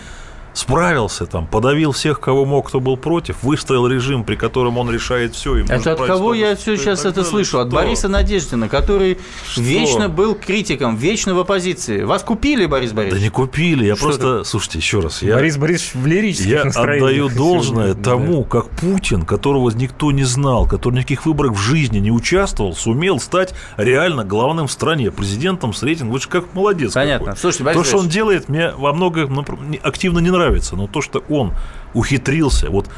справился 0.54 1.26
там, 1.26 1.48
подавил 1.48 1.92
всех, 1.92 2.20
кого 2.20 2.46
мог, 2.46 2.68
кто 2.68 2.80
был 2.80 2.98
против, 2.98 3.44
выстроил 3.44 3.88
режим, 3.88 4.24
при 4.24 4.36
котором 4.36 4.78
он 4.78 4.92
решает 4.92 5.36
все. 5.36 5.58
это 5.58 5.94
от 5.94 6.02
кого 6.02 6.34
я 6.34 6.56
все 6.56 6.78
сейчас 6.78 7.06
это 7.06 7.24
слышу? 7.24 7.60
От 7.60 7.70
Бориса 7.70 8.08
Надеждина, 8.08 8.70
который 8.70 9.18
что? 9.48 9.62
вечно 9.62 10.10
был 10.10 10.36
критиком, 10.36 10.96
вечно 10.96 11.34
в 11.34 11.40
оппозиции. 11.40 12.04
Вас 12.04 12.24
купили, 12.24 12.66
Борис 12.66 12.92
Борисович? 12.92 13.22
Да 13.22 13.26
не 13.26 13.30
купили, 13.30 13.86
я 13.86 13.96
что 13.96 14.06
просто, 14.06 14.28
это? 14.28 14.44
слушайте, 14.44 14.80
еще 14.80 15.00
раз. 15.00 15.22
Я, 15.22 15.36
Борис 15.36 15.58
Борисович 15.58 15.96
в 15.96 16.06
лирических 16.06 16.48
Я 16.48 16.62
отдаю 16.62 17.30
должное 17.30 17.94
тому, 17.94 18.44
как 18.44 18.70
Путин, 18.70 19.26
которого 19.26 19.70
никто 19.72 20.12
не 20.12 20.24
знал, 20.24 20.68
который 20.68 20.96
никаких 20.96 21.26
выборах 21.26 21.54
в 21.54 21.60
жизни 21.60 22.00
не 22.00 22.12
участвовал, 22.12 22.76
сумел 22.76 23.20
стать 23.20 23.54
реально 23.78 24.24
главным 24.26 24.68
в 24.68 24.72
стране, 24.72 25.12
президентом 25.12 25.74
с 25.74 25.84
рейтингом. 25.84 26.14
Вы 26.14 26.20
же 26.20 26.28
как 26.28 26.54
молодец. 26.54 26.94
Понятно. 26.94 27.28
Какой. 27.28 27.40
Слушайте, 27.40 27.64
Борис 27.64 27.82
То, 27.82 27.84
что 27.86 27.98
он 27.98 28.10
делает, 28.10 28.50
мне 28.50 28.72
во 28.72 28.94
многом 28.94 29.46
активно 29.84 30.20
не 30.20 30.30
нравится 30.30 30.41
нравится, 30.42 30.76
но 30.76 30.88
то, 30.88 31.02
что 31.02 31.24
он 31.30 31.54
ухитрился, 31.94 32.70
вот 32.70 32.90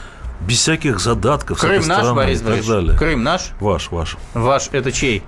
без 0.41 0.60
всяких 0.60 1.00
задатков 1.00 1.60
Крым 1.60 1.88
наш, 1.88 2.12
Борис 2.14 2.41
и 2.41 2.44
так 2.44 2.66
далее. 2.66 2.98
Крым 2.98 3.24
наш? 3.24 3.52
Ваш, 3.60 3.91
ваш. 3.91 4.18
Ваш, 4.34 4.70
это 4.72 4.91
чей? 4.91 5.24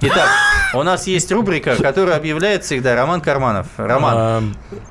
Итак, 0.00 0.28
у 0.74 0.82
нас 0.82 1.06
есть 1.06 1.30
рубрика, 1.30 1.76
которую 1.76 2.16
объявляет 2.16 2.64
всегда 2.64 2.96
Роман 2.96 3.20
Карманов. 3.20 3.68
Роман. 3.76 4.14
А, 4.16 4.42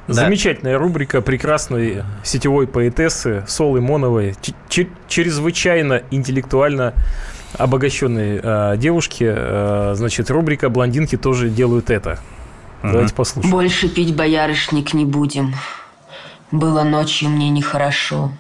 да. 0.08 0.14
Замечательная 0.14 0.78
рубрика 0.78 1.22
прекрасной 1.22 2.04
сетевой 2.24 2.68
поэтессы 2.68 3.44
Солы 3.48 3.82
Моновой. 3.82 4.36
Ч- 4.70 4.88
чрезвычайно 5.10 6.04
интеллектуально 6.10 6.94
обогащенной 7.58 8.40
э, 8.42 8.78
девушки. 8.78 9.26
Э, 9.28 9.92
значит, 9.96 10.32
рубрика 10.32 10.70
«Блондинки 10.70 11.18
тоже 11.18 11.50
делают 11.50 11.90
это». 11.90 12.20
Давайте 12.82 13.14
послушаем. 13.14 13.52
Больше 13.52 13.90
пить 13.90 14.16
боярышник 14.16 14.94
не 14.94 15.06
будем. 15.06 15.54
Было 16.52 16.84
ночью 16.84 17.30
мне 17.30 17.50
нехорошо. 17.50 18.32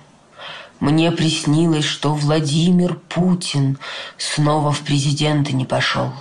Мне 0.81 1.11
приснилось, 1.11 1.85
что 1.85 2.13
Владимир 2.13 2.95
Путин 3.07 3.77
снова 4.17 4.71
в 4.71 4.81
президенты 4.81 5.53
не 5.53 5.63
пошел. 5.63 6.11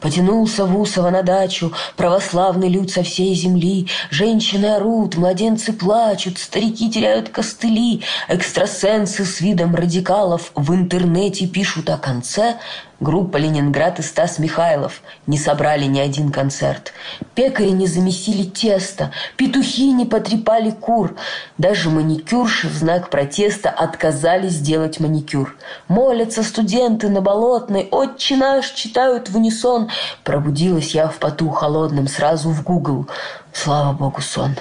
Потянулся 0.00 0.64
в 0.64 0.78
Усово 0.78 1.10
на 1.10 1.22
дачу 1.22 1.72
православный 1.96 2.68
люд 2.68 2.92
со 2.92 3.02
всей 3.02 3.34
земли. 3.34 3.88
Женщины 4.10 4.66
орут, 4.66 5.16
младенцы 5.16 5.72
плачут, 5.72 6.38
старики 6.38 6.88
теряют 6.88 7.30
костыли. 7.30 8.02
Экстрасенсы 8.28 9.24
с 9.24 9.40
видом 9.40 9.74
радикалов 9.74 10.52
в 10.54 10.72
интернете 10.72 11.48
пишут 11.48 11.90
о 11.90 11.98
конце. 11.98 12.58
Группа 13.00 13.36
«Ленинград» 13.36 14.00
и 14.00 14.02
Стас 14.02 14.40
Михайлов 14.40 15.02
не 15.28 15.38
собрали 15.38 15.84
ни 15.84 16.00
один 16.00 16.32
концерт. 16.32 16.92
Пекари 17.36 17.68
не 17.68 17.86
замесили 17.86 18.42
тесто, 18.42 19.12
петухи 19.36 19.92
не 19.92 20.04
потрепали 20.04 20.72
кур. 20.72 21.14
Даже 21.58 21.90
маникюрши 21.90 22.66
в 22.66 22.72
знак 22.72 23.08
протеста 23.08 23.70
отказались 23.70 24.58
делать 24.58 24.98
маникюр. 24.98 25.56
Молятся 25.86 26.42
студенты 26.42 27.08
на 27.08 27.20
Болотной, 27.20 27.86
«Отче 27.88 28.36
наш» 28.36 28.70
читают 28.70 29.30
в 29.30 29.36
унисон. 29.36 29.90
Пробудилась 30.24 30.92
я 30.92 31.06
в 31.06 31.18
поту 31.18 31.50
холодном 31.50 32.08
сразу 32.08 32.50
в 32.50 32.64
Гугл. 32.64 33.06
Слава 33.52 33.92
богу, 33.92 34.20
сон. 34.20 34.56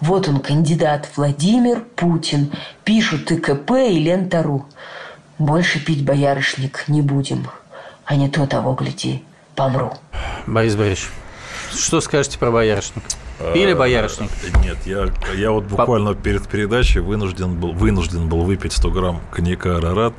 Вот 0.00 0.28
он, 0.28 0.40
кандидат 0.40 1.08
Владимир 1.14 1.84
Путин. 1.94 2.50
Пишут 2.82 3.30
и 3.30 3.36
КП, 3.36 3.70
и 3.88 4.00
Лента.ру. 4.00 4.66
Больше 5.38 5.80
пить 5.84 6.04
боярышник 6.04 6.84
не 6.88 7.02
будем, 7.02 7.48
а 8.04 8.16
не 8.16 8.28
то 8.28 8.46
того, 8.46 8.74
гляди, 8.74 9.22
помру. 9.54 9.92
Борис 10.46 10.76
Борисович, 10.76 11.10
что 11.74 12.00
скажете 12.00 12.38
про 12.38 12.50
боярышник? 12.50 13.02
Пили 13.54 13.72
боярышник? 13.72 14.30
Нет, 14.62 14.78
я, 14.84 15.08
я 15.34 15.50
вот 15.50 15.64
буквально 15.64 16.14
перед 16.14 16.46
передачей 16.46 17.00
вынужден 17.00 17.58
был, 17.58 17.72
вынужден 17.72 18.28
был 18.28 18.42
выпить 18.42 18.72
100 18.72 18.90
грамм 18.90 19.20
коньяка 19.32 19.78
«Арарат». 19.78 20.14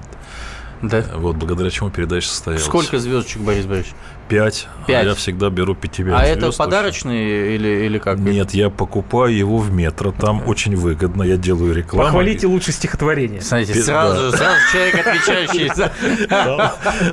Да. 0.82 1.05
Вот 1.16 1.38
благодаря 1.38 1.70
чему 1.70 1.89
передача 1.89 2.28
состоялась. 2.28 2.66
Сколько 2.66 2.99
звездочек, 2.99 3.41
Борис 3.41 3.66
Борисович? 3.66 3.95
Пять. 4.34 4.67
Пять. 4.88 5.05
А 5.05 5.09
я 5.09 5.15
всегда 5.15 5.51
беру 5.51 5.75
пятиберный 5.75 6.19
А 6.19 6.25
это 6.25 6.51
подарочный 6.51 7.53
или, 7.55 7.86
или 7.86 7.99
как? 7.99 8.17
Нет, 8.17 8.51
я 8.55 8.71
покупаю 8.71 9.36
его 9.36 9.59
в 9.59 9.71
метро. 9.71 10.11
Там 10.11 10.41
очень 10.47 10.75
выгодно. 10.75 11.21
Я 11.21 11.38
делаю 11.38 11.75
рекламу. 11.75 12.07
Похвалите 12.07 12.47
лучше 12.47 12.71
стихотворение. 12.71 13.41
Смотрите, 13.41 13.75
сразу, 13.75 14.31
да. 14.31 14.38
сразу 14.38 14.59
человек, 14.71 14.95
отвечающий 15.05 15.71
за... 15.75 15.91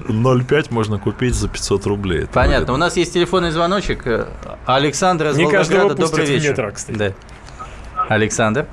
0,5 0.08 0.66
можно 0.70 0.98
купить 0.98 1.34
за 1.34 1.48
500 1.48 1.86
рублей. 1.86 2.22
Это 2.22 2.32
Понятно. 2.32 2.56
выгодно. 2.60 2.74
У 2.74 2.76
нас 2.78 2.96
есть 2.96 3.12
телефонный 3.12 3.50
звоночек. 3.50 4.06
Александр 4.64 5.28
из 5.28 5.36
Не 5.36 5.50
каждого 5.50 5.80
Волгограда. 5.80 6.10
Добрый 6.10 6.26
вечер. 6.26 6.50
метро, 6.52 6.70
кстати. 6.72 6.96
Да. 6.96 7.12
Александр. 8.08 8.66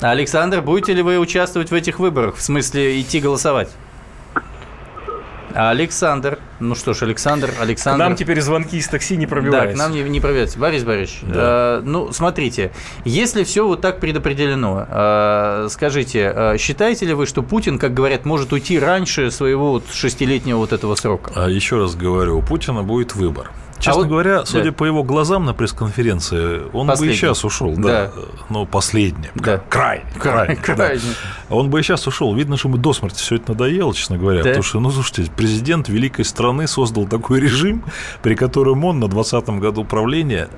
Александр, 0.00 0.62
будете 0.62 0.94
ли 0.94 1.02
вы 1.02 1.18
участвовать 1.18 1.70
в 1.70 1.74
этих 1.74 1.98
выборах? 1.98 2.36
В 2.36 2.42
смысле, 2.42 2.98
идти 3.00 3.20
голосовать? 3.20 3.68
Александр. 5.54 6.38
Ну 6.60 6.74
что 6.74 6.94
ж, 6.94 7.02
Александр, 7.02 7.50
Александр. 7.60 7.96
К 7.96 8.08
нам 8.08 8.16
теперь 8.16 8.40
звонки 8.40 8.76
из 8.76 8.88
такси 8.88 9.16
не 9.16 9.26
Да, 9.26 9.30
пробиваются. 9.30 9.74
к 9.74 9.78
нам 9.78 9.92
не, 9.92 10.02
не 10.02 10.20
пробивается. 10.20 10.58
Борис 10.58 10.84
Борисович, 10.84 11.22
э, 11.32 11.82
ну, 11.84 12.12
смотрите, 12.12 12.72
если 13.04 13.44
все 13.44 13.66
вот 13.66 13.80
так 13.80 14.00
предопределено, 14.00 14.86
э, 14.88 15.68
скажите, 15.70 16.32
э, 16.34 16.58
считаете 16.58 17.06
ли 17.06 17.14
вы, 17.14 17.26
что 17.26 17.42
Путин, 17.42 17.78
как 17.78 17.94
говорят, 17.94 18.24
может 18.24 18.52
уйти 18.52 18.78
раньше 18.78 19.30
своего 19.30 19.72
вот 19.72 19.84
шестилетнего 19.92 20.58
вот 20.58 20.72
этого 20.72 20.94
срока? 20.94 21.32
А 21.34 21.48
еще 21.48 21.78
раз 21.78 21.94
говорю, 21.94 22.38
у 22.38 22.42
Путина 22.42 22.82
будет 22.82 23.14
выбор. 23.14 23.50
Честно 23.82 24.02
вот- 24.02 24.08
говоря, 24.08 24.46
судя 24.46 24.66
да. 24.66 24.72
по 24.72 24.84
его 24.84 25.02
глазам 25.02 25.44
на 25.44 25.54
пресс-конференции, 25.54 26.62
он 26.72 26.86
бы 26.86 26.92
Последний. 26.92 27.14
и 27.14 27.18
сейчас 27.18 27.44
ушел. 27.44 27.74
Да. 27.76 27.82
Да. 27.82 28.10
Ну, 28.48 28.64
последний. 28.64 29.28
Да. 29.34 29.58
Крайний. 29.68 30.06
Крайний. 30.18 30.56
да. 30.66 30.74
Крайний. 30.74 31.02
Он 31.50 31.68
бы 31.68 31.80
и 31.80 31.82
сейчас 31.82 32.06
ушел. 32.06 32.34
Видно, 32.34 32.56
что 32.56 32.68
ему 32.68 32.78
до 32.78 32.92
смерти 32.92 33.18
все 33.18 33.36
это 33.36 33.52
надоело, 33.52 33.92
честно 33.92 34.18
говоря. 34.18 34.38
Да. 34.42 34.50
Потому 34.50 34.62
что, 34.62 34.80
ну, 34.80 34.90
слушайте, 34.90 35.30
президент 35.36 35.88
великой 35.88 36.24
страны 36.24 36.66
создал 36.68 37.06
такой 37.06 37.40
режим, 37.40 37.82
при 38.22 38.36
котором 38.36 38.84
он 38.84 39.00
на 39.00 39.06
20-м 39.06 39.58
году 39.58 39.84
правления 39.84 40.48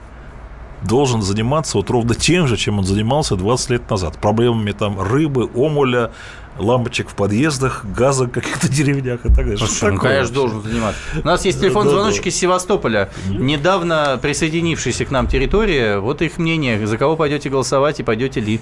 должен 0.84 1.22
заниматься 1.22 1.78
вот 1.78 1.90
ровно 1.90 2.14
тем 2.14 2.46
же, 2.46 2.56
чем 2.56 2.78
он 2.78 2.84
занимался 2.84 3.36
20 3.36 3.70
лет 3.70 3.90
назад. 3.90 4.18
Проблемами 4.18 4.72
там 4.72 5.00
рыбы, 5.00 5.48
омуля, 5.54 6.12
лампочек 6.58 7.08
в 7.08 7.14
подъездах, 7.14 7.84
газа 7.84 8.24
в 8.24 8.30
каких-то 8.30 8.68
деревнях 8.72 9.20
и 9.24 9.28
так 9.28 9.36
далее. 9.36 9.56
Что 9.56 9.66
Слушай, 9.66 9.90
ну, 9.90 9.96
такое 9.96 10.12
конечно, 10.12 10.34
должен 10.34 10.62
заниматься. 10.62 11.00
У 11.22 11.26
нас 11.26 11.44
есть 11.44 11.60
телефон 11.60 11.88
звоночек 11.88 12.26
из 12.26 12.36
Севастополя. 12.36 13.10
Недавно 13.28 14.18
присоединившаяся 14.20 15.04
к 15.04 15.10
нам 15.10 15.26
территория. 15.26 15.98
Вот 15.98 16.22
их 16.22 16.38
мнение. 16.38 16.86
За 16.86 16.98
кого 16.98 17.16
пойдете 17.16 17.50
голосовать 17.50 18.00
и 18.00 18.02
пойдете 18.02 18.40
ли? 18.40 18.60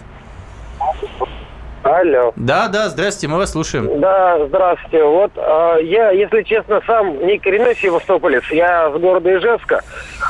Алло. 1.82 2.32
Да, 2.36 2.68
да, 2.68 2.88
здрасте, 2.88 3.26
мы 3.26 3.38
вас 3.38 3.52
слушаем. 3.52 4.00
Да, 4.00 4.46
здравствуйте. 4.46 5.02
Вот 5.02 5.32
э, 5.34 5.78
я, 5.82 6.10
если 6.10 6.42
честно, 6.42 6.80
сам 6.86 7.26
не 7.26 7.38
коренной 7.38 7.74
севастополец, 7.74 8.44
я 8.52 8.90
с 8.90 9.00
города 9.00 9.36
Ижевска. 9.36 9.80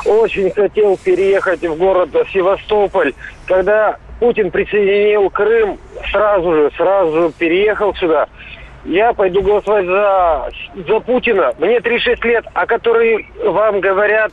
Очень 0.07 0.51
хотел 0.51 0.97
переехать 0.97 1.61
в 1.61 1.77
город 1.77 2.09
Севастополь. 2.33 3.13
Когда 3.47 3.99
Путин 4.19 4.51
присоединил 4.51 5.29
Крым, 5.29 5.79
сразу 6.11 6.53
же, 6.55 6.71
сразу 6.77 7.13
же 7.13 7.33
переехал 7.39 7.95
сюда. 7.97 8.29
Я 8.85 9.13
пойду 9.13 9.43
голосовать 9.43 9.87
за, 9.87 10.51
за 10.75 11.01
Путина. 11.01 11.53
Мне 11.59 11.81
36 11.81 12.25
лет, 12.25 12.45
а 12.55 12.67
которые 12.67 13.27
вам 13.45 13.81
говорят, 13.81 14.33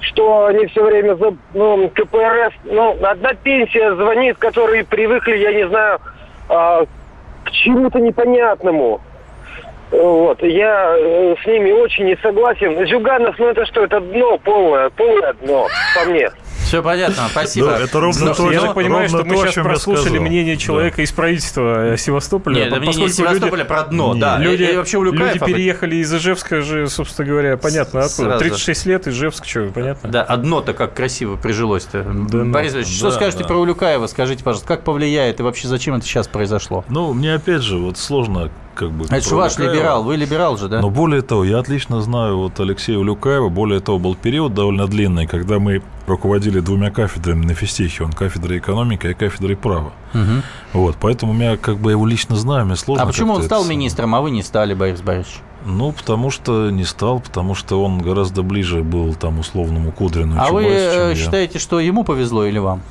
что 0.00 0.46
они 0.46 0.66
все 0.66 0.84
время 0.84 1.14
за 1.14 1.34
ну, 1.54 1.88
КПРФ. 1.94 2.54
Ну, 2.64 2.96
одна 3.02 3.34
пенсия 3.34 3.94
звонит, 3.94 4.36
которые 4.38 4.84
привыкли, 4.84 5.36
я 5.36 5.52
не 5.52 5.66
знаю, 5.68 6.00
а, 6.48 6.84
к 7.44 7.50
чему-то 7.50 8.00
непонятному. 8.00 9.00
Вот, 9.90 10.42
я 10.42 10.96
э, 10.98 11.36
с 11.42 11.46
ними 11.46 11.70
очень 11.70 12.06
не 12.06 12.16
согласен. 12.16 12.86
Зюганов, 12.86 13.38
ну 13.38 13.46
это 13.46 13.64
что, 13.66 13.84
это 13.84 14.00
дно 14.00 14.36
полное, 14.38 14.90
полное 14.90 15.32
дно, 15.34 15.68
по 15.94 16.10
мне. 16.10 16.28
Все 16.66 16.82
понятно, 16.82 17.28
спасибо. 17.30 17.68
Да, 17.68 17.80
это 17.80 18.00
ровно 18.00 18.34
то, 18.34 18.50
Я 18.50 18.60
так 18.60 18.74
понимаю, 18.74 19.08
ровно 19.08 19.18
что 19.18 19.24
мы 19.24 19.36
то, 19.36 19.46
сейчас 19.46 19.64
прослушали 19.64 20.18
мнение 20.18 20.56
человека 20.56 21.00
из 21.02 21.12
правительства 21.12 21.92
э, 21.92 21.96
Севастополя. 21.96 22.56
Нет, 22.56 22.66
это 22.66 22.76
поскольку 22.76 22.98
мнение 22.98 23.14
Севастополя 23.14 23.64
про 23.64 23.84
дно, 23.84 24.14
Не, 24.14 24.20
да. 24.20 24.38
Люди, 24.38 24.62
И- 24.64 24.76
вообще 24.76 24.98
люди 25.00 25.38
об 25.38 25.46
переехали 25.46 25.96
из 25.96 26.12
Ижевска 26.12 26.62
же, 26.62 26.88
собственно 26.88 27.28
говоря, 27.28 27.56
понятно 27.56 28.00
откуда. 28.00 28.30
Сразу. 28.30 28.44
36 28.44 28.86
лет, 28.86 29.06
Ижевск, 29.06 29.44
что, 29.44 29.68
понятно? 29.72 30.10
Да, 30.10 30.22
одно-то 30.22 30.72
как 30.72 30.94
красиво 30.94 31.36
прижилось-то. 31.36 32.02
ну, 32.02 32.50
Борис 32.50 32.74
Ильич, 32.74 32.88
что 32.88 33.10
да, 33.10 33.16
скажете 33.16 33.42
да. 33.44 33.48
про 33.48 33.58
Улюкаева? 33.58 34.08
Скажите, 34.08 34.42
пожалуйста, 34.42 34.66
как 34.66 34.82
повлияет 34.82 35.38
и 35.38 35.42
вообще 35.44 35.68
зачем 35.68 35.94
это 35.94 36.04
сейчас 36.04 36.26
произошло? 36.26 36.84
Ну, 36.88 37.12
мне 37.12 37.34
опять 37.34 37.62
же 37.62 37.76
вот 37.76 37.96
сложно 37.96 38.50
как 38.76 38.90
бы... 38.92 39.06
Это 39.06 39.20
же 39.28 39.34
ваш 39.34 39.58
либерал, 39.58 40.04
вы 40.04 40.16
либерал 40.16 40.56
же, 40.56 40.68
да? 40.68 40.80
Но 40.80 40.90
более 40.90 41.22
того, 41.22 41.44
я 41.44 41.58
отлично 41.58 42.00
знаю 42.02 42.36
вот 42.36 42.60
Алексея 42.60 42.98
Улюкаева. 42.98 43.48
Более 43.48 43.80
того, 43.80 43.98
был 43.98 44.14
период 44.14 44.54
довольно 44.54 44.86
длинный, 44.86 45.26
когда 45.26 45.58
мы 45.58 45.82
руководили 46.06 46.60
двумя 46.60 46.90
кафедрами 46.90 47.44
на 47.46 47.54
физтехе. 47.54 48.04
Он 48.04 48.12
кафедрой 48.12 48.58
экономики 48.58 49.06
и 49.08 49.14
кафедрой 49.14 49.56
права. 49.56 49.92
Мгм. 50.12 50.42
Вот, 50.72 50.96
поэтому 51.00 51.34
я 51.42 51.56
как 51.56 51.78
бы 51.78 51.90
его 51.90 52.06
лично 52.06 52.36
знаю, 52.36 52.66
мне 52.66 52.76
сложно 52.76 53.02
А 53.02 53.06
почему 53.06 53.32
он 53.32 53.42
стал 53.42 53.62
это- 53.62 53.70
министром, 53.70 54.14
а 54.14 54.20
вы 54.20 54.30
не 54.30 54.42
стали, 54.42 54.74
Борис 54.74 55.00
Борисович? 55.00 55.40
Ну, 55.64 55.90
потому 55.90 56.30
что 56.30 56.70
не 56.70 56.84
стал, 56.84 57.18
потому 57.18 57.56
что 57.56 57.82
он 57.82 57.98
гораздо 57.98 58.42
ближе 58.42 58.82
был 58.82 59.14
там 59.14 59.40
условному 59.40 59.90
Кудрину 59.90 60.36
А 60.38 60.52
вы 60.52 60.62
Чубайсу, 60.62 60.76
э, 60.78 60.94
чем 60.94 61.08
я. 61.08 61.14
считаете, 61.16 61.58
что 61.58 61.80
ему 61.80 62.04
повезло 62.04 62.44
или 62.44 62.58
вам? 62.58 62.82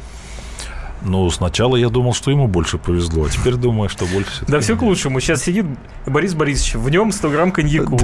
Ну, 1.05 1.29
сначала 1.29 1.75
я 1.75 1.89
думал, 1.89 2.13
что 2.13 2.31
ему 2.31 2.47
больше 2.47 2.77
повезло, 2.77 3.25
а 3.25 3.29
теперь 3.29 3.55
думаю, 3.55 3.89
что 3.89 4.05
больше 4.05 4.43
Да 4.47 4.59
все 4.59 4.75
к 4.75 4.81
лучшему. 4.81 5.19
Сейчас 5.19 5.43
сидит 5.43 5.65
Борис 6.05 6.33
Борисович, 6.33 6.75
в 6.75 6.89
нем 6.89 7.11
100 7.11 7.29
грамм 7.29 7.51
коньяку. 7.51 7.97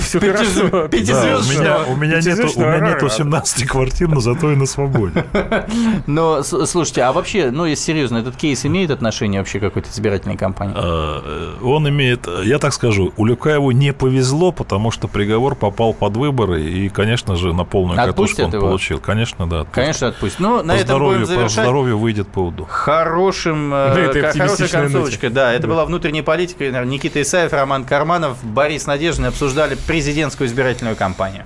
Все 0.00 0.20
хорошо. 0.20 0.68
Да, 0.70 0.84
у 0.84 1.44
меня, 1.44 1.78
у 1.86 1.96
нету, 1.96 2.48
у 2.56 2.60
меня 2.60 2.80
нету 2.80 3.08
17 3.08 3.66
квартир, 3.66 4.08
но 4.08 4.20
зато 4.20 4.52
и 4.52 4.56
на 4.56 4.66
свободе. 4.66 5.24
Но, 6.06 6.42
слушайте, 6.42 7.02
а 7.02 7.12
вообще, 7.12 7.50
ну, 7.50 7.64
если 7.64 7.84
серьезно, 7.84 8.18
этот 8.18 8.36
кейс 8.36 8.64
имеет 8.66 8.90
отношение 8.90 9.40
вообще 9.40 9.58
к 9.58 9.62
какой-то 9.62 9.90
избирательной 9.90 10.36
кампании? 10.36 10.74
А, 10.76 11.56
э, 11.60 11.64
Он 11.64 11.88
имеет, 11.88 12.26
я 12.44 12.58
так 12.58 12.72
скажу, 12.72 13.12
Улюкаеву 13.16 13.70
не 13.70 13.92
повезло, 13.92 14.52
потому 14.52 14.90
что 14.90 15.08
приговор 15.08 15.54
попал 15.54 15.94
под 15.94 16.16
выборы, 16.16 16.62
и, 16.62 16.88
конечно 16.88 17.36
же, 17.36 17.52
на 17.52 17.64
полную 17.64 17.96
катушку 17.96 18.42
он 18.42 18.50
получил. 18.50 18.98
Конечно, 18.98 19.48
да. 19.48 19.66
Конечно, 19.72 20.08
отпусть. 20.08 20.38
Ну, 20.38 20.62
на 20.62 20.74
по 20.74 20.76
этом 20.76 20.86
здоровью, 20.86 21.20
будем 21.20 21.28
по 21.28 21.34
завершать. 21.34 21.64
здоровью 21.64 21.98
выйдет 21.98 22.28
по 22.28 22.41
УДУ. 22.48 22.64
Хорошим, 22.68 23.70
На 23.70 23.94
э, 23.94 24.06
этой 24.10 24.22
ка- 24.22 24.28
хорошей 24.32 24.40
оптимистичной 24.46 24.82
ноте. 24.82 24.92
концовочкой. 24.94 25.30
Да, 25.30 25.52
это 25.52 25.66
была 25.66 25.84
внутренняя 25.84 26.22
политика. 26.22 26.64
Никита 26.84 27.20
Исаев, 27.22 27.52
Роман 27.52 27.84
Карманов, 27.84 28.42
Борис 28.44 28.86
Надеждин 28.86 29.26
обсуждали 29.26 29.76
президентскую 29.86 30.48
избирательную 30.48 30.96
кампанию. 30.96 31.44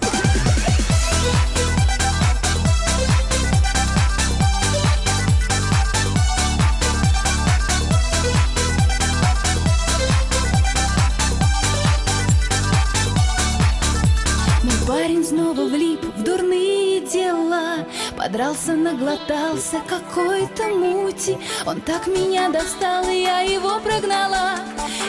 Надрался, 18.36 18.72
наглотался 18.72 19.80
какой-то 19.88 20.64
мути. 20.68 21.38
Он 21.64 21.80
так 21.80 22.06
меня 22.06 22.50
достал, 22.50 23.08
и 23.08 23.22
я 23.22 23.40
его 23.40 23.80
прогнала. 23.80 24.56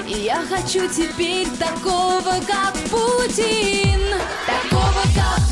И 0.08 0.14
я 0.14 0.38
хочу 0.50 0.88
теперь 0.88 1.50
такого, 1.60 2.40
как 2.48 2.74
Путин. 2.90 4.00
Такого, 4.46 5.02
как 5.14 5.47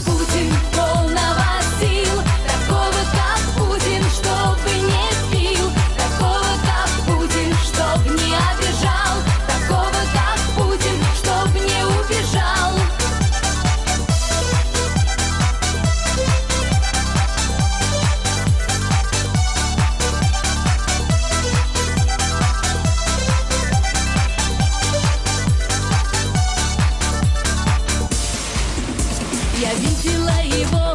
Я 29.65 29.73
видела 29.73 30.43
его 30.43 30.94